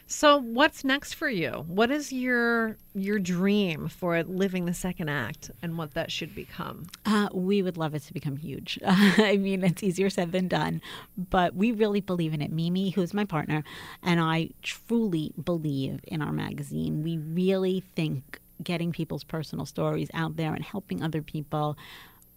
So 0.10 0.38
what's 0.38 0.86
next 0.86 1.16
for 1.16 1.28
you? 1.28 1.66
What 1.68 1.92
is 1.92 2.14
your 2.14 2.78
your 2.96 3.20
dream 3.20 3.90
for 3.90 4.24
living 4.24 4.66
the 4.66 4.74
second 4.74 5.10
act 5.10 5.52
and 5.62 5.78
what 5.78 5.94
that 5.96 6.12
should 6.14 6.34
become? 6.34 6.86
Uh, 7.06 7.28
we 7.34 7.62
would 7.62 7.76
love 7.76 7.94
it 7.94 8.04
to 8.04 8.14
become 8.14 8.38
huge. 8.38 8.80
I 8.86 9.36
mean, 9.36 9.66
it's 9.66 9.84
easier 9.84 10.10
said 10.10 10.32
than 10.32 10.48
done, 10.48 10.82
but 11.18 11.56
we 11.56 11.74
really 11.74 12.00
believe 12.00 12.34
in 12.34 12.42
it. 12.42 12.52
Mimi, 12.54 12.92
who's 12.92 13.14
my 13.14 13.26
partner, 13.26 13.66
and 14.02 14.22
I 14.22 14.52
truly 14.64 15.34
believe 15.44 16.00
in 16.08 16.22
our 16.22 16.32
magazine. 16.32 17.04
We 17.04 17.18
really 17.18 17.84
think 17.96 18.40
getting 18.64 18.94
people's 18.94 19.26
personal 19.26 19.66
stories 19.66 20.10
out 20.14 20.38
there 20.38 20.54
and 20.54 20.64
helping 20.64 21.04
other 21.04 21.22
people, 21.22 21.78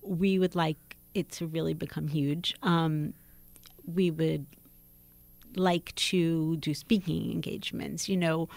we 0.02 0.40
would 0.40 0.56
like 0.56 0.96
it 1.14 1.30
to 1.32 1.46
really 1.46 1.74
become 1.74 2.08
huge. 2.08 2.54
Um, 2.62 3.14
we 3.86 4.10
would 4.10 4.46
like 5.56 5.94
to 5.96 6.56
do 6.58 6.74
speaking 6.74 7.30
engagements, 7.32 8.08
you 8.08 8.16
know, 8.16 8.48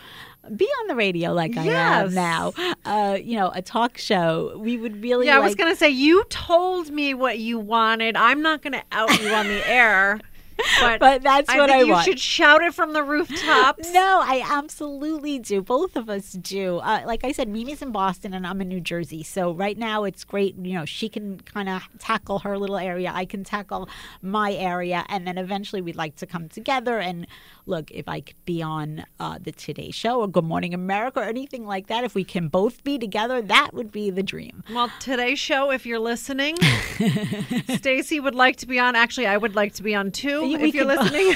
be 0.56 0.66
on 0.82 0.88
the 0.88 0.96
radio 0.96 1.34
like 1.34 1.58
I 1.58 1.66
am 1.66 2.14
now, 2.14 2.54
uh, 2.86 3.18
you 3.22 3.38
know, 3.38 3.52
a 3.54 3.62
talk 3.62 3.98
show. 3.98 4.58
We 4.58 4.78
would 4.78 5.02
really 5.02 5.28
Yeah, 5.28 5.38
I 5.38 5.40
was 5.40 5.56
going 5.56 5.72
to 5.72 5.78
say 5.78 5.90
you 5.90 6.24
told 6.30 6.90
me 6.90 7.14
what 7.14 7.40
you 7.40 7.60
wanted. 7.60 8.16
I'm 8.18 8.42
not 8.42 8.62
going 8.62 8.74
to 8.74 8.84
out 8.92 9.22
you 9.22 9.30
on 9.30 9.48
the 9.48 9.68
air, 9.70 10.20
but 10.82 11.00
But 11.00 11.22
that's 11.24 11.50
I 11.50 11.58
what 11.58 11.70
think 11.70 11.82
I 11.82 11.86
you 11.86 11.92
want. 11.94 12.06
should 12.06 12.20
shout 12.20 12.62
it 12.64 12.74
from 12.74 12.94
the 12.94 13.04
rooftops. 13.04 13.92
No, 13.94 14.22
I 14.24 14.44
absolutely 14.46 15.40
do. 15.40 15.62
Both 15.62 15.96
of 15.96 16.10
us 16.10 16.32
do. 16.34 16.78
Uh, 16.78 17.02
like 17.06 17.24
I 17.24 17.32
said, 17.32 17.48
Mimi's 17.50 17.82
in 17.82 17.92
Boston 17.92 18.34
and 18.34 18.46
I'm 18.48 18.62
in 18.62 18.68
New 18.70 18.80
Jersey. 18.82 19.24
So 19.24 19.52
right 19.52 19.78
now 19.78 20.04
it's 20.04 20.24
great. 20.24 20.56
You 20.58 20.74
know, 20.74 20.86
she 20.86 21.10
can 21.10 21.40
kind 21.42 21.70
of 21.70 21.84
tackle 22.00 22.40
her 22.40 22.58
little 22.58 22.78
area. 22.78 23.12
I 23.14 23.26
can 23.26 23.44
tackle 23.44 23.90
my 24.22 24.54
area. 24.54 25.06
And 25.10 25.28
then 25.28 25.38
eventually 25.38 25.82
we'd 25.82 25.96
like 25.96 26.16
to 26.18 26.26
come 26.26 26.50
together. 26.50 27.00
And 27.00 27.28
look, 27.66 27.92
if 27.92 28.08
I 28.08 28.22
could 28.22 28.46
be 28.46 28.62
on 28.62 29.06
uh, 29.20 29.40
the 29.42 29.52
Today 29.52 29.92
Show 29.92 30.22
or 30.22 30.28
Good 30.28 30.44
Morning 30.44 30.74
America 30.74 31.20
or 31.20 31.24
anything 31.24 31.66
like 31.66 31.88
that, 31.88 32.04
if 32.04 32.16
we 32.16 32.24
can 32.24 32.48
both 32.48 32.84
be 32.84 32.98
together, 32.98 33.42
that 33.42 33.74
would 33.74 33.92
be 33.92 34.10
the 34.10 34.24
dream. 34.24 34.64
Well, 34.72 34.92
today's 35.00 35.40
show, 35.40 35.72
if 35.72 35.86
you're 35.86 36.00
listening, 36.00 36.58
Stacy 37.70 38.20
would 38.20 38.36
like 38.36 38.58
to 38.58 38.68
be 38.68 38.80
on. 38.80 38.96
Actually, 38.96 39.28
I 39.28 39.38
would 39.38 39.56
like 39.56 39.74
to 39.76 39.84
be 39.84 39.96
on 39.96 40.12
too. 40.12 40.44
We 40.54 40.56
if 40.56 40.76
you're 40.76 40.86
listening. 40.86 41.36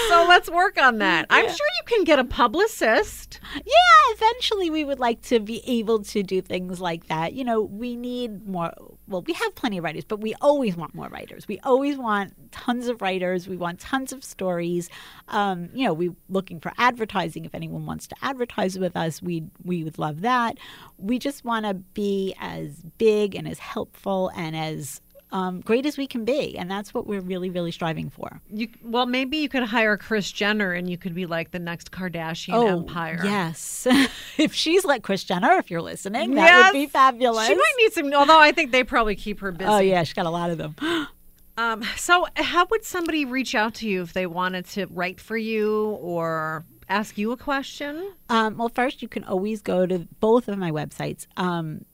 so 0.08 0.26
let's 0.28 0.50
work 0.50 0.78
on 0.78 0.98
that. 0.98 1.26
I'm 1.30 1.46
sure 1.46 1.52
you 1.54 1.82
can 1.86 2.04
get 2.04 2.18
a 2.18 2.24
publicist. 2.24 3.40
Yeah, 3.54 4.14
eventually 4.14 4.70
we 4.70 4.84
would 4.84 4.98
like 4.98 5.22
to 5.22 5.40
be 5.40 5.62
able 5.66 6.02
to 6.04 6.22
do 6.22 6.40
things 6.40 6.80
like 6.80 7.06
that. 7.06 7.32
You 7.34 7.44
know, 7.44 7.62
we 7.62 7.96
need 7.96 8.46
more. 8.46 8.72
Well, 9.06 9.22
we 9.22 9.32
have 9.34 9.54
plenty 9.54 9.78
of 9.78 9.84
writers, 9.84 10.04
but 10.04 10.20
we 10.20 10.34
always 10.40 10.76
want 10.76 10.94
more 10.94 11.08
writers. 11.08 11.46
We 11.46 11.58
always 11.60 11.96
want 11.96 12.52
tons 12.52 12.88
of 12.88 13.02
writers. 13.02 13.48
We 13.48 13.56
want 13.56 13.80
tons 13.80 14.12
of 14.12 14.24
stories. 14.24 14.88
Um, 15.28 15.68
you 15.74 15.86
know, 15.86 15.92
we're 15.92 16.16
looking 16.28 16.60
for 16.60 16.72
advertising. 16.78 17.44
If 17.44 17.54
anyone 17.54 17.86
wants 17.86 18.06
to 18.08 18.16
advertise 18.22 18.78
with 18.78 18.96
us, 18.96 19.22
we 19.22 19.44
we 19.62 19.84
would 19.84 19.98
love 19.98 20.22
that. 20.22 20.58
We 20.98 21.18
just 21.18 21.44
want 21.44 21.66
to 21.66 21.74
be 21.74 22.34
as 22.40 22.82
big 22.98 23.34
and 23.34 23.46
as 23.46 23.58
helpful 23.58 24.30
and 24.36 24.56
as 24.56 25.00
um, 25.34 25.60
great 25.60 25.84
as 25.84 25.98
we 25.98 26.06
can 26.06 26.24
be, 26.24 26.56
and 26.56 26.70
that's 26.70 26.94
what 26.94 27.06
we're 27.06 27.20
really, 27.20 27.50
really 27.50 27.72
striving 27.72 28.08
for. 28.08 28.40
You 28.50 28.68
well, 28.82 29.04
maybe 29.04 29.36
you 29.38 29.48
could 29.48 29.64
hire 29.64 29.96
Kris 29.96 30.30
Jenner, 30.30 30.72
and 30.72 30.88
you 30.88 30.96
could 30.96 31.12
be 31.14 31.26
like 31.26 31.50
the 31.50 31.58
next 31.58 31.90
Kardashian 31.90 32.54
Oh, 32.54 32.78
empire. 32.78 33.20
yes. 33.24 33.86
if 34.38 34.54
she's 34.54 34.84
like 34.84 35.02
Kris 35.02 35.24
Jenner, 35.24 35.52
if 35.58 35.70
you're 35.70 35.82
listening, 35.82 36.34
that 36.36 36.44
Yes. 36.46 36.72
would 36.72 36.78
be 36.78 36.86
fabulous. 36.86 37.46
She 37.48 37.54
might 37.54 37.72
need 37.78 37.92
some. 37.92 38.12
Although 38.14 38.38
I 38.40 38.52
think 38.52 38.70
they 38.70 38.84
probably 38.84 39.16
keep 39.16 39.40
her 39.40 39.50
busy. 39.52 39.68
Oh 39.68 39.78
yeah, 39.80 40.02
she's 40.04 40.14
got 40.14 40.26
a 40.26 40.30
lot 40.30 40.50
of 40.50 40.58
them. 40.58 40.76
Um, 41.56 41.84
so, 41.96 42.26
how 42.34 42.66
would 42.70 42.82
somebody 42.84 43.24
reach 43.24 43.54
out 43.54 43.74
to 43.74 43.88
you 43.88 44.02
if 44.02 44.12
they 44.12 44.26
wanted 44.26 44.64
to 44.70 44.86
write 44.86 45.20
for 45.20 45.36
you 45.36 45.90
or 46.00 46.64
ask 46.88 47.16
you 47.16 47.30
a 47.30 47.36
question? 47.36 48.12
Um, 48.28 48.56
well, 48.56 48.68
first 48.70 49.02
you 49.02 49.06
can 49.08 49.22
always 49.22 49.62
go 49.62 49.86
to 49.86 50.08
both 50.18 50.48
of 50.48 50.58
my 50.58 50.72
websites, 50.72 51.28
um, 51.36 51.84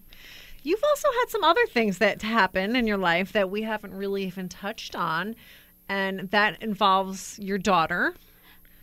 You've 0.63 0.85
also 0.85 1.09
had 1.21 1.29
some 1.29 1.45
other 1.45 1.67
things 1.67 1.99
that 1.99 2.23
happen 2.23 2.77
in 2.77 2.87
your 2.87 2.97
life 2.97 3.33
that 3.33 3.51
we 3.51 3.61
haven't 3.61 3.93
really 3.93 4.25
even 4.25 4.49
touched 4.49 4.97
on, 4.97 5.37
and 5.87 6.31
that 6.31 6.63
involves 6.63 7.39
your 7.39 7.59
daughter. 7.59 8.15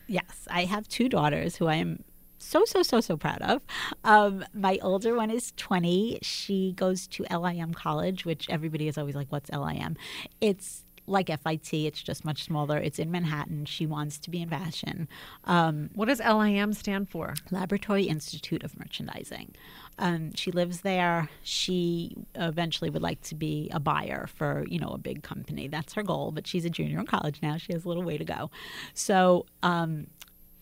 Yes, 0.07 0.47
I 0.49 0.65
have 0.65 0.87
two 0.87 1.09
daughters 1.09 1.55
who 1.55 1.65
I 1.67 1.75
am 1.75 2.03
so, 2.47 2.63
so, 2.65 2.81
so, 2.81 3.01
so 3.01 3.17
proud 3.17 3.41
of. 3.41 3.61
Um, 4.03 4.45
my 4.53 4.79
older 4.81 5.15
one 5.15 5.29
is 5.29 5.53
20. 5.57 6.19
She 6.21 6.71
goes 6.73 7.05
to 7.07 7.23
LIM 7.23 7.73
College, 7.73 8.25
which 8.25 8.49
everybody 8.49 8.87
is 8.87 8.97
always 8.97 9.15
like, 9.15 9.27
what's 9.29 9.49
LIM? 9.51 9.97
It's 10.39 10.83
like 11.07 11.27
FIT, 11.27 11.73
it's 11.73 12.01
just 12.01 12.25
much 12.25 12.43
smaller. 12.43 12.77
It's 12.77 12.99
in 12.99 13.09
Manhattan. 13.11 13.65
She 13.65 13.85
wants 13.85 14.17
to 14.19 14.29
be 14.29 14.41
in 14.41 14.49
fashion. 14.49 15.07
Um, 15.45 15.89
What 15.93 16.07
does 16.09 16.19
LIM 16.19 16.73
stand 16.73 17.09
for? 17.09 17.33
Laboratory 17.49 18.03
Institute 18.03 18.63
of 18.63 18.77
Merchandising. 18.77 19.55
Um, 19.99 20.33
she 20.35 20.51
lives 20.51 20.81
there. 20.81 21.29
She 21.43 22.15
eventually 22.35 22.89
would 22.89 23.01
like 23.01 23.21
to 23.23 23.35
be 23.35 23.69
a 23.73 23.79
buyer 23.79 24.27
for, 24.27 24.65
you 24.67 24.79
know, 24.79 24.89
a 24.89 24.97
big 24.97 25.23
company. 25.23 25.67
That's 25.67 25.93
her 25.93 26.03
goal. 26.03 26.31
But 26.31 26.45
she's 26.45 26.65
a 26.65 26.69
junior 26.69 26.99
in 26.99 27.05
college 27.05 27.39
now. 27.41 27.57
She 27.57 27.73
has 27.73 27.85
a 27.85 27.87
little 27.87 28.03
way 28.03 28.17
to 28.17 28.25
go. 28.25 28.51
So 28.93 29.45
um, 29.63 30.07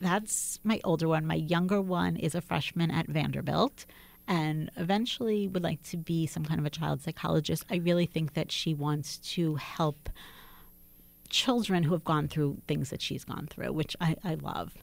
that's 0.06 0.60
my 0.64 0.80
older 0.84 1.08
one. 1.08 1.26
My 1.26 1.36
younger 1.36 1.82
one 1.82 2.16
is 2.16 2.36
a 2.36 2.41
freshman 2.41 2.91
at 2.91 3.08
Vanderbilt. 3.08 3.86
And 4.28 4.72
eventually 4.76 5.47
would 5.47 5.64
like 5.64 5.84
to 5.84 5.97
be 5.97 6.26
some 6.26 6.45
kind 6.45 6.60
of 6.60 6.66
a 6.66 6.70
child 6.72 7.01
psychologist. 7.01 7.64
I 7.70 7.76
really 7.76 8.08
think 8.08 8.34
that 8.34 8.51
she 8.51 8.74
wants 8.74 9.18
to 9.36 9.56
help 9.56 10.10
children 11.30 11.84
who 11.84 11.93
have 11.93 12.03
gone 12.03 12.28
through 12.28 12.58
things 12.68 12.89
that 12.89 13.01
she's 13.01 13.24
gone 13.24 13.47
through, 13.49 13.74
which 13.74 13.95
I, 14.01 14.16
I 14.24 14.36
love. 14.36 14.74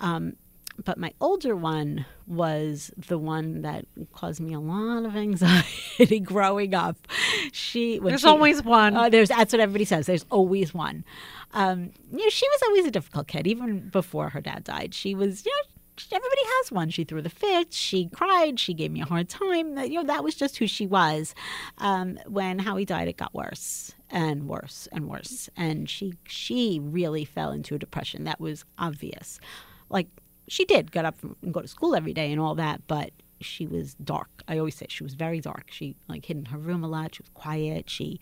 Um, 0.00 0.34
but 0.82 0.98
my 0.98 1.12
older 1.20 1.54
one 1.54 2.06
was 2.26 2.90
the 2.96 3.18
one 3.18 3.62
that 3.62 3.86
caused 4.12 4.40
me 4.40 4.54
a 4.54 4.60
lot 4.60 5.04
of 5.04 5.14
anxiety 5.26 6.20
growing 6.20 6.74
up. 6.74 6.96
She 7.52 7.98
There's 7.98 8.22
she- 8.22 8.26
always 8.26 8.62
one. 8.64 8.96
Uh, 8.96 9.08
there's 9.08 9.28
that's 9.28 9.52
what 9.52 9.60
everybody 9.60 9.84
says. 9.84 10.06
There's 10.06 10.24
always 10.30 10.72
one. 10.74 11.04
Um, 11.52 11.90
you 12.10 12.18
know, 12.24 12.28
she 12.30 12.48
was 12.48 12.62
always 12.66 12.86
a 12.86 12.90
difficult 12.90 13.28
kid, 13.28 13.46
even 13.46 13.88
before 13.90 14.30
her 14.30 14.40
dad 14.40 14.64
died. 14.64 14.94
She 14.94 15.14
was, 15.14 15.44
you 15.44 15.52
know. 15.52 15.70
Everybody 16.10 16.40
has 16.44 16.72
one. 16.72 16.90
She 16.90 17.04
threw 17.04 17.22
the 17.22 17.30
fit. 17.30 17.72
She 17.72 18.08
cried. 18.08 18.58
She 18.58 18.74
gave 18.74 18.90
me 18.90 19.00
a 19.00 19.04
hard 19.04 19.28
time. 19.28 19.78
You 19.78 20.02
know, 20.02 20.04
that 20.04 20.24
was 20.24 20.34
just 20.34 20.56
who 20.56 20.66
she 20.66 20.88
was. 20.88 21.36
Um, 21.78 22.18
when 22.26 22.58
Howie 22.58 22.84
died, 22.84 23.06
it 23.06 23.16
got 23.16 23.32
worse 23.32 23.94
and 24.10 24.48
worse 24.48 24.88
and 24.90 25.08
worse. 25.08 25.48
And 25.56 25.88
she 25.88 26.14
she 26.26 26.80
really 26.82 27.24
fell 27.24 27.52
into 27.52 27.76
a 27.76 27.78
depression. 27.78 28.24
That 28.24 28.40
was 28.40 28.64
obvious. 28.76 29.38
Like 29.88 30.08
she 30.48 30.64
did 30.64 30.92
get 30.92 31.04
up 31.04 31.16
and 31.42 31.52
go 31.52 31.60
to 31.60 31.68
school 31.68 31.94
every 31.94 32.12
day 32.12 32.30
and 32.30 32.40
all 32.40 32.54
that, 32.56 32.86
but 32.86 33.10
she 33.40 33.66
was 33.66 33.94
dark. 33.94 34.42
I 34.48 34.58
always 34.58 34.74
say 34.74 34.86
she 34.88 35.02
was 35.02 35.14
very 35.14 35.40
dark. 35.40 35.70
She 35.70 35.96
like 36.08 36.26
hid 36.26 36.38
in 36.38 36.44
her 36.46 36.58
room 36.58 36.82
a 36.84 36.88
lot. 36.88 37.14
She 37.14 37.22
was 37.22 37.30
quiet. 37.34 37.88
She, 37.88 38.20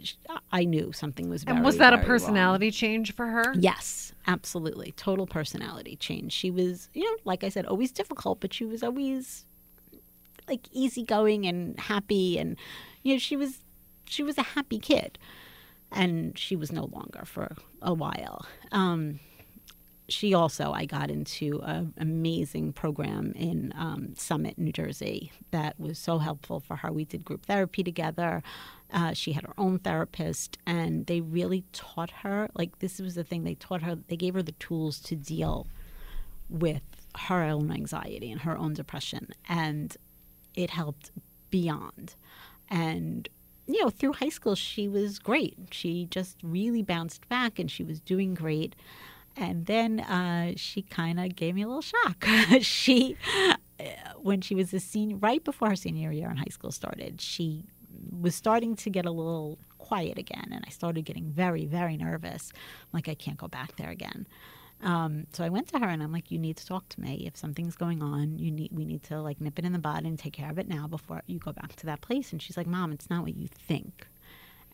she 0.00 0.16
I 0.52 0.64
knew 0.64 0.92
something 0.92 1.28
was 1.28 1.44
very. 1.44 1.56
And 1.56 1.64
was 1.64 1.78
that 1.78 1.92
a 1.92 1.96
very 1.96 2.08
wrong. 2.08 2.18
personality 2.18 2.70
change 2.70 3.14
for 3.14 3.26
her? 3.26 3.54
Yes, 3.54 4.12
absolutely. 4.26 4.92
Total 4.92 5.26
personality 5.26 5.96
change. 5.96 6.32
She 6.32 6.50
was, 6.50 6.88
you 6.94 7.04
know, 7.04 7.16
like 7.24 7.44
I 7.44 7.48
said, 7.48 7.66
always 7.66 7.92
difficult, 7.92 8.40
but 8.40 8.52
she 8.52 8.64
was 8.64 8.82
always 8.82 9.44
like 10.48 10.68
easygoing 10.72 11.44
and 11.46 11.78
happy 11.78 12.38
and 12.38 12.56
you 13.02 13.14
know, 13.14 13.18
she 13.18 13.36
was 13.36 13.60
she 14.06 14.22
was 14.22 14.38
a 14.38 14.42
happy 14.42 14.78
kid. 14.78 15.18
And 15.92 16.36
she 16.36 16.56
was 16.56 16.72
no 16.72 16.86
longer 16.86 17.24
for 17.24 17.54
a 17.80 17.94
while. 17.94 18.44
Um 18.72 19.20
she 20.08 20.34
also 20.34 20.72
I 20.72 20.84
got 20.84 21.10
into 21.10 21.60
an 21.62 21.92
amazing 21.98 22.72
program 22.72 23.32
in 23.34 23.72
um, 23.76 24.14
Summit, 24.16 24.58
New 24.58 24.72
Jersey, 24.72 25.32
that 25.50 25.78
was 25.78 25.98
so 25.98 26.18
helpful 26.18 26.60
for 26.60 26.76
her. 26.76 26.92
We 26.92 27.04
did 27.04 27.24
group 27.24 27.46
therapy 27.46 27.82
together. 27.82 28.42
Uh, 28.92 29.12
she 29.12 29.32
had 29.32 29.44
her 29.44 29.54
own 29.58 29.80
therapist, 29.80 30.58
and 30.66 31.06
they 31.06 31.20
really 31.20 31.64
taught 31.72 32.10
her. 32.22 32.48
Like 32.54 32.78
this 32.78 33.00
was 33.00 33.14
the 33.16 33.24
thing 33.24 33.44
they 33.44 33.54
taught 33.54 33.82
her. 33.82 33.96
They 34.08 34.16
gave 34.16 34.34
her 34.34 34.42
the 34.42 34.52
tools 34.52 35.00
to 35.00 35.16
deal 35.16 35.66
with 36.48 36.82
her 37.16 37.42
own 37.42 37.72
anxiety 37.72 38.30
and 38.30 38.42
her 38.42 38.56
own 38.56 38.74
depression, 38.74 39.30
and 39.48 39.96
it 40.54 40.70
helped 40.70 41.10
beyond. 41.50 42.14
And 42.68 43.28
you 43.66 43.82
know, 43.82 43.90
through 43.90 44.12
high 44.12 44.28
school, 44.28 44.54
she 44.54 44.86
was 44.86 45.18
great. 45.18 45.56
She 45.72 46.06
just 46.06 46.36
really 46.44 46.82
bounced 46.82 47.28
back, 47.28 47.58
and 47.58 47.68
she 47.68 47.82
was 47.82 47.98
doing 47.98 48.34
great 48.34 48.76
and 49.36 49.66
then 49.66 50.00
uh, 50.00 50.52
she 50.56 50.82
kind 50.82 51.20
of 51.20 51.36
gave 51.36 51.54
me 51.54 51.62
a 51.62 51.66
little 51.66 51.82
shock. 51.82 52.26
she, 52.60 53.16
uh, 53.78 53.84
when 54.16 54.40
she 54.40 54.54
was 54.54 54.72
a 54.72 54.80
senior, 54.80 55.16
right 55.16 55.44
before 55.44 55.68
her 55.68 55.76
senior 55.76 56.10
year 56.10 56.30
in 56.30 56.36
high 56.36 56.44
school 56.50 56.72
started, 56.72 57.20
she 57.20 57.64
was 58.10 58.34
starting 58.34 58.76
to 58.76 58.90
get 58.90 59.04
a 59.04 59.10
little 59.10 59.58
quiet 59.78 60.18
again, 60.18 60.48
and 60.52 60.64
I 60.66 60.70
started 60.70 61.04
getting 61.04 61.30
very, 61.30 61.64
very 61.66 61.96
nervous. 61.96 62.52
like, 62.92 63.08
I 63.08 63.14
can't 63.14 63.38
go 63.38 63.48
back 63.48 63.76
there 63.76 63.90
again. 63.90 64.26
Um, 64.82 65.26
so 65.32 65.42
I 65.44 65.48
went 65.48 65.68
to 65.68 65.78
her 65.78 65.88
and 65.88 66.02
I'm 66.02 66.12
like, 66.12 66.30
you 66.30 66.38
need 66.38 66.56
to 66.58 66.66
talk 66.66 66.88
to 66.90 67.00
me. 67.00 67.24
If 67.26 67.36
something's 67.36 67.76
going 67.76 68.02
on, 68.02 68.38
you 68.38 68.50
need 68.50 68.72
we 68.72 68.84
need 68.84 69.02
to 69.04 69.20
like 69.22 69.40
nip 69.40 69.58
it 69.58 69.64
in 69.64 69.72
the 69.72 69.78
bud 69.78 70.04
and 70.04 70.18
take 70.18 70.34
care 70.34 70.50
of 70.50 70.58
it 70.58 70.68
now 70.68 70.86
before 70.86 71.22
you 71.26 71.38
go 71.38 71.52
back 71.52 71.76
to 71.76 71.86
that 71.86 72.02
place. 72.02 72.30
And 72.32 72.42
she's 72.42 72.56
like, 72.58 72.66
Mom, 72.66 72.92
it's 72.92 73.08
not 73.08 73.22
what 73.22 73.34
you 73.36 73.48
think. 73.48 74.06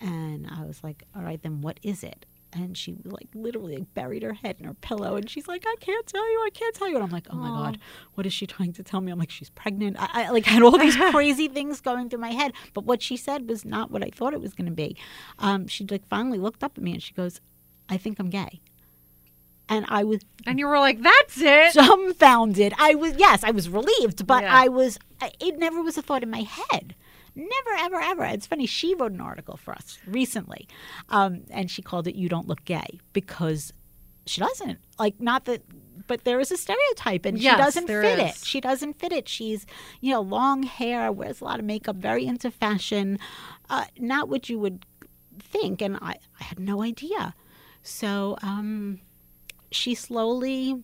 And 0.01 0.49
I 0.51 0.65
was 0.65 0.83
like, 0.83 1.05
All 1.15 1.23
right, 1.23 1.41
then 1.41 1.61
what 1.61 1.79
is 1.85 2.03
it? 2.03 2.27
And 2.55 2.77
she 2.77 2.97
like 3.05 3.29
literally 3.35 3.77
like, 3.77 3.95
buried 3.95 4.23
her 4.23 4.35
head 4.35 4.57
in 4.59 4.67
her 4.67 4.75
pillow 4.75 5.17
and 5.17 5.31
she's 5.31 5.49
like 5.49 5.65
i 5.67 5.75
can't 5.81 6.07
tell 6.07 6.31
you 6.31 6.39
i 6.45 6.51
can't 6.53 6.75
tell 6.75 6.89
you. 6.89 6.97
And 6.97 7.05
i'm 7.05 7.11
like 7.11 7.27
oh 7.31 7.37
my 7.37 7.49
god 7.49 7.79
what 8.15 8.27
is 8.27 8.33
she 8.35 8.47
trying 8.47 8.73
to 8.75 8.83
tell 8.83 9.01
me? 9.01 9.11
I'm 9.11 9.19
like 9.19 9.31
she's 9.31 9.49
pregnant. 9.51 9.97
I, 9.99 10.25
I 10.27 10.31
like 10.31 10.45
had 10.45 10.63
all 10.63 10.77
these 10.77 10.97
crazy 11.11 11.49
things 11.49 11.81
going 11.81 12.11
through 12.11 12.21
my 12.21 12.33
head 12.33 12.53
but 12.75 12.85
what 12.85 13.01
she 13.03 13.17
said 13.17 13.49
was 13.49 13.65
not 13.65 13.91
what 13.91 14.03
i 14.05 14.11
thought 14.11 14.35
it 14.35 14.41
was 14.41 14.53
going 14.55 14.67
to 14.67 14.73
be. 14.75 14.97
Um, 15.39 15.67
she 15.67 15.85
like 15.87 16.07
finally 16.09 16.39
looked 16.39 16.63
up 16.63 16.77
at 16.77 16.83
me 16.85 16.93
and 16.93 17.03
she 17.03 17.15
goes 17.15 17.41
i 17.89 17.97
think 17.97 18.19
i'm 18.19 18.29
gay. 18.31 18.61
And 19.69 19.87
i 19.89 20.05
was 20.05 20.21
And 20.47 20.59
you 20.59 20.67
were 20.67 20.79
like, 20.79 21.01
that's 21.03 21.41
it. 21.41 21.73
dumbfounded. 21.75 22.75
I 22.79 22.95
was 22.95 23.15
yes 23.17 23.45
i 23.45 23.51
was 23.51 23.69
relieved 23.69 24.27
but 24.27 24.43
Yeah. 24.43 24.55
i 24.65 24.69
was 24.69 24.99
it 25.41 25.59
never 25.59 25.81
was 25.83 25.97
a 25.97 26.03
thought 26.03 26.23
in 26.23 26.31
my 26.31 26.43
head 26.43 26.95
Never, 27.35 27.71
ever, 27.79 28.01
ever. 28.01 28.25
It's 28.25 28.47
funny. 28.47 28.67
She 28.67 28.95
wrote 28.95 29.13
an 29.13 29.21
article 29.21 29.57
for 29.57 29.73
us 29.73 29.99
recently, 30.07 30.69
um, 31.09 31.43
and 31.51 31.71
she 31.71 31.81
called 31.83 32.07
it 32.07 32.15
"You 32.15 32.29
Don't 32.29 32.47
Look 32.47 32.65
Gay" 32.65 33.01
because 33.13 33.73
she 34.27 34.41
doesn't. 34.41 34.79
Like, 34.99 35.21
not 35.21 35.47
that, 35.47 35.63
but 36.07 36.25
there 36.25 36.41
is 36.41 36.53
a 36.53 36.57
stereotype, 36.57 37.25
and 37.25 37.39
Yes, 37.39 37.55
she 37.57 37.63
doesn't 37.63 37.87
fit 37.87 38.19
is. 38.19 38.31
it. 38.43 38.45
She 38.47 38.61
doesn't 38.61 38.99
fit 38.99 39.13
it. 39.13 39.29
She's, 39.29 39.67
you 40.01 40.13
know, 40.13 40.21
long 40.21 40.63
hair, 40.63 41.11
wears 41.11 41.41
a 41.41 41.45
lot 41.45 41.59
of 41.59 41.65
makeup, 41.65 41.97
very 41.97 42.27
into 42.27 42.51
fashion. 42.51 43.19
Uh, 43.71 43.85
not 43.99 44.29
what 44.29 44.49
you 44.49 44.59
would 44.59 44.85
think, 45.41 45.81
and 45.81 45.97
I, 45.97 46.17
I 46.39 46.45
had 46.45 46.61
no 46.61 46.83
idea. 46.83 47.35
So, 47.83 48.37
um, 48.43 49.01
she 49.71 49.95
slowly 49.95 50.83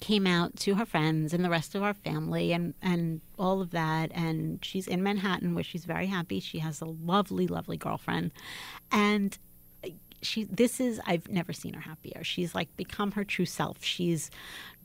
came 0.00 0.26
out 0.26 0.56
to 0.56 0.74
her 0.74 0.86
friends 0.86 1.32
and 1.32 1.44
the 1.44 1.50
rest 1.50 1.74
of 1.74 1.82
our 1.82 1.94
family 1.94 2.52
and 2.52 2.74
and 2.82 3.20
all 3.38 3.60
of 3.60 3.70
that. 3.70 4.10
And 4.14 4.64
she's 4.64 4.86
in 4.86 5.02
Manhattan 5.02 5.54
where 5.54 5.64
she's 5.64 5.84
very 5.84 6.06
happy. 6.06 6.40
She 6.40 6.58
has 6.58 6.80
a 6.80 6.86
lovely 6.86 7.46
lovely 7.46 7.76
girlfriend. 7.76 8.32
And 8.92 9.36
she 10.22 10.44
this 10.44 10.80
is 10.80 11.00
I've 11.06 11.28
never 11.28 11.52
seen 11.52 11.74
her 11.74 11.80
happier. 11.80 12.22
She's 12.24 12.54
like 12.54 12.74
become 12.76 13.12
her 13.12 13.24
true 13.24 13.46
self. 13.46 13.82
She's 13.82 14.30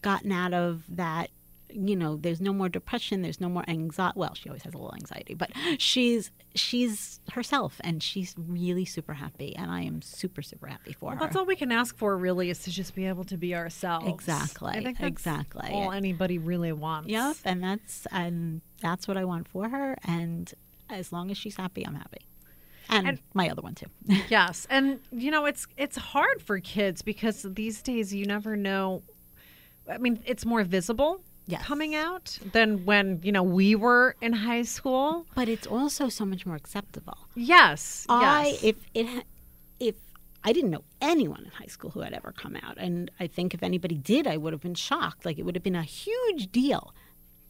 gotten 0.01 0.31
out 0.31 0.53
of 0.53 0.83
that 0.89 1.29
you 1.75 1.95
know 1.95 2.15
there's 2.17 2.39
no 2.39 2.53
more 2.53 2.69
depression 2.69 3.21
there's 3.21 3.41
no 3.41 3.49
more 3.49 3.63
anxiety 3.67 4.13
well 4.17 4.33
she 4.33 4.47
always 4.49 4.61
has 4.63 4.73
a 4.73 4.77
little 4.77 4.93
anxiety 4.93 5.33
but 5.33 5.49
she's 5.79 6.31
she's 6.55 7.19
herself 7.31 7.81
and 7.83 8.03
she's 8.03 8.35
really 8.37 8.85
super 8.85 9.13
happy 9.13 9.55
and 9.55 9.71
i 9.71 9.81
am 9.81 10.01
super 10.01 10.41
super 10.41 10.67
happy 10.67 10.93
for 10.93 11.07
Well, 11.07 11.15
her 11.15 11.19
that's 11.21 11.35
all 11.35 11.45
we 11.45 11.55
can 11.55 11.71
ask 11.71 11.97
for, 11.97 12.15
really, 12.17 12.49
is 12.49 12.59
to 12.59 12.71
just 12.71 12.93
be 12.95 13.05
able 13.07 13.23
to 13.25 13.37
be 13.37 13.55
ourselves. 13.55 14.07
Exactly, 14.07 14.71
I 14.71 14.83
think 14.83 14.99
that's 14.99 15.07
exactly. 15.09 15.69
all 15.71 15.91
anybody 15.91 16.37
really 16.37 16.71
wants. 16.71 17.09
Yep, 17.09 17.37
and 17.45 17.63
that's 17.63 18.05
and 18.11 18.61
that's 18.81 19.07
what 19.07 19.17
I 19.17 19.25
want 19.25 19.47
for 19.47 19.69
her. 19.69 19.97
And 20.05 20.53
as 20.89 21.11
long 21.11 21.31
as 21.31 21.37
she's 21.37 21.55
happy, 21.57 21.85
I'm 21.85 21.95
happy. 21.95 22.21
And, 22.89 23.07
And- 23.07 23.19
my 23.33 23.49
other 23.49 23.61
one 23.61 23.73
too. 23.75 23.87
Yes, 24.29 24.67
and 24.69 24.99
you 25.11 25.31
know 25.31 25.45
it's 25.45 25.65
it's 25.77 25.97
hard 25.97 26.41
for 26.41 26.59
kids 26.59 27.01
because 27.01 27.45
these 27.49 27.81
days 27.81 28.13
you 28.13 28.25
never 28.25 28.55
know. 28.55 29.01
I 29.89 29.97
mean, 29.97 30.21
it's 30.25 30.45
more 30.45 30.63
visible 30.63 31.21
Yes. 31.45 31.61
coming 31.63 31.93
out 31.93 32.39
than 32.53 32.85
when 32.85 33.19
you 33.21 33.31
know 33.31 33.43
we 33.43 33.75
were 33.75 34.15
in 34.21 34.33
high 34.33 34.61
school. 34.63 35.25
but 35.35 35.49
it's 35.49 35.67
also 35.67 36.07
so 36.09 36.25
much 36.25 36.45
more 36.45 36.55
acceptable. 36.55 37.17
Yes, 37.35 38.05
I 38.09 38.45
yes. 38.45 38.63
if 38.63 38.75
it 38.93 39.25
if 39.79 39.95
I 40.43 40.53
didn't 40.53 40.71
know 40.71 40.83
anyone 41.01 41.43
in 41.45 41.51
high 41.51 41.67
school 41.67 41.91
who 41.91 42.01
had 42.01 42.13
ever 42.13 42.31
come 42.31 42.55
out, 42.63 42.77
and 42.77 43.09
I 43.19 43.27
think 43.27 43.53
if 43.53 43.63
anybody 43.63 43.95
did, 43.97 44.27
I 44.27 44.37
would 44.37 44.53
have 44.53 44.61
been 44.61 44.75
shocked. 44.75 45.25
Like 45.25 45.37
it 45.37 45.43
would 45.43 45.55
have 45.55 45.63
been 45.63 45.75
a 45.75 45.83
huge 45.83 46.51
deal. 46.51 46.93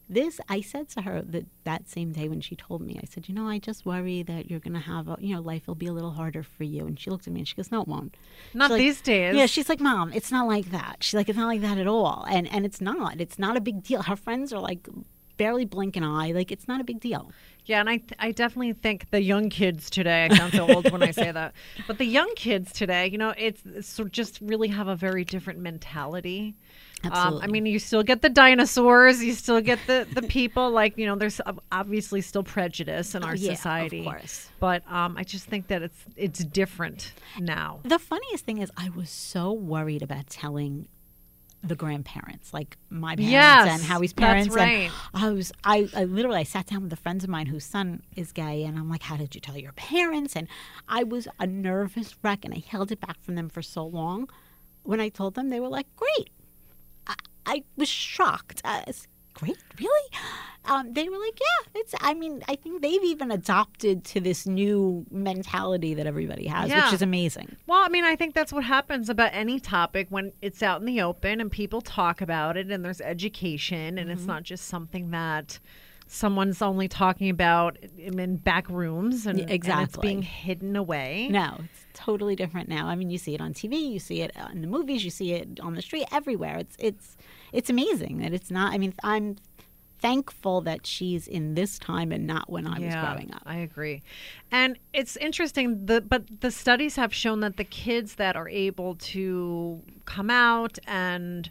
This 0.09 0.39
I 0.49 0.61
said 0.61 0.89
to 0.89 1.01
her 1.01 1.21
that 1.21 1.45
that 1.63 1.89
same 1.89 2.11
day 2.11 2.27
when 2.27 2.41
she 2.41 2.55
told 2.55 2.81
me, 2.81 2.99
I 3.01 3.05
said, 3.05 3.27
you 3.29 3.33
know, 3.33 3.47
I 3.47 3.57
just 3.57 3.85
worry 3.85 4.21
that 4.23 4.49
you're 4.49 4.59
going 4.59 4.73
to 4.73 4.79
have 4.79 5.07
a, 5.07 5.15
you 5.19 5.33
know, 5.33 5.41
life 5.41 5.65
will 5.65 5.75
be 5.75 5.87
a 5.87 5.93
little 5.93 6.11
harder 6.11 6.43
for 6.43 6.65
you. 6.65 6.85
And 6.85 6.99
she 6.99 7.09
looked 7.09 7.25
at 7.25 7.33
me 7.33 7.39
and 7.39 7.47
she 7.47 7.55
goes, 7.55 7.71
no, 7.71 7.81
it 7.81 7.87
won't. 7.87 8.15
Not 8.53 8.65
She's 8.65 8.71
like- 8.71 8.79
these 8.79 9.01
days. 9.01 9.35
Yeah, 9.35 9.45
she's 9.45 9.69
like, 9.69 9.79
Mom, 9.79 10.11
it's 10.13 10.31
not 10.31 10.45
like 10.47 10.71
that. 10.71 10.97
She's 10.99 11.13
like, 11.15 11.29
it's 11.29 11.37
not 11.37 11.47
like 11.47 11.61
that 11.61 11.77
at 11.77 11.87
all. 11.87 12.25
And 12.29 12.51
and 12.53 12.65
it's 12.65 12.81
not. 12.81 13.21
It's 13.21 13.39
not 13.39 13.55
a 13.57 13.61
big 13.61 13.83
deal. 13.83 14.03
Her 14.03 14.15
friends 14.17 14.51
are 14.53 14.59
like 14.59 14.87
barely 15.37 15.65
blink 15.65 15.95
an 15.95 16.03
eye. 16.03 16.31
Like 16.31 16.51
it's 16.51 16.67
not 16.67 16.79
a 16.81 16.83
big 16.83 16.99
deal. 16.99 17.31
Yeah, 17.65 17.79
and 17.79 17.89
I 17.89 17.97
th- 17.97 18.11
I 18.19 18.31
definitely 18.31 18.73
think 18.73 19.09
the 19.09 19.21
young 19.21 19.49
kids 19.49 19.89
today. 19.89 20.27
I 20.29 20.35
sound 20.35 20.51
so 20.53 20.69
old 20.69 20.91
when 20.91 21.01
I 21.01 21.11
say 21.11 21.31
that, 21.39 21.53
but 21.87 21.97
the 21.97 22.05
young 22.05 22.31
kids 22.35 22.73
today, 22.73 23.07
you 23.07 23.17
know, 23.17 23.33
it's, 23.37 23.61
it's 23.65 23.99
just 24.11 24.39
really 24.41 24.67
have 24.67 24.89
a 24.89 24.97
very 24.97 25.23
different 25.23 25.59
mentality. 25.59 26.55
Um, 27.11 27.39
I 27.41 27.47
mean, 27.47 27.65
you 27.65 27.79
still 27.79 28.03
get 28.03 28.21
the 28.21 28.29
dinosaurs, 28.29 29.23
you 29.23 29.33
still 29.33 29.61
get 29.61 29.79
the 29.87 30.07
the 30.13 30.21
people. 30.37 30.71
Like 30.71 30.97
you 30.97 31.05
know, 31.05 31.15
there's 31.15 31.41
obviously 31.71 32.21
still 32.21 32.43
prejudice 32.43 33.13
in 33.15 33.23
our 33.23 33.31
Oh, 33.31 33.35
yeah, 33.35 33.51
of 33.51 33.57
society, 33.57 34.03
course. 34.03 34.49
but 34.59 34.83
um, 34.91 35.17
I 35.17 35.23
just 35.23 35.45
think 35.45 35.67
that 35.67 35.81
it's 35.81 35.97
it's 36.15 36.39
different 36.45 37.13
now. 37.39 37.79
The 37.83 37.99
funniest 37.99 38.45
thing 38.45 38.59
is, 38.59 38.71
I 38.77 38.89
was 38.89 39.09
so 39.09 39.51
worried 39.51 40.01
about 40.01 40.27
telling 40.27 40.87
the 41.65 41.75
grandparents, 41.75 42.53
like 42.53 42.75
my 42.89 43.15
parents 43.15 43.31
Yes, 43.31 43.69
and 43.79 43.81
Howie's 43.83 44.11
that's 44.11 44.47
parents. 44.49 44.55
right. 44.55 44.91
And 45.13 45.23
I 45.23 45.31
was, 45.31 45.53
I, 45.63 45.87
I 45.95 46.03
literally, 46.03 46.39
I 46.39 46.43
sat 46.43 46.65
down 46.67 46.83
with 46.83 46.91
a 46.91 46.97
friend 46.97 47.23
of 47.23 47.29
mine 47.29 47.45
whose 47.45 47.63
son 47.63 48.03
is 48.17 48.33
gay, 48.33 48.65
and 48.65 48.77
I'm 48.77 48.89
like, 48.89 49.03
"How 49.03 49.15
did 49.15 49.33
you 49.33 49.39
tell 49.41 49.57
your 49.57 49.71
parents?" 49.73 50.35
And 50.35 50.47
I 50.89 51.03
was 51.03 51.27
a 51.39 51.47
nervous 51.47 52.15
wreck, 52.21 52.43
and 52.43 52.53
I 52.53 52.61
held 52.67 52.91
it 52.91 52.99
back 52.99 53.21
from 53.21 53.35
them 53.35 53.47
for 53.49 53.61
so 53.61 53.85
long. 53.85 54.29
When 54.83 54.99
I 54.99 55.07
told 55.07 55.35
them, 55.35 55.49
they 55.49 55.61
were 55.61 55.69
like, 55.69 55.87
"Great." 55.95 56.29
I, 57.45 57.63
was 57.75 57.89
shocked. 57.89 58.61
Uh, 58.63 58.81
great, 59.33 59.57
really? 59.79 60.09
Um, 60.65 60.93
they 60.93 61.09
were 61.09 61.17
like, 61.17 61.37
"Yeah." 61.39 61.81
It's. 61.81 61.93
I 61.99 62.13
mean, 62.13 62.41
I 62.47 62.55
think 62.55 62.81
they've 62.81 63.03
even 63.03 63.31
adopted 63.31 64.05
to 64.05 64.21
this 64.21 64.45
new 64.47 65.05
mentality 65.11 65.93
that 65.95 66.07
everybody 66.07 66.47
has, 66.47 66.69
Yeah. 66.69 66.85
which 66.85 66.93
is 66.93 67.01
amazing. 67.01 67.57
Well, 67.67 67.83
I 67.83 67.89
mean, 67.89 68.05
I 68.05 68.15
think 68.15 68.33
that's 68.33 68.53
what 68.53 68.63
happens 68.63 69.09
about 69.09 69.31
any 69.33 69.59
topic 69.59 70.07
when 70.09 70.31
it's 70.41 70.63
out 70.63 70.79
in 70.79 70.85
the 70.85 71.01
open 71.01 71.41
and 71.41 71.51
people 71.51 71.81
talk 71.81 72.21
about 72.21 72.55
it 72.55 72.71
and 72.71 72.85
there's 72.85 73.01
education 73.01 73.97
and 73.97 74.09
Mm-hmm. 74.09 74.11
it's 74.11 74.25
not 74.25 74.43
just 74.43 74.65
something 74.67 75.11
that 75.11 75.59
someone's 76.07 76.61
only 76.61 76.87
talking 76.87 77.29
about 77.29 77.77
in, 77.97 78.19
in 78.19 78.37
back 78.37 78.69
rooms 78.69 79.25
and, 79.25 79.37
Yeah, 79.37 79.43
and 79.43 79.51
it's 79.51 79.55
exactly. 79.55 80.01
being 80.01 80.21
hidden 80.21 80.75
away. 80.75 81.27
No, 81.31 81.57
it's 81.63 81.85
totally 81.93 82.35
different 82.35 82.69
now. 82.69 82.87
I 82.87 82.95
mean, 82.95 83.09
you 83.09 83.17
see 83.17 83.33
it 83.33 83.41
on 83.41 83.53
TV, 83.53 83.91
you 83.91 83.99
see 83.99 84.21
it 84.21 84.31
in 84.51 84.61
the 84.61 84.67
movies, 84.67 85.03
you 85.03 85.11
see 85.11 85.33
it 85.33 85.59
on 85.59 85.75
the 85.75 85.81
street, 85.81 86.05
everywhere. 86.11 86.57
It's 86.57 86.75
it's 86.79 87.17
it's 87.51 87.69
amazing 87.69 88.19
that 88.19 88.33
it's 88.33 88.51
not. 88.51 88.73
I 88.73 88.77
mean, 88.77 88.93
I'm 89.03 89.37
thankful 89.99 90.59
that 90.59 90.85
she's 90.85 91.27
in 91.29 91.55
this 91.55 91.79
time 91.79 92.11
and 92.11 92.27
not 92.27 92.49
when 92.49 92.67
I 92.67 92.77
was 92.77 92.93
growing 92.93 93.33
up. 93.33 93.41
I 93.45 93.55
agree. 93.55 94.03
And 94.51 94.77
it's 94.93 95.15
interesting 95.17 95.85
the 95.85 96.01
but 96.01 96.41
the 96.41 96.51
studies 96.51 96.97
have 96.97 97.13
shown 97.13 97.39
that 97.39 97.55
the 97.55 97.63
kids 97.63 98.15
that 98.15 98.35
are 98.35 98.49
able 98.49 98.95
to 98.95 99.81
come 100.03 100.29
out 100.29 100.77
and 100.85 101.49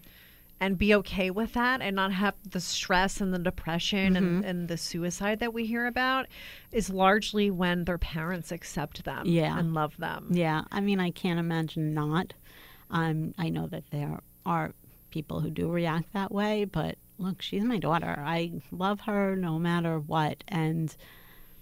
and 0.63 0.79
be 0.79 0.95
okay 0.95 1.29
with 1.31 1.55
that 1.55 1.83
and 1.83 1.97
not 1.97 2.13
have 2.13 2.35
the 2.49 2.61
stress 2.61 3.21
and 3.21 3.35
the 3.35 3.39
depression 3.39 4.15
Mm-hmm. 4.15 4.17
and, 4.17 4.45
and 4.45 4.69
the 4.69 4.77
suicide 4.77 5.41
that 5.41 5.53
we 5.53 5.67
hear 5.67 5.87
about 5.87 6.27
is 6.71 6.89
largely 6.89 7.51
when 7.51 7.85
their 7.85 7.99
parents 7.99 8.53
accept 8.53 9.05
them 9.05 9.25
Yeah. 9.27 9.59
and 9.59 9.75
love 9.75 9.97
them. 9.99 10.29
Yeah, 10.31 10.63
I 10.71 10.81
mean, 10.81 11.01
I 11.01 11.11
can't 11.11 11.41
imagine 11.41 11.95
not. 11.95 12.33
Um, 12.91 13.35
I 13.39 13.49
know 13.49 13.67
that 13.69 13.85
there 13.91 14.21
are 14.47 14.73
people 15.11 15.41
who 15.41 15.51
do 15.51 15.69
react 15.69 16.13
that 16.13 16.31
way, 16.31 16.65
but 16.65 16.97
look, 17.19 17.43
she's 17.43 17.65
my 17.65 17.79
daughter. 17.79 18.23
I 18.25 18.53
love 18.71 19.01
her 19.01 19.35
no 19.35 19.59
matter 19.59 19.99
what, 19.99 20.45
and 20.47 20.95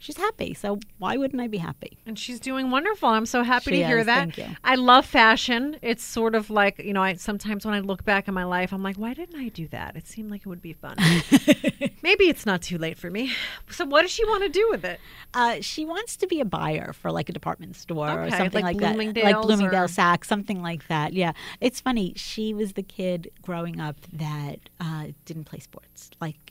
she's 0.00 0.16
happy. 0.16 0.54
So 0.54 0.80
why 0.98 1.16
wouldn't 1.16 1.40
I 1.40 1.46
be 1.46 1.58
happy? 1.58 1.98
And 2.06 2.18
she's 2.18 2.40
doing 2.40 2.70
wonderful. 2.72 3.08
I'm 3.08 3.26
so 3.26 3.44
happy 3.44 3.70
She 3.70 3.76
to 3.78 3.86
hear 3.86 3.98
is. 3.98 4.06
that. 4.06 4.18
Thank 4.18 4.38
you. 4.38 4.46
I 4.64 4.74
love 4.74 5.06
fashion. 5.06 5.76
It's 5.82 6.02
sort 6.02 6.34
of 6.34 6.50
like, 6.50 6.78
you 6.80 6.92
know, 6.92 7.02
I 7.02 7.14
sometimes 7.14 7.64
when 7.64 7.74
I 7.74 7.80
look 7.80 8.04
back 8.04 8.26
in 8.26 8.34
my 8.34 8.44
life, 8.44 8.72
I'm 8.72 8.82
like, 8.82 8.96
why 8.96 9.14
didn't 9.14 9.38
I 9.38 9.48
do 9.48 9.68
that? 9.68 9.94
It 9.94 10.08
seemed 10.08 10.30
like 10.30 10.40
it 10.40 10.46
would 10.48 10.62
be 10.62 10.72
fun. 10.72 10.96
Maybe 12.02 12.28
it's 12.28 12.46
not 12.46 12.62
too 12.62 12.78
late 12.78 12.98
for 12.98 13.10
me. 13.10 13.32
So 13.70 13.84
what 13.84 14.02
does 14.02 14.10
she 14.10 14.24
want 14.24 14.42
to 14.42 14.48
do 14.48 14.66
with 14.70 14.84
it? 14.84 14.98
Uh, 15.34 15.56
she 15.60 15.84
wants 15.84 16.16
to 16.16 16.26
be 16.26 16.40
a 16.40 16.44
buyer 16.44 16.92
for 16.92 17.12
like 17.12 17.28
a 17.28 17.32
department 17.32 17.76
store 17.76 18.24
or 18.24 18.30
something 18.30 18.64
like 18.64 18.74
like, 18.74 18.78
that, 18.78 18.96
like 18.96 19.12
Bloomingdale's 19.14 19.46
Bloomingdale 19.46 19.84
or- 19.84 19.86
Saks, 19.86 20.24
something 20.24 20.62
like 20.62 20.88
that. 20.88 21.12
Yeah, 21.12 21.32
it's 21.60 21.80
funny. 21.80 22.14
She 22.16 22.54
was 22.54 22.72
the 22.72 22.82
kid 22.82 23.30
growing 23.42 23.80
up 23.80 23.96
that 24.12 24.58
uh, 24.80 25.08
didn't 25.24 25.44
play 25.44 25.58
sports. 25.58 26.10
Like 26.20 26.49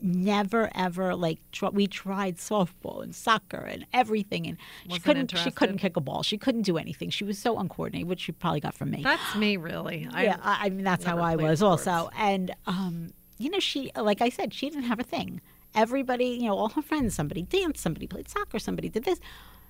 never 0.00 0.70
ever 0.74 1.14
like 1.14 1.38
tr- 1.52 1.66
we 1.68 1.86
tried 1.86 2.36
softball 2.36 3.02
and 3.02 3.14
soccer 3.14 3.58
and 3.58 3.86
everything, 3.92 4.46
and 4.46 4.56
she 4.84 4.88
Wasn't 4.88 5.04
couldn't. 5.04 5.38
She 5.38 5.50
couldn't 5.50 5.78
kick 5.78 5.96
a 5.96 6.00
ball. 6.00 6.22
She 6.22 6.38
couldn't 6.38 6.62
do 6.62 6.78
anything. 6.78 7.10
She 7.10 7.24
was 7.24 7.38
so 7.38 7.58
uncoordinated, 7.58 8.08
which 8.08 8.20
she 8.20 8.32
probably 8.32 8.60
got 8.60 8.74
from 8.74 8.90
me 8.90 9.02
That's 9.02 9.34
me, 9.36 9.56
really. 9.56 10.08
yeah, 10.16 10.38
I, 10.42 10.66
I 10.66 10.70
mean 10.70 10.84
that's 10.84 11.04
how 11.04 11.18
I 11.18 11.36
was 11.36 11.58
sports. 11.60 11.86
also, 11.86 12.10
and 12.16 12.54
um, 12.66 13.10
you 13.38 13.50
know, 13.50 13.60
she 13.60 13.90
like 13.96 14.20
I 14.22 14.28
said, 14.30 14.54
she 14.54 14.68
didn't 14.70 14.84
have 14.84 15.00
a 15.00 15.04
thing. 15.04 15.40
Everybody, 15.74 16.26
you 16.26 16.46
know, 16.48 16.56
all 16.56 16.70
her 16.70 16.82
friends, 16.82 17.14
somebody 17.14 17.42
danced, 17.42 17.82
somebody 17.82 18.06
played 18.06 18.28
soccer, 18.28 18.58
somebody 18.58 18.88
did 18.88 19.04
this, 19.04 19.20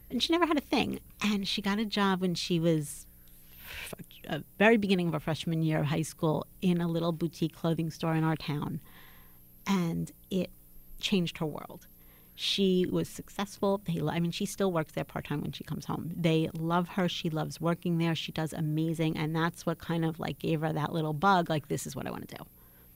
and 0.09 0.22
she 0.22 0.32
never 0.32 0.46
had 0.46 0.57
a 0.57 0.61
thing. 0.61 1.00
And 1.20 1.48
she 1.48 1.61
got 1.61 1.78
a 1.80 1.84
job 1.84 2.20
when 2.20 2.34
she 2.36 2.61
was 2.61 3.07
a 4.28 4.42
very 4.59 4.76
beginning 4.76 5.09
of 5.09 5.14
her 5.14 5.20
freshman 5.20 5.62
year 5.62 5.80
of 5.80 5.86
high 5.86 6.02
school 6.02 6.46
in 6.62 6.80
a 6.80 6.88
little 6.88 7.12
boutique 7.12 7.54
clothing 7.54 7.90
store 7.90 8.14
in 8.14 8.22
our 8.24 8.36
town, 8.36 8.80
and 9.66 10.12
it 10.30 10.50
changed 11.00 11.38
her 11.38 11.46
world. 11.46 11.86
She 12.34 12.86
was 12.90 13.08
successful. 13.08 13.80
They, 13.86 14.00
I 14.06 14.20
mean, 14.20 14.30
she 14.30 14.44
still 14.44 14.70
works 14.70 14.92
there 14.92 15.04
part 15.04 15.26
time 15.26 15.40
when 15.40 15.52
she 15.52 15.64
comes 15.64 15.86
home. 15.86 16.12
They 16.14 16.50
love 16.52 16.88
her. 16.90 17.08
She 17.08 17.30
loves 17.30 17.60
working 17.60 17.96
there. 17.96 18.14
She 18.14 18.30
does 18.30 18.52
amazing, 18.52 19.16
and 19.16 19.34
that's 19.34 19.64
what 19.64 19.78
kind 19.78 20.04
of 20.04 20.20
like 20.20 20.38
gave 20.38 20.60
her 20.60 20.72
that 20.72 20.92
little 20.92 21.14
bug. 21.14 21.48
Like, 21.48 21.68
this 21.68 21.86
is 21.86 21.96
what 21.96 22.06
I 22.06 22.10
want 22.10 22.28
to 22.28 22.36
do. 22.36 22.44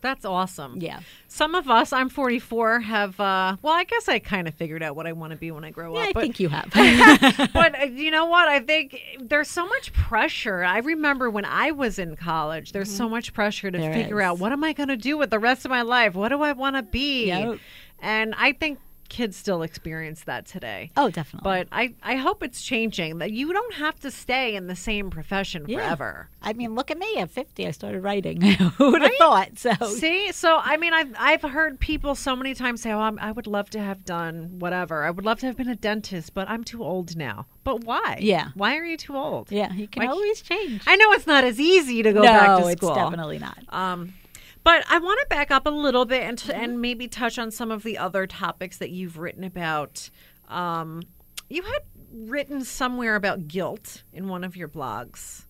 That's 0.02 0.24
awesome. 0.24 0.78
Yeah. 0.80 1.00
Some 1.28 1.54
of 1.54 1.68
us, 1.70 1.92
I'm 1.92 2.08
44, 2.08 2.80
have, 2.80 3.18
uh, 3.20 3.56
well, 3.62 3.72
I 3.74 3.84
guess 3.84 4.08
I 4.08 4.18
kind 4.18 4.48
of 4.48 4.54
figured 4.54 4.82
out 4.82 4.96
what 4.96 5.06
I 5.06 5.12
want 5.12 5.30
to 5.32 5.36
be 5.36 5.50
when 5.50 5.64
I 5.64 5.70
grow 5.70 5.94
Yeah, 5.94 6.02
up. 6.02 6.08
I 6.08 6.12
but 6.12 6.20
think 6.22 6.40
you 6.40 6.48
have. 6.48 6.70
but 7.52 7.80
uh, 7.80 7.84
you 7.84 8.10
know 8.10 8.26
what? 8.26 8.48
I 8.48 8.60
think 8.60 9.00
there's 9.20 9.48
so 9.48 9.66
much 9.66 9.92
pressure. 9.92 10.62
I 10.64 10.78
remember 10.78 11.30
when 11.30 11.44
I 11.44 11.70
was 11.70 11.98
in 11.98 12.16
college, 12.16 12.72
there's 12.72 12.94
so 12.94 13.08
much 13.08 13.32
pressure 13.32 13.70
to 13.70 13.78
Mm-hmm. 13.78 13.84
There 13.92 13.94
figure 14.02 14.20
is. 14.20 14.24
out 14.26 14.38
what 14.38 14.52
am 14.52 14.62
I 14.64 14.72
going 14.72 14.88
to 14.88 14.96
do 14.96 15.16
with 15.16 15.30
the 15.30 15.38
rest 15.38 15.64
of 15.64 15.70
my 15.70 15.82
life? 15.82 16.14
What 16.14 16.28
do 16.30 16.42
I 16.42 16.52
want 16.52 16.76
to 16.76 16.82
be? 16.82 17.26
Yep. 17.26 17.58
And 18.00 18.34
I 18.36 18.52
think 18.52 18.78
kids 19.10 19.36
still 19.36 19.60
experience 19.62 20.24
that 20.24 20.46
today. 20.46 20.90
oh, 20.96 21.10
definitely. 21.10 21.44
But 21.44 21.68
I, 21.70 21.94
I 22.02 22.16
hope 22.16 22.42
it's 22.42 22.62
changing 22.62 23.18
that 23.18 23.32
you 23.32 23.52
don't 23.52 23.74
have 23.74 24.00
to 24.00 24.10
stay 24.10 24.54
in 24.56 24.66
the 24.68 24.74
same 24.76 25.10
profession 25.10 25.66
Yeah. 25.68 25.76
forever. 25.78 26.28
I 26.40 26.54
mean, 26.54 26.74
look 26.74 26.90
at 26.90 26.98
me. 26.98 27.16
At 27.18 27.30
50, 27.30 27.66
I 27.66 27.70
started 27.72 28.00
writing. 28.00 28.40
Who 28.78 28.92
would 28.92 29.02
have 29.02 29.12
thought? 29.18 29.58
So, 29.58 29.72
See, 29.88 30.32
so 30.32 30.58
I 30.62 30.78
mean, 30.78 30.94
I've 30.94 31.12
I've 31.18 31.42
heard 31.42 31.78
people 31.78 32.14
so 32.14 32.34
many 32.34 32.54
times 32.54 32.80
say, 32.80 32.92
"Oh, 32.92 33.00
I'm, 33.00 33.18
I 33.18 33.32
would 33.32 33.46
love 33.46 33.68
to 33.70 33.78
have 33.80 34.04
done 34.06 34.58
whatever. 34.58 35.04
I 35.04 35.10
would 35.10 35.24
love 35.26 35.40
to 35.40 35.46
have 35.46 35.56
been 35.58 35.68
a 35.68 35.76
dentist, 35.76 36.32
but 36.32 36.48
I'm 36.48 36.64
too 36.64 36.82
old 36.82 37.16
now." 37.16 37.46
But 37.64 37.84
why? 37.84 38.18
Yeah. 38.22 38.48
Why 38.54 38.76
are 38.78 38.84
you 38.84 38.96
too 38.96 39.16
old? 39.16 39.50
yeah, 39.52 39.72
you 39.74 39.86
can 39.86 40.04
Why- 40.06 40.12
always 40.12 40.40
change. 40.40 40.82
I 40.86 40.96
know 40.96 41.12
it's 41.12 41.26
not 41.26 41.44
as 41.44 41.60
easy 41.60 42.02
to 42.02 42.12
go 42.12 42.20
no, 42.22 42.28
back 42.28 42.46
to 42.48 42.56
school. 42.72 42.90
it's 42.90 42.98
definitely 42.98 43.38
not. 43.38 43.58
Um, 43.68 44.14
But 44.62 44.84
I 44.90 44.98
want 44.98 45.18
to 45.20 45.26
back 45.34 45.50
up 45.50 45.66
a 45.66 45.70
little 45.70 46.04
bit 46.04 46.22
and, 46.22 46.38
t- 46.38 46.52
and 46.52 46.80
maybe 46.80 47.08
touch 47.08 47.38
on 47.38 47.50
some 47.50 47.70
of 47.70 47.82
the 47.82 47.96
other 47.98 48.26
topics 48.26 48.76
that 48.78 48.90
you've 48.90 49.18
written 49.18 49.42
about. 49.44 50.10
Um, 50.48 51.02
you 51.48 51.62
had 51.62 51.82
written 52.12 52.64
somewhere 52.64 53.16
about 53.16 53.48
guilt 53.48 54.02
in 54.12 54.28
one 54.28 54.44
of 54.44 54.56
your 54.56 54.68
blogs 54.68 55.46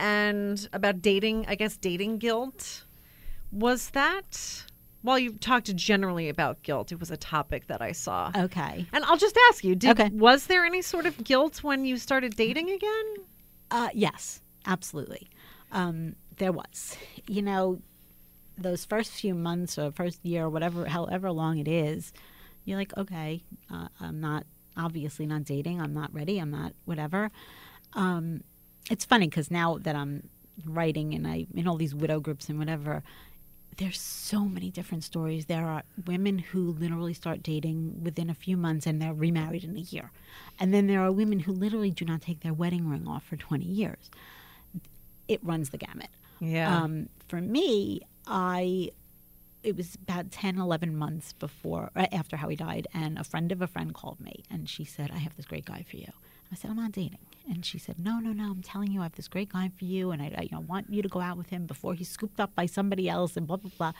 and 0.00 0.68
about 0.72 1.02
dating, 1.02 1.44
I 1.48 1.54
guess, 1.56 1.76
dating 1.76 2.18
guilt. 2.18 2.84
Was 3.52 3.90
that, 3.90 4.64
well, 5.02 5.18
you 5.18 5.32
talked 5.32 5.74
generally 5.76 6.28
about 6.28 6.62
guilt. 6.62 6.92
It 6.92 7.00
was 7.00 7.10
a 7.10 7.16
topic 7.16 7.66
that 7.66 7.82
I 7.82 7.92
saw. 7.92 8.30
Okay. 8.36 8.86
And 8.92 9.04
I'll 9.04 9.16
just 9.16 9.36
ask 9.50 9.64
you, 9.64 9.74
did, 9.74 9.90
Okay. 9.98 10.10
was 10.12 10.46
there 10.46 10.64
any 10.64 10.82
sort 10.82 11.06
of 11.06 11.22
guilt 11.24 11.62
when 11.62 11.84
you 11.84 11.96
started 11.96 12.36
dating 12.36 12.70
again? 12.70 13.14
Uh, 13.70 13.88
yes, 13.92 14.40
absolutely. 14.66 15.28
Um, 15.72 16.14
there 16.36 16.52
was. 16.52 16.96
You 17.26 17.42
know, 17.42 17.80
those 18.58 18.84
first 18.84 19.12
few 19.12 19.34
months 19.34 19.78
or 19.78 19.90
first 19.92 20.24
year 20.24 20.44
or 20.44 20.50
whatever, 20.50 20.86
however 20.86 21.30
long 21.30 21.58
it 21.58 21.68
is, 21.68 22.12
you're 22.64 22.78
like, 22.78 22.96
okay, 22.96 23.42
uh, 23.72 23.88
I'm 24.00 24.20
not 24.20 24.44
obviously 24.76 25.26
not 25.26 25.44
dating. 25.44 25.80
I'm 25.80 25.92
not 25.92 26.12
ready. 26.14 26.38
I'm 26.38 26.50
not 26.50 26.72
whatever. 26.84 27.30
Um, 27.94 28.42
it's 28.90 29.04
funny 29.04 29.26
because 29.28 29.50
now 29.50 29.78
that 29.78 29.96
I'm 29.96 30.28
writing 30.64 31.14
and 31.14 31.26
I 31.26 31.46
in 31.54 31.66
all 31.66 31.76
these 31.76 31.94
widow 31.94 32.20
groups 32.20 32.48
and 32.48 32.58
whatever, 32.58 33.02
there's 33.78 34.00
so 34.00 34.44
many 34.44 34.70
different 34.70 35.04
stories. 35.04 35.46
There 35.46 35.66
are 35.66 35.82
women 36.06 36.38
who 36.38 36.72
literally 36.72 37.14
start 37.14 37.42
dating 37.42 38.02
within 38.02 38.28
a 38.28 38.34
few 38.34 38.56
months 38.56 38.86
and 38.86 39.00
they're 39.00 39.14
remarried 39.14 39.64
in 39.64 39.76
a 39.76 39.80
year. 39.80 40.10
And 40.58 40.74
then 40.74 40.86
there 40.86 41.00
are 41.00 41.12
women 41.12 41.40
who 41.40 41.52
literally 41.52 41.90
do 41.90 42.04
not 42.04 42.22
take 42.22 42.40
their 42.40 42.52
wedding 42.52 42.88
ring 42.88 43.06
off 43.06 43.24
for 43.24 43.36
20 43.36 43.64
years. 43.64 44.10
It 45.28 45.44
runs 45.44 45.70
the 45.70 45.78
gamut. 45.78 46.08
Yeah. 46.40 46.76
Um, 46.76 47.08
for 47.28 47.40
me, 47.40 48.00
I 48.28 48.90
it 49.62 49.76
was 49.76 49.96
about 49.96 50.30
10 50.30 50.58
11 50.58 50.96
months 50.96 51.32
before 51.32 51.90
uh, 51.96 52.06
after 52.12 52.36
Howie 52.36 52.54
died 52.56 52.86
and 52.94 53.18
a 53.18 53.24
friend 53.24 53.50
of 53.50 53.60
a 53.60 53.66
friend 53.66 53.92
called 53.92 54.20
me 54.20 54.44
and 54.50 54.68
she 54.68 54.84
said 54.84 55.10
I 55.10 55.18
have 55.18 55.36
this 55.36 55.46
great 55.46 55.64
guy 55.64 55.84
for 55.88 55.96
you. 55.96 56.12
I 56.52 56.54
said 56.54 56.70
I'm 56.70 56.76
not 56.76 56.92
dating. 56.92 57.18
And 57.50 57.64
she 57.64 57.78
said, 57.78 57.98
"No, 57.98 58.18
no, 58.18 58.32
no. 58.32 58.50
I'm 58.50 58.62
telling 58.62 58.92
you, 58.92 59.00
I 59.00 59.04
have 59.04 59.14
this 59.14 59.28
great 59.28 59.50
guy 59.50 59.70
for 59.78 59.84
you, 59.86 60.10
and 60.10 60.20
I, 60.20 60.32
I 60.36 60.42
you 60.42 60.48
know, 60.52 60.60
want 60.60 60.92
you 60.92 61.00
to 61.00 61.08
go 61.08 61.20
out 61.20 61.38
with 61.38 61.48
him 61.48 61.64
before 61.66 61.94
he's 61.94 62.08
scooped 62.10 62.40
up 62.40 62.54
by 62.54 62.66
somebody 62.66 63.08
else, 63.08 63.36
and 63.36 63.46
blah 63.46 63.56
blah 63.56 63.70
blah." 63.78 63.92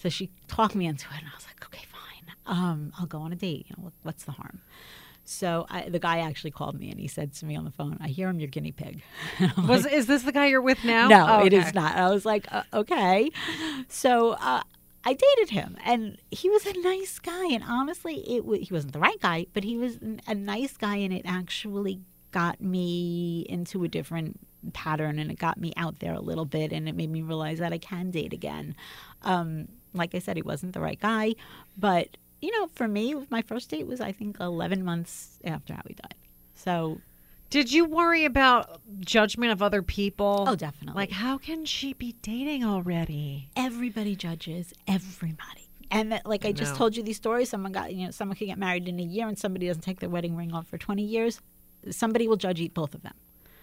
So 0.00 0.10
she 0.10 0.30
talked 0.46 0.74
me 0.74 0.86
into 0.86 1.06
it, 1.06 1.18
and 1.20 1.26
I 1.26 1.34
was 1.34 1.46
like, 1.46 1.64
"Okay, 1.64 1.84
fine. 1.90 2.34
Um, 2.46 2.92
I'll 2.98 3.06
go 3.06 3.20
on 3.20 3.32
a 3.32 3.36
date. 3.36 3.66
You 3.68 3.76
know, 3.78 3.84
what, 3.84 3.92
what's 4.02 4.24
the 4.24 4.32
harm?" 4.32 4.60
So 5.24 5.66
I, 5.70 5.88
the 5.88 5.98
guy 5.98 6.18
actually 6.18 6.50
called 6.50 6.78
me, 6.78 6.90
and 6.90 7.00
he 7.00 7.08
said 7.08 7.32
to 7.34 7.46
me 7.46 7.56
on 7.56 7.64
the 7.64 7.70
phone, 7.70 7.96
"I 8.00 8.08
hear 8.08 8.28
I'm 8.28 8.38
your 8.40 8.48
guinea 8.48 8.72
pig." 8.72 9.02
And 9.38 9.52
I'm 9.56 9.70
is 9.70 10.06
this 10.06 10.22
the 10.22 10.32
guy 10.32 10.46
you're 10.46 10.60
with 10.60 10.84
now? 10.84 11.08
no, 11.08 11.26
Oh, 11.28 11.40
okay. 11.46 11.68
is 11.68 11.74
not. 11.74 11.96
I 11.96 12.10
was 12.10 12.24
like, 12.26 12.46
uh, 12.52 12.62
okay. 12.72 13.30
So 13.88 14.32
uh, 14.32 14.62
I 15.04 15.12
dated 15.14 15.50
him, 15.50 15.76
and 15.84 16.18
he 16.30 16.50
was 16.50 16.66
a 16.66 16.78
nice 16.80 17.18
guy. 17.18 17.46
And 17.52 17.64
honestly, 17.66 18.16
it 18.30 18.40
w- 18.40 18.62
he 18.64 18.72
wasn't 18.72 18.92
the 18.92 18.98
right 18.98 19.20
guy, 19.20 19.46
but 19.54 19.64
he 19.64 19.76
was 19.76 19.96
n- 20.02 20.20
a 20.26 20.34
nice 20.34 20.76
guy, 20.76 20.96
and 20.96 21.12
it 21.12 21.22
actually 21.24 22.00
got 22.30 22.60
me 22.60 23.46
into 23.48 23.84
a 23.84 23.88
different 23.88 24.40
pattern, 24.72 25.18
and 25.18 25.30
it 25.30 25.38
got 25.38 25.58
me 25.58 25.72
out 25.76 26.00
there 26.00 26.14
a 26.14 26.20
little 26.20 26.44
bit, 26.46 26.72
and 26.72 26.88
it 26.88 26.94
made 26.94 27.10
me 27.10 27.22
realize 27.22 27.58
that 27.60 27.72
I 27.72 27.78
can 27.78 28.10
date 28.10 28.32
again. 28.32 28.74
Um, 29.22 29.68
like 29.92 30.14
I 30.14 30.18
said, 30.18 30.36
he 30.36 30.42
wasn't 30.42 30.72
the 30.74 30.80
right 30.80 30.98
guy, 31.00 31.34
but 31.78 32.16
you 32.40 32.50
know, 32.52 32.66
for 32.68 32.86
me, 32.88 33.14
my 33.30 33.42
first 33.42 33.70
date 33.70 33.86
was 33.86 34.00
I 34.00 34.12
think 34.12 34.38
11 34.40 34.84
months 34.84 35.38
after 35.44 35.74
Howie 35.74 35.94
died. 36.00 36.14
So 36.54 37.00
Did 37.50 37.72
you 37.72 37.84
worry 37.84 38.24
about 38.24 38.80
judgment 39.00 39.52
of 39.52 39.62
other 39.62 39.82
people? 39.82 40.44
Oh, 40.48 40.56
definitely. 40.56 41.00
Like, 41.00 41.10
how 41.10 41.38
can 41.38 41.64
she 41.64 41.92
be 41.92 42.14
dating 42.22 42.64
already? 42.64 43.48
everybody 43.56 44.16
judges 44.16 44.72
everybody. 44.88 45.68
And 45.90 46.10
that, 46.12 46.26
like 46.26 46.44
I, 46.44 46.52
just 46.52 46.74
told 46.74 46.96
you 46.96 47.02
these 47.02 47.18
stories, 47.18 47.48
someone 47.50 47.70
got 47.70 47.94
you 47.94 48.06
know 48.06 48.10
someone 48.10 48.36
could 48.36 48.46
get 48.46 48.58
married 48.58 48.88
in 48.88 48.98
a 48.98 49.02
year, 49.02 49.28
and 49.28 49.38
somebody 49.38 49.68
doesn't 49.68 49.82
take 49.82 50.00
their 50.00 50.08
wedding 50.08 50.34
ring 50.34 50.52
off 50.52 50.66
for 50.66 50.76
twenty 50.78 51.04
years. 51.04 51.40
Somebody 51.90 52.26
will 52.26 52.36
judge 52.36 52.60
both 52.74 52.94
of 52.94 53.02
them. 53.02 53.14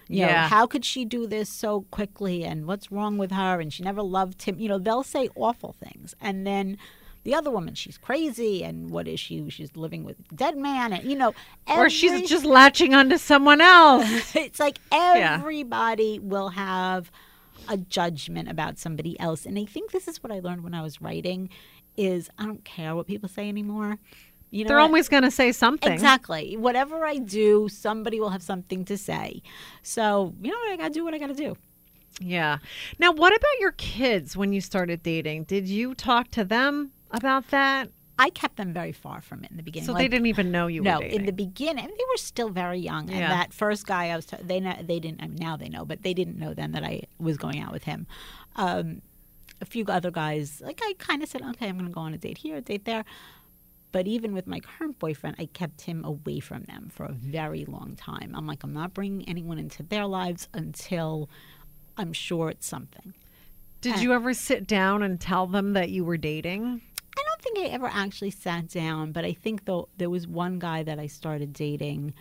You 0.07 0.21
know, 0.21 0.27
Yeah. 0.27 0.47
how 0.47 0.65
could 0.67 0.85
she 0.85 1.03
do 1.03 1.25
this 1.27 1.49
so 1.49 1.81
quickly? 1.91 2.45
And 2.45 2.67
what's 2.67 2.91
wrong 2.91 3.17
with 3.17 3.31
her? 3.31 3.59
And 3.59 3.73
she 3.73 3.83
never 3.83 4.01
loved 4.01 4.43
him. 4.43 4.59
You 4.59 4.69
know, 4.69 4.77
they'll 4.77 5.03
say 5.03 5.27
awful 5.35 5.73
things, 5.73 6.15
and 6.21 6.45
then. 6.47 6.77
The 7.23 7.35
other 7.35 7.51
woman, 7.51 7.75
she's 7.75 7.97
crazy, 7.97 8.63
and 8.63 8.89
what 8.89 9.07
is 9.07 9.19
she? 9.19 9.47
She's 9.49 9.75
living 9.75 10.03
with 10.03 10.17
a 10.19 10.35
dead 10.35 10.57
man, 10.57 10.91
and 10.93 11.03
you 11.03 11.15
know, 11.15 11.33
Or 11.67 11.89
she's 11.89 12.27
just 12.29 12.45
latching 12.45 12.95
onto 12.95 13.17
someone 13.17 13.61
else. 13.61 14.35
it's 14.35 14.59
like 14.59 14.79
everybody 14.91 16.19
will 16.19 16.49
have 16.49 17.11
a 17.69 17.77
judgment 17.77 18.49
about 18.49 18.79
somebody 18.79 19.17
else 19.19 19.45
and 19.45 19.57
i 19.59 19.63
think 19.65 19.91
this 19.91 20.07
is 20.07 20.23
what 20.23 20.31
i 20.31 20.39
learned 20.39 20.63
when 20.63 20.73
i 20.73 20.81
was 20.81 20.99
writing 20.99 21.47
is 21.95 22.27
i 22.39 22.43
don't 22.43 22.65
care 22.65 22.95
what 22.95 23.05
people 23.05 23.29
say 23.29 23.47
anymore 23.47 23.99
you 24.49 24.63
know 24.63 24.69
They're 24.69 24.77
what? 24.77 24.85
always 24.87 25.07
going 25.07 25.21
to 25.23 25.29
say 25.29 25.51
something. 25.51 25.91
exactly 25.93 26.57
whatever 26.57 27.05
i 27.05 27.17
do 27.17 27.69
somebody 27.69 28.19
will 28.19 28.31
have 28.31 28.41
something 28.41 28.83
to 28.85 28.97
say 28.97 29.43
so 29.83 30.33
you 30.41 30.49
know 30.49 30.57
what 30.57 30.71
i 30.71 30.75
gotta 30.75 30.89
do 30.93 31.03
what 31.03 31.13
i 31.13 31.19
gotta 31.19 31.35
do 31.35 31.55
Yeah. 32.19 32.57
Now, 32.99 33.11
what 33.11 33.31
about 33.35 33.59
your 33.59 33.71
kids 33.73 34.35
when 34.35 34.53
you 34.53 34.61
started 34.61 35.01
dating? 35.03 35.43
Did 35.45 35.67
you 35.67 35.93
talk 35.95 36.29
to 36.31 36.43
them 36.43 36.91
about 37.11 37.49
that? 37.49 37.89
i 38.19 38.29
kept 38.29 38.57
them 38.57 38.71
very 38.71 38.91
far 38.91 39.19
from 39.19 39.43
it 39.43 39.49
in 39.49 39.57
the 39.57 39.63
beginning 39.63 39.87
So 39.87 39.93
Like, 39.93 40.03
they 40.03 40.07
didn't 40.07 40.27
even 40.27 40.51
know 40.51 40.67
you 40.67 40.81
no, 40.83 40.99
in 40.99 41.25
the 41.25 41.31
beginning, 41.31 41.87
they 41.87 42.05
were 42.11 42.17
still 42.17 42.49
very 42.49 42.79
young. 42.79 43.09
And 43.09 43.19
that 43.19 43.51
first 43.51 43.87
guy, 43.87 44.09
I 44.09 44.15
was 44.15 44.27
t- 44.27 44.37
they 44.41 44.59
know, 44.59 44.75
they 44.81 44.99
didn't 44.99 45.23
I 45.23 45.27
mean, 45.27 45.37
now 45.37 45.57
they 45.57 45.69
know, 45.69 45.85
but 45.85 46.03
they 46.03 46.13
didn't 46.13 46.37
know 46.37 46.53
then 46.53 46.71
that 46.73 46.83
I 46.83 47.03
was 47.17 47.37
going 47.37 47.59
out 47.59 47.71
with 47.71 47.83
him. 47.83 48.05
Um, 48.55 49.01
a 49.59 49.65
few 49.65 49.85
other 49.87 50.11
guys, 50.11 50.61
like 50.61 50.81
I 50.83 50.93
kind 50.97 51.23
of 51.23 51.29
said, 51.29 51.41
okay, 51.41 51.67
I'm 51.67 51.77
going 51.77 51.87
to 51.89 51.93
go 51.93 52.01
on 52.01 52.13
a 52.13 52.17
date 52.17 52.39
here, 52.39 52.57
a 52.57 52.61
date 52.61 52.85
there. 52.85 53.05
But 53.91 54.07
even 54.07 54.33
with 54.33 54.47
my 54.47 54.59
current 54.59 54.99
boyfriend, 54.99 55.35
I 55.37 55.45
kept 55.47 55.81
him 55.81 56.03
away 56.05 56.39
from 56.39 56.63
them 56.63 56.89
for 56.89 57.05
a 57.05 57.11
very 57.11 57.65
long 57.65 57.95
time. 57.95 58.33
I'm 58.35 58.47
like, 58.47 58.63
I'm 58.63 58.73
not 58.73 58.93
bringing 58.93 59.27
anyone 59.27 59.59
into 59.59 59.83
their 59.83 60.05
lives 60.05 60.47
until 60.53 61.29
I'm 61.97 62.13
sure 62.13 62.49
it's 62.49 62.67
something. 62.67 63.13
Did 63.81 63.99
you 63.99 64.13
ever 64.13 64.33
sit 64.33 64.67
down 64.67 65.01
and 65.01 65.19
tell 65.19 65.47
them 65.47 65.73
that 65.73 65.89
you 65.89 66.05
were 66.05 66.17
dating? 66.17 66.81
I 67.51 67.53
think 67.53 67.67
I 67.67 67.73
ever 67.73 67.89
actually 67.91 68.31
sat 68.31 68.69
down, 68.69 69.11
but 69.11 69.25
I 69.25 69.33
think 69.33 69.65
though 69.65 69.89
there 69.97 70.09
was 70.09 70.27
one 70.27 70.59
guy 70.59 70.83
that 70.83 70.99
I 70.99 71.07
started 71.07 71.53
dating 71.53 72.13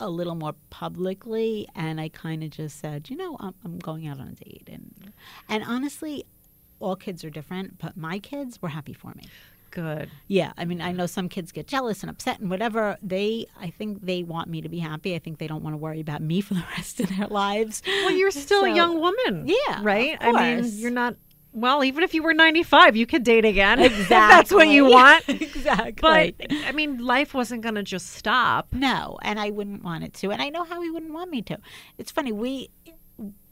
a 0.00 0.08
little 0.08 0.34
more 0.34 0.54
publicly, 0.70 1.66
and 1.74 2.00
I 2.00 2.08
kind 2.08 2.44
of 2.44 2.50
just 2.50 2.78
said, 2.78 3.10
you 3.10 3.16
know, 3.16 3.36
I'm, 3.40 3.54
I'm 3.64 3.78
going 3.78 4.06
out 4.06 4.20
on 4.20 4.28
a 4.28 4.32
date, 4.32 4.68
and 4.70 5.12
and 5.48 5.64
honestly, 5.64 6.24
all 6.78 6.94
kids 6.96 7.24
are 7.24 7.30
different, 7.30 7.78
but 7.78 7.96
my 7.96 8.18
kids 8.18 8.60
were 8.62 8.68
happy 8.68 8.92
for 8.92 9.12
me. 9.16 9.24
Good. 9.70 10.10
Yeah, 10.28 10.52
I 10.56 10.64
mean, 10.64 10.80
I 10.80 10.92
know 10.92 11.06
some 11.06 11.28
kids 11.28 11.52
get 11.52 11.66
jealous 11.66 12.02
and 12.02 12.08
upset 12.08 12.40
and 12.40 12.48
whatever. 12.48 12.96
They, 13.02 13.46
I 13.60 13.68
think 13.70 14.04
they 14.04 14.22
want 14.22 14.48
me 14.48 14.62
to 14.62 14.68
be 14.68 14.78
happy. 14.78 15.14
I 15.14 15.18
think 15.18 15.38
they 15.38 15.46
don't 15.46 15.62
want 15.62 15.74
to 15.74 15.78
worry 15.78 16.00
about 16.00 16.22
me 16.22 16.40
for 16.40 16.54
the 16.54 16.64
rest 16.76 17.00
of 17.00 17.14
their 17.16 17.26
lives. 17.26 17.82
Well, 17.86 18.12
you're 18.12 18.30
still 18.30 18.64
a 18.64 18.74
young 18.74 18.98
woman. 19.00 19.46
Yeah, 19.46 19.80
Right? 19.82 20.16
I 20.20 20.32
mean, 20.60 20.72
you're 20.78 20.90
not. 20.90 21.16
Well, 21.52 21.82
even 21.82 22.04
if 22.04 22.14
you 22.14 22.22
were 22.22 22.34
95, 22.34 22.94
you 22.94 23.06
could 23.06 23.24
date 23.24 23.44
again. 23.44 23.80
Exactly. 23.88 24.06
that's 24.08 24.52
what 24.52 24.68
you 24.68 24.84
want. 24.84 25.24
exactly. 25.28 26.34
But, 26.38 26.52
I 26.66 26.72
mean, 26.72 26.98
life 26.98 27.34
wasn't 27.34 27.62
going 27.62 27.74
to 27.74 27.82
just 27.82 28.10
stop. 28.10 28.68
No, 28.72 29.18
and 29.22 29.40
I 29.40 29.50
wouldn't 29.50 29.82
want 29.82 30.04
it 30.04 30.12
to. 30.14 30.30
And 30.30 30.42
I 30.42 30.50
know 30.50 30.64
how 30.64 30.80
he 30.82 30.90
wouldn't 30.90 31.12
want 31.12 31.30
me 31.30 31.42
to. 31.42 31.58
It's 31.96 32.10
funny, 32.12 32.32
we 32.32 32.70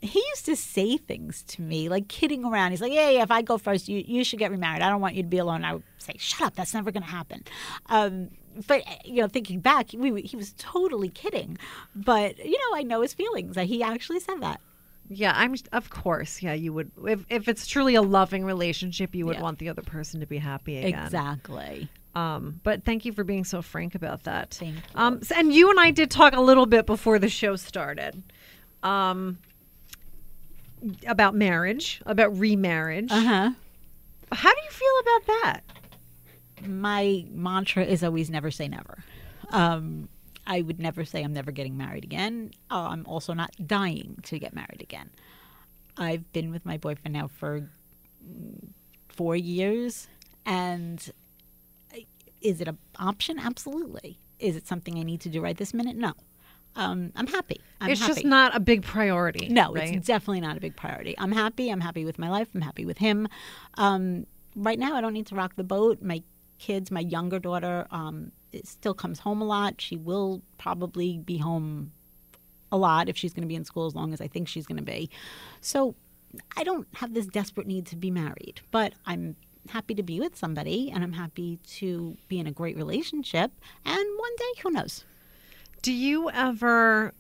he 0.01 0.20
used 0.20 0.47
to 0.47 0.55
say 0.55 0.97
things 0.97 1.42
to 1.42 1.62
me, 1.62 1.88
like 1.88 2.07
kidding 2.09 2.44
around. 2.44 2.70
He's 2.70 2.80
like, 2.80 2.92
Yeah, 2.92 3.11
yeah, 3.11 3.22
if 3.22 3.30
I 3.30 3.42
go 3.42 3.59
first, 3.59 3.88
you, 3.88 4.03
you 4.07 4.22
should 4.22 4.38
get 4.38 4.51
remarried. 4.51 4.82
I 4.82 4.88
don't 4.88 5.01
want 5.01 5.16
you 5.16 5.22
to 5.22 5.28
be 5.28 5.38
alone. 5.38 5.64
I 5.64 5.74
would 5.74 5.82
say, 5.99 6.14
Shut 6.18 6.47
up, 6.47 6.55
that's 6.55 6.72
never 6.74 6.92
gonna 6.92 7.07
happen. 7.07 7.42
Um 7.86 8.30
but 8.66 8.82
you 9.07 9.20
know, 9.20 9.28
thinking 9.28 9.61
back, 9.61 9.88
we, 9.92 10.22
he 10.22 10.36
was 10.36 10.55
totally 10.57 11.09
kidding. 11.09 11.59
But 11.94 12.38
you 12.44 12.59
know, 12.59 12.78
I 12.78 12.82
know 12.82 13.03
his 13.03 13.14
feelings. 13.14 13.55
That 13.57 13.66
he 13.66 13.82
actually 13.82 14.20
said 14.20 14.40
that. 14.40 14.61
Yeah, 15.09 15.32
I'm 15.36 15.54
of 15.72 15.90
course. 15.90 16.42
Yeah, 16.42 16.54
you 16.54 16.72
would 16.72 16.90
if 17.07 17.24
if 17.30 17.48
it's 17.48 17.66
truly 17.66 17.94
a 17.94 18.02
loving 18.02 18.44
relationship, 18.44 19.14
you 19.14 19.26
would 19.26 19.36
Yeah. 19.36 19.42
want 19.42 19.59
the 19.59 19.68
other 19.68 19.82
person 19.82 20.20
to 20.20 20.26
be 20.26 20.38
happy 20.38 20.78
again. 20.78 21.04
Exactly. 21.04 21.88
Um, 22.14 22.61
but 22.64 22.82
thank 22.84 23.04
you 23.04 23.12
for 23.12 23.24
being 23.24 23.44
so 23.44 23.61
frank 23.62 23.94
about 23.94 24.24
that. 24.24 24.54
Thank 24.54 24.76
you. 24.76 24.80
Um, 24.94 25.18
s- 25.20 25.30
and 25.30 25.52
you 25.52 25.68
and 25.70 25.78
I 25.78 25.90
did 25.90 26.11
talk 26.11 26.34
a 26.34 26.40
little 26.40 26.64
bit 26.66 26.86
before 26.86 27.18
the 27.18 27.28
show 27.28 27.57
started. 27.57 28.22
Um, 28.82 29.38
about 31.07 31.34
marriage, 31.34 32.00
about 32.07 32.36
remarriage. 32.38 33.11
Uh 33.11 33.20
huh. 33.20 33.50
How 34.32 34.50
do 34.50 34.61
you 34.64 34.70
feel 34.70 35.00
about 35.02 35.26
that? 35.26 35.61
my 36.66 37.22
mantra 37.30 37.84
is 37.84 38.02
always 38.02 38.30
never 38.30 38.50
say 38.50 38.66
never. 38.66 39.04
Um, 39.50 40.09
I 40.47 40.62
would 40.62 40.78
never 40.78 41.05
say 41.05 41.22
I'm 41.22 41.32
never 41.32 41.51
getting 41.51 41.76
married 41.76 42.05
again. 42.05 42.53
Uh, 42.70 42.88
I'm 42.90 43.05
also 43.07 43.32
not 43.32 43.51
dying 43.66 44.18
to 44.24 44.38
get 44.38 44.55
married 44.55 44.80
again. 44.80 45.11
I've 45.97 46.30
been 46.32 46.51
with 46.51 46.64
my 46.64 46.76
boyfriend 46.76 47.14
now 47.14 47.28
for 47.28 47.68
four 49.09 49.34
years, 49.34 50.09
and 50.44 51.11
is 52.40 52.61
it 52.61 52.68
an 52.68 52.78
option? 52.99 53.38
Absolutely. 53.38 54.18
Is 54.38 54.57
it 54.57 54.66
something 54.68 54.99
I 54.99 55.03
need 55.03 55.20
to 55.22 55.28
do 55.28 55.40
right 55.40 55.57
this 55.57 55.72
minute? 55.74 55.97
No. 55.97 56.12
um, 56.76 57.12
I'm 57.16 57.26
happy. 57.26 57.61
I'm 57.80 57.90
it's 57.90 58.01
happy. 58.01 58.14
just 58.14 58.26
not 58.26 58.55
a 58.55 58.61
big 58.61 58.82
priority. 58.82 59.49
No, 59.49 59.72
right? 59.72 59.94
it's 59.94 60.07
definitely 60.07 60.42
not 60.42 60.57
a 60.57 60.61
big 60.61 60.76
priority. 60.76 61.14
I'm 61.18 61.32
happy. 61.32 61.70
I'm 61.70 61.80
happy 61.80 62.05
with 62.05 62.18
my 62.18 62.28
life. 62.30 62.49
I'm 62.55 62.61
happy 62.61 62.84
with 62.84 62.99
him. 62.99 63.28
Um, 63.74 64.26
right 64.55 64.78
now, 64.78 64.94
I 64.94 65.01
don't 65.01 65.14
need 65.14 65.26
to 65.28 65.34
rock 65.34 65.57
the 65.57 65.64
boat. 65.64 66.03
My 66.03 66.22
kids, 66.59 66.90
my 66.90 67.01
younger 67.01 67.38
daughter, 67.38 67.86
um, 67.90 68.32
still 68.64 68.94
comes 68.94 69.20
home 69.20 69.40
a 69.40 69.44
lot. 69.44 69.80
She 69.80 69.96
will 69.96 70.42
probably 70.59 71.18
be 71.18 71.38
home 71.38 71.92
a 72.72 72.76
lot 72.76 73.09
if 73.09 73.16
she's 73.16 73.32
going 73.32 73.42
to 73.42 73.48
be 73.48 73.54
in 73.54 73.64
school 73.64 73.86
as 73.86 73.94
long 73.94 74.12
as 74.12 74.20
I 74.20 74.28
think 74.28 74.48
she's 74.48 74.66
going 74.66 74.78
to 74.78 74.82
be. 74.82 75.11
So 75.61 75.94
I 76.57 76.64
don't 76.64 76.86
have 76.94 77.14
this 77.14 77.26
desperate 77.26 77.66
need 77.66 77.86
to 77.86 77.96
be 77.96 78.11
married, 78.11 78.61
but 78.70 78.92
I'm 79.07 79.36
happy 79.68 79.94
to 79.94 80.02
be 80.02 80.20
with 80.20 80.36
somebody 80.36 80.90
and 80.90 81.02
I'm 81.02 81.12
happy 81.12 81.59
to 81.78 82.16
be 82.28 82.38
in 82.38 82.46
a 82.46 82.52
great 82.52 82.76
relationship. 82.76 83.52
And 83.84 84.07
one 84.18 84.36
day, 84.36 84.61
who 84.62 84.70
knows? 84.70 85.04
Do 85.82 85.92
you 85.92 86.30
ever? 86.30 87.12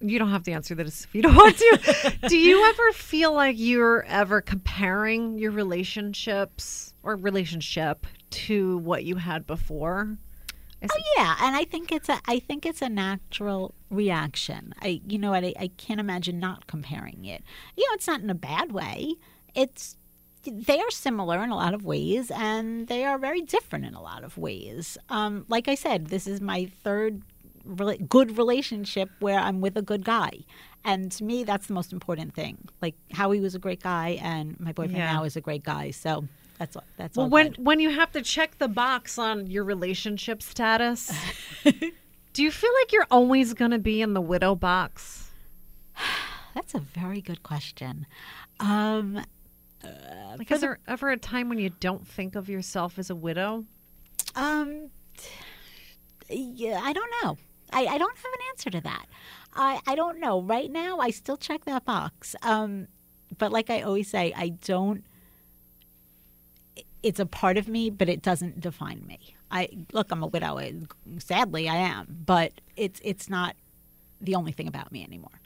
You 0.00 0.18
don't 0.20 0.30
have 0.30 0.44
to 0.44 0.52
answer 0.52 0.76
this 0.76 1.04
if 1.04 1.14
you 1.14 1.22
don't 1.22 1.34
want 1.34 1.56
to. 1.56 2.18
Do 2.28 2.38
you 2.38 2.64
ever 2.66 2.92
feel 2.92 3.32
like 3.32 3.56
you're 3.58 4.04
ever 4.04 4.40
comparing 4.40 5.38
your 5.38 5.50
relationships 5.50 6.94
or 7.02 7.16
relationship 7.16 8.06
to 8.30 8.78
what 8.78 9.04
you 9.04 9.16
had 9.16 9.44
before? 9.44 10.16
Is 10.80 10.90
Oh 10.94 11.02
yeah, 11.16 11.36
and 11.40 11.56
I 11.56 11.64
think 11.64 11.90
it's 11.90 12.08
a 12.08 12.20
I 12.26 12.38
think 12.38 12.64
it's 12.64 12.82
a 12.82 12.88
natural 12.88 13.74
reaction. 13.90 14.74
I 14.80 15.00
you 15.06 15.18
know 15.18 15.30
what 15.30 15.44
I, 15.44 15.54
I 15.58 15.68
can't 15.76 16.00
imagine 16.00 16.38
not 16.38 16.66
comparing 16.66 17.24
it. 17.24 17.42
You 17.76 17.84
know, 17.88 17.94
it's 17.94 18.06
not 18.06 18.20
in 18.20 18.30
a 18.30 18.34
bad 18.34 18.72
way. 18.72 19.14
It's 19.54 19.96
they 20.44 20.78
are 20.78 20.90
similar 20.90 21.42
in 21.42 21.50
a 21.50 21.56
lot 21.56 21.74
of 21.74 21.84
ways, 21.84 22.30
and 22.30 22.86
they 22.86 23.04
are 23.04 23.18
very 23.18 23.40
different 23.42 23.84
in 23.86 23.94
a 23.94 24.00
lot 24.02 24.22
of 24.22 24.38
ways. 24.38 24.96
Um, 25.08 25.44
like 25.48 25.66
I 25.68 25.74
said, 25.74 26.06
this 26.06 26.26
is 26.28 26.40
my 26.40 26.70
third 26.84 27.22
rela- 27.68 28.08
good 28.08 28.38
relationship 28.38 29.10
where 29.18 29.38
I'm 29.38 29.60
with 29.60 29.76
a 29.76 29.82
good 29.82 30.04
guy, 30.04 30.30
and 30.84 31.10
to 31.12 31.24
me, 31.24 31.42
that's 31.42 31.66
the 31.66 31.74
most 31.74 31.92
important 31.92 32.34
thing. 32.34 32.56
Like 32.80 32.94
Howie 33.12 33.40
was 33.40 33.56
a 33.56 33.58
great 33.58 33.82
guy, 33.82 34.18
and 34.22 34.58
my 34.60 34.72
boyfriend 34.72 34.98
Yeah. 34.98 35.12
now 35.12 35.24
is 35.24 35.34
a 35.34 35.40
great 35.40 35.64
guy. 35.64 35.90
So 35.90 36.28
that's 36.58 36.76
all. 36.76 36.84
That's 36.96 37.16
Well, 37.16 37.28
when 37.28 37.48
good. 37.50 37.64
when 37.64 37.80
you 37.80 37.90
have 37.90 38.12
to 38.12 38.22
check 38.22 38.58
the 38.58 38.68
box 38.68 39.18
on 39.18 39.46
your 39.46 39.64
relationship 39.64 40.42
status, 40.42 41.10
do 41.64 42.42
you 42.42 42.50
feel 42.50 42.70
like 42.82 42.92
you're 42.92 43.06
always 43.10 43.54
going 43.54 43.70
to 43.70 43.78
be 43.78 44.00
in 44.02 44.14
the 44.14 44.20
widow 44.20 44.54
box? 44.54 45.30
That's 46.54 46.74
a 46.74 46.80
very 46.80 47.20
good 47.20 47.42
question. 47.42 48.06
Um, 48.58 49.22
Like, 50.36 50.48
For 50.48 50.54
is 50.54 50.60
the- 50.60 50.66
there 50.66 50.78
ever 50.88 51.10
a 51.10 51.16
time 51.16 51.48
when 51.48 51.58
you 51.58 51.70
don't 51.70 52.06
think 52.06 52.34
of 52.34 52.48
yourself 52.48 52.98
as 52.98 53.10
a 53.10 53.14
widow? 53.14 53.64
Um, 54.34 54.90
yeah, 56.28 56.80
I 56.82 56.92
don't 56.92 57.10
know. 57.22 57.36
I, 57.72 57.86
I 57.86 57.98
don't 57.98 58.16
have 58.16 58.24
an 58.32 58.40
answer 58.50 58.70
to 58.70 58.80
that. 58.82 59.06
I, 59.54 59.80
I 59.86 59.94
don't 59.94 60.20
know. 60.20 60.40
Right 60.42 60.70
now, 60.70 60.98
I 60.98 61.10
still 61.10 61.36
check 61.36 61.64
that 61.66 61.84
box. 61.84 62.34
Um, 62.42 62.88
but 63.38 63.52
like 63.52 63.70
I 63.70 63.82
always 63.82 64.08
say, 64.08 64.32
I 64.36 64.48
don't. 64.50 65.04
It's 67.02 67.20
a 67.20 67.26
part 67.26 67.56
of 67.56 67.68
me, 67.68 67.90
but 67.90 68.08
it 68.08 68.22
doesn't 68.22 68.60
define 68.60 69.04
me. 69.06 69.34
I 69.50 69.68
look. 69.92 70.08
I'm 70.10 70.22
a 70.22 70.26
widow. 70.26 70.60
Sadly, 71.18 71.68
I 71.68 71.76
am, 71.76 72.22
but 72.26 72.52
it's 72.76 73.00
it's 73.04 73.28
not 73.30 73.54
the 74.20 74.34
only 74.34 74.52
thing 74.52 74.66
about 74.68 74.90
me 74.92 75.04
anymore. 75.04 75.40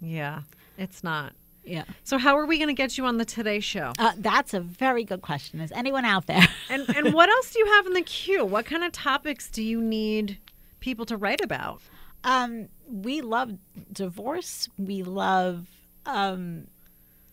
Yeah, 0.00 0.42
it's 0.76 1.02
not. 1.02 1.32
Yeah, 1.64 1.84
So, 2.02 2.18
how 2.18 2.36
are 2.36 2.44
we 2.44 2.58
going 2.58 2.68
to 2.68 2.74
get 2.74 2.98
you 2.98 3.06
on 3.06 3.18
the 3.18 3.24
Today 3.24 3.60
Show? 3.60 3.92
uh, 3.96 4.12
that's 4.18 4.52
a 4.52 4.58
very 4.58 5.04
good 5.04 5.22
question. 5.22 5.60
Is 5.60 5.70
anyone 5.70 6.04
out 6.04 6.26
there? 6.26 6.42
And 6.70 6.88
and 6.96 7.14
what 7.14 7.28
else 7.28 7.52
do 7.52 7.60
you 7.60 7.66
have 7.66 7.86
in 7.86 7.92
the 7.92 8.02
queue? 8.02 8.44
What 8.44 8.66
kind 8.66 8.82
of 8.82 8.90
topics 8.90 9.48
do 9.48 9.62
you 9.62 9.80
need 9.80 10.38
people 10.80 11.06
to 11.06 11.16
write 11.16 11.40
about? 11.40 11.80
Um, 12.24 12.68
we 12.90 13.20
love 13.20 13.52
divorce. 13.92 14.68
We 14.76 15.04
love, 15.04 15.66
um, 16.04 16.66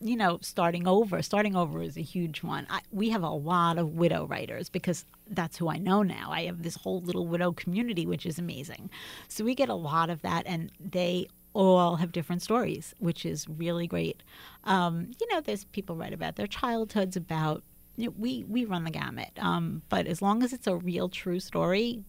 you 0.00 0.16
know, 0.16 0.38
starting 0.40 0.86
over. 0.86 1.22
Starting 1.22 1.54
over 1.54 1.82
is 1.82 1.96
a 1.96 2.02
huge 2.02 2.42
one. 2.42 2.66
I, 2.70 2.80
we 2.90 3.10
have 3.10 3.22
a 3.22 3.28
lot 3.30 3.78
of 3.78 3.94
widow 3.94 4.26
writers 4.26 4.68
because 4.68 5.04
that's 5.28 5.56
who 5.58 5.68
I 5.68 5.76
know 5.78 6.02
now. 6.02 6.30
I 6.30 6.44
have 6.44 6.62
this 6.62 6.76
whole 6.76 7.00
little 7.02 7.26
widow 7.26 7.52
community, 7.52 8.06
which 8.06 8.24
is 8.24 8.38
amazing. 8.38 8.90
So 9.28 9.44
we 9.44 9.54
get 9.54 9.68
a 9.68 9.74
lot 9.74 10.08
of 10.10 10.22
that, 10.22 10.44
and 10.46 10.72
they 10.80 11.28
all 11.52 11.96
have 11.96 12.12
different 12.12 12.42
stories, 12.42 12.94
which 12.98 13.26
is 13.26 13.46
really 13.48 13.86
great. 13.86 14.22
Um, 14.64 15.10
you 15.20 15.26
know, 15.30 15.40
there's 15.40 15.64
people 15.64 15.96
write 15.96 16.14
about 16.14 16.36
their 16.36 16.46
childhoods, 16.46 17.16
about 17.16 17.62
you 17.96 18.06
know, 18.06 18.14
we 18.18 18.44
we 18.48 18.64
run 18.64 18.84
the 18.84 18.90
gamut. 18.90 19.32
Um, 19.38 19.82
but 19.88 20.06
as 20.06 20.22
long 20.22 20.42
as 20.42 20.52
it's 20.52 20.66
a 20.66 20.76
real, 20.76 21.08
true 21.08 21.40
story, 21.40 22.02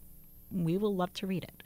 we 0.51 0.77
will 0.77 0.95
love 0.95 1.13
to 1.13 1.27
read 1.27 1.43
it. 1.43 1.63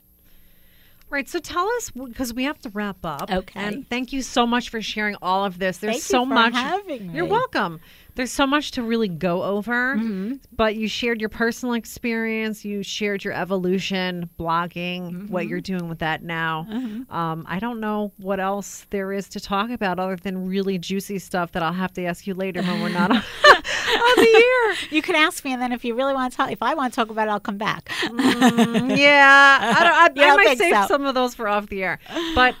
Right. 1.08 1.28
So 1.28 1.38
tell 1.38 1.68
us 1.76 1.90
because 1.90 2.34
we 2.34 2.44
have 2.44 2.58
to 2.60 2.68
wrap 2.70 2.98
up. 3.04 3.30
Okay. 3.30 3.60
And 3.60 3.88
thank 3.88 4.12
you 4.12 4.22
so 4.22 4.46
much 4.46 4.70
for 4.70 4.82
sharing 4.82 5.16
all 5.22 5.44
of 5.44 5.58
this. 5.58 5.78
There's 5.78 5.92
Thank 5.92 6.02
you 6.02 6.18
so 6.18 6.24
for 6.24 6.34
much. 6.34 6.90
You're 7.14 7.26
welcome. 7.26 7.80
There's 8.16 8.32
so 8.32 8.46
much 8.46 8.72
to 8.72 8.82
really 8.82 9.08
go 9.08 9.42
over, 9.44 9.96
Mm-hmm. 9.96 10.34
but 10.52 10.74
you 10.76 10.88
shared 10.88 11.20
your 11.20 11.28
personal 11.28 11.74
experience. 11.74 12.64
You 12.64 12.82
shared 12.82 13.22
your 13.24 13.32
evolution, 13.34 14.28
blogging, 14.38 15.12
Mm-hmm. 15.12 15.26
what 15.32 15.46
you're 15.46 15.60
doing 15.60 15.88
with 15.88 15.98
that 16.00 16.22
now. 16.22 16.66
Um, 17.10 17.44
I 17.48 17.58
don't 17.60 17.78
know 17.80 18.12
what 18.16 18.40
else 18.40 18.86
there 18.90 19.12
is 19.12 19.28
to 19.30 19.40
talk 19.40 19.70
about 19.70 19.98
other 19.98 20.16
than 20.16 20.48
really 20.48 20.78
juicy 20.78 21.18
stuff 21.18 21.52
that 21.52 21.62
I'll 21.62 21.72
have 21.72 21.92
to 21.94 22.04
ask 22.04 22.26
you 22.26 22.34
later 22.34 22.62
when 22.62 22.80
we're 22.82 22.88
not 22.88 23.10
on, 23.12 23.16
on 23.18 24.16
the 24.16 24.44
air. 24.44 24.76
You 24.90 25.02
can 25.02 25.14
ask 25.14 25.44
me, 25.44 25.52
and 25.52 25.60
then 25.62 25.72
if 25.72 25.84
you 25.84 25.94
really 25.94 26.14
want 26.14 26.32
to 26.32 26.36
talk, 26.36 26.50
if 26.50 26.62
I 26.62 26.74
want 26.74 26.92
to 26.92 26.96
talk 26.96 27.10
about 27.10 27.28
it, 27.28 27.30
I'll 27.30 27.40
come 27.40 27.58
back. 27.58 27.88
Mm, 28.04 28.96
yeah, 28.98 29.58
I, 29.76 29.84
don't, 29.84 30.18
I, 30.22 30.26
You 30.26 30.32
I 30.32 30.36
might 30.36 30.58
save 30.58 30.74
so? 30.74 30.86
some 30.88 31.04
of 31.06 31.14
those 31.14 31.34
for 31.34 31.48
off 31.48 31.68
the 31.68 31.82
air. 31.82 31.98
But 32.34 32.54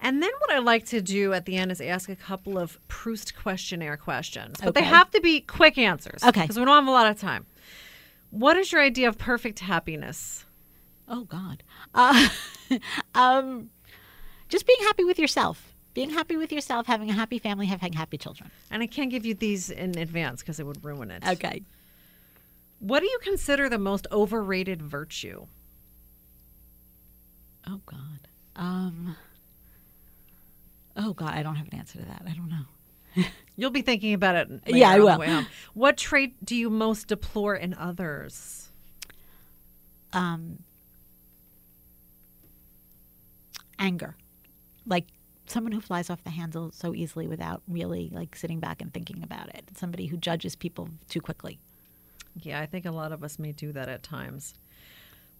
And 0.00 0.22
then 0.22 0.30
what 0.38 0.52
I 0.52 0.58
like 0.58 0.86
to 0.86 1.02
do 1.02 1.32
at 1.32 1.44
the 1.44 1.56
end 1.56 1.72
is 1.72 1.80
ask 1.80 2.08
a 2.08 2.14
couple 2.14 2.56
of 2.56 2.78
Proust 2.86 3.34
questionnaire 3.34 3.96
questions, 3.96 4.60
but 4.62 4.74
they 4.74 4.84
have 4.84 5.10
to 5.10 5.20
be 5.20 5.40
quick 5.40 5.76
answers. 5.76 6.22
Okay. 6.22 6.42
Because 6.42 6.56
we 6.56 6.64
don't 6.64 6.76
have 6.76 6.86
a 6.86 6.92
lot 6.92 7.10
of 7.10 7.18
time. 7.18 7.46
What 8.30 8.56
is 8.56 8.70
your 8.70 8.80
idea 8.80 9.08
of 9.08 9.18
perfect 9.18 9.58
happiness? 9.58 10.46
Oh, 11.08 11.24
God. 11.24 11.64
Uh, 11.92 12.28
um, 13.16 13.70
just 14.48 14.68
being 14.68 14.78
happy 14.82 15.02
with 15.02 15.18
yourself. 15.18 15.71
Being 15.94 16.10
happy 16.10 16.36
with 16.36 16.52
yourself, 16.52 16.86
having 16.86 17.10
a 17.10 17.12
happy 17.12 17.38
family, 17.38 17.66
having 17.66 17.92
happy 17.92 18.16
children. 18.16 18.50
And 18.70 18.82
I 18.82 18.86
can't 18.86 19.10
give 19.10 19.26
you 19.26 19.34
these 19.34 19.70
in 19.70 19.98
advance 19.98 20.40
because 20.40 20.58
it 20.58 20.66
would 20.66 20.84
ruin 20.84 21.10
it. 21.10 21.22
Okay. 21.26 21.62
What 22.78 23.00
do 23.00 23.06
you 23.06 23.18
consider 23.22 23.68
the 23.68 23.78
most 23.78 24.06
overrated 24.10 24.80
virtue? 24.82 25.46
Oh, 27.66 27.80
God. 27.86 28.28
Um, 28.56 29.16
oh, 30.96 31.12
God. 31.12 31.34
I 31.34 31.42
don't 31.42 31.56
have 31.56 31.68
an 31.68 31.78
answer 31.78 31.98
to 31.98 32.04
that. 32.06 32.22
I 32.26 32.32
don't 32.32 32.48
know. 32.48 33.24
You'll 33.56 33.70
be 33.70 33.82
thinking 33.82 34.14
about 34.14 34.34
it. 34.36 34.48
Yeah, 34.66 34.90
I 34.90 34.98
will. 34.98 35.44
What 35.74 35.98
trait 35.98 36.42
do 36.44 36.56
you 36.56 36.70
most 36.70 37.08
deplore 37.08 37.54
in 37.54 37.74
others? 37.74 38.62
um, 40.12 40.58
anger, 43.78 44.16
like 44.86 45.06
someone 45.52 45.72
who 45.72 45.80
flies 45.80 46.10
off 46.10 46.24
the 46.24 46.30
handle 46.30 46.70
so 46.72 46.94
easily 46.94 47.26
without 47.26 47.62
really 47.68 48.10
like 48.12 48.34
sitting 48.34 48.60
back 48.60 48.80
and 48.80 48.92
thinking 48.92 49.22
about 49.22 49.48
it. 49.54 49.70
Somebody 49.76 50.06
who 50.06 50.16
judges 50.16 50.56
people 50.56 50.88
too 51.08 51.20
quickly. 51.20 51.58
Yeah, 52.40 52.60
I 52.60 52.66
think 52.66 52.86
a 52.86 52.90
lot 52.90 53.12
of 53.12 53.22
us 53.22 53.38
may 53.38 53.52
do 53.52 53.72
that 53.72 53.88
at 53.88 54.02
times. 54.02 54.54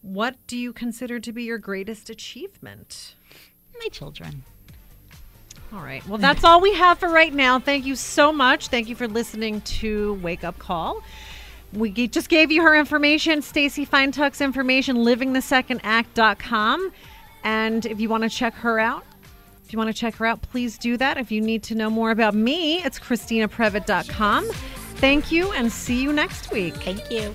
What 0.03 0.37
do 0.47 0.59
you 0.59 0.73
consider 0.73 1.19
to 1.21 1.33
be 1.33 1.45
your 1.45 1.59
greatest 1.59 2.11
achievement? 2.11 3.15
My 3.79 3.89
children. 3.89 4.45
All 5.73 5.81
right. 5.81 6.07
Well, 6.07 6.19
that's 6.19 6.45
all 6.49 6.61
we 6.61 6.75
have 6.75 6.99
for 6.99 7.09
right 7.09 7.33
now. 7.33 7.59
Thank 7.59 7.87
you 7.87 7.97
so 7.97 8.33
much. 8.33 8.69
Thank 8.69 8.89
you 8.89 8.97
for 8.97 9.09
listening 9.09 9.63
to 9.63 10.15
Wake 10.15 10.45
Up 10.45 10.59
Call. 10.59 11.03
We 11.73 11.91
just 12.09 12.29
gave 12.29 12.51
you 12.51 12.63
her 12.63 12.77
information, 12.77 13.41
Stacy 13.41 13.87
Feintuch's 13.87 14.43
information, 14.43 14.97
livingthesecondact.com. 14.99 16.93
And 17.45 17.87
if 17.87 17.99
you 17.99 18.11
want 18.11 18.25
to 18.25 18.29
check 18.29 18.55
her 18.55 18.79
out, 18.79 19.05
if 19.73 19.75
you 19.75 19.79
want 19.79 19.89
to 19.89 19.99
check 19.99 20.17
her 20.17 20.27
out, 20.27 20.43
please 20.43 20.77
do 20.77 20.99
that. 20.99 21.17
If 21.17 21.33
you 21.33 21.41
need 21.41 21.63
to 21.63 21.75
know 21.75 21.89
more 21.89 22.11
about 22.11 22.35
me, 22.35 22.85
it's 22.85 22.99
christinaprevite.com. 22.99 24.45
Thank 24.97 25.33
you 25.33 25.51
and 25.53 25.73
see 25.73 26.03
you 26.03 26.13
next 26.13 26.53
week. 26.53 26.75
Thank 26.75 27.11
you. 27.11 27.35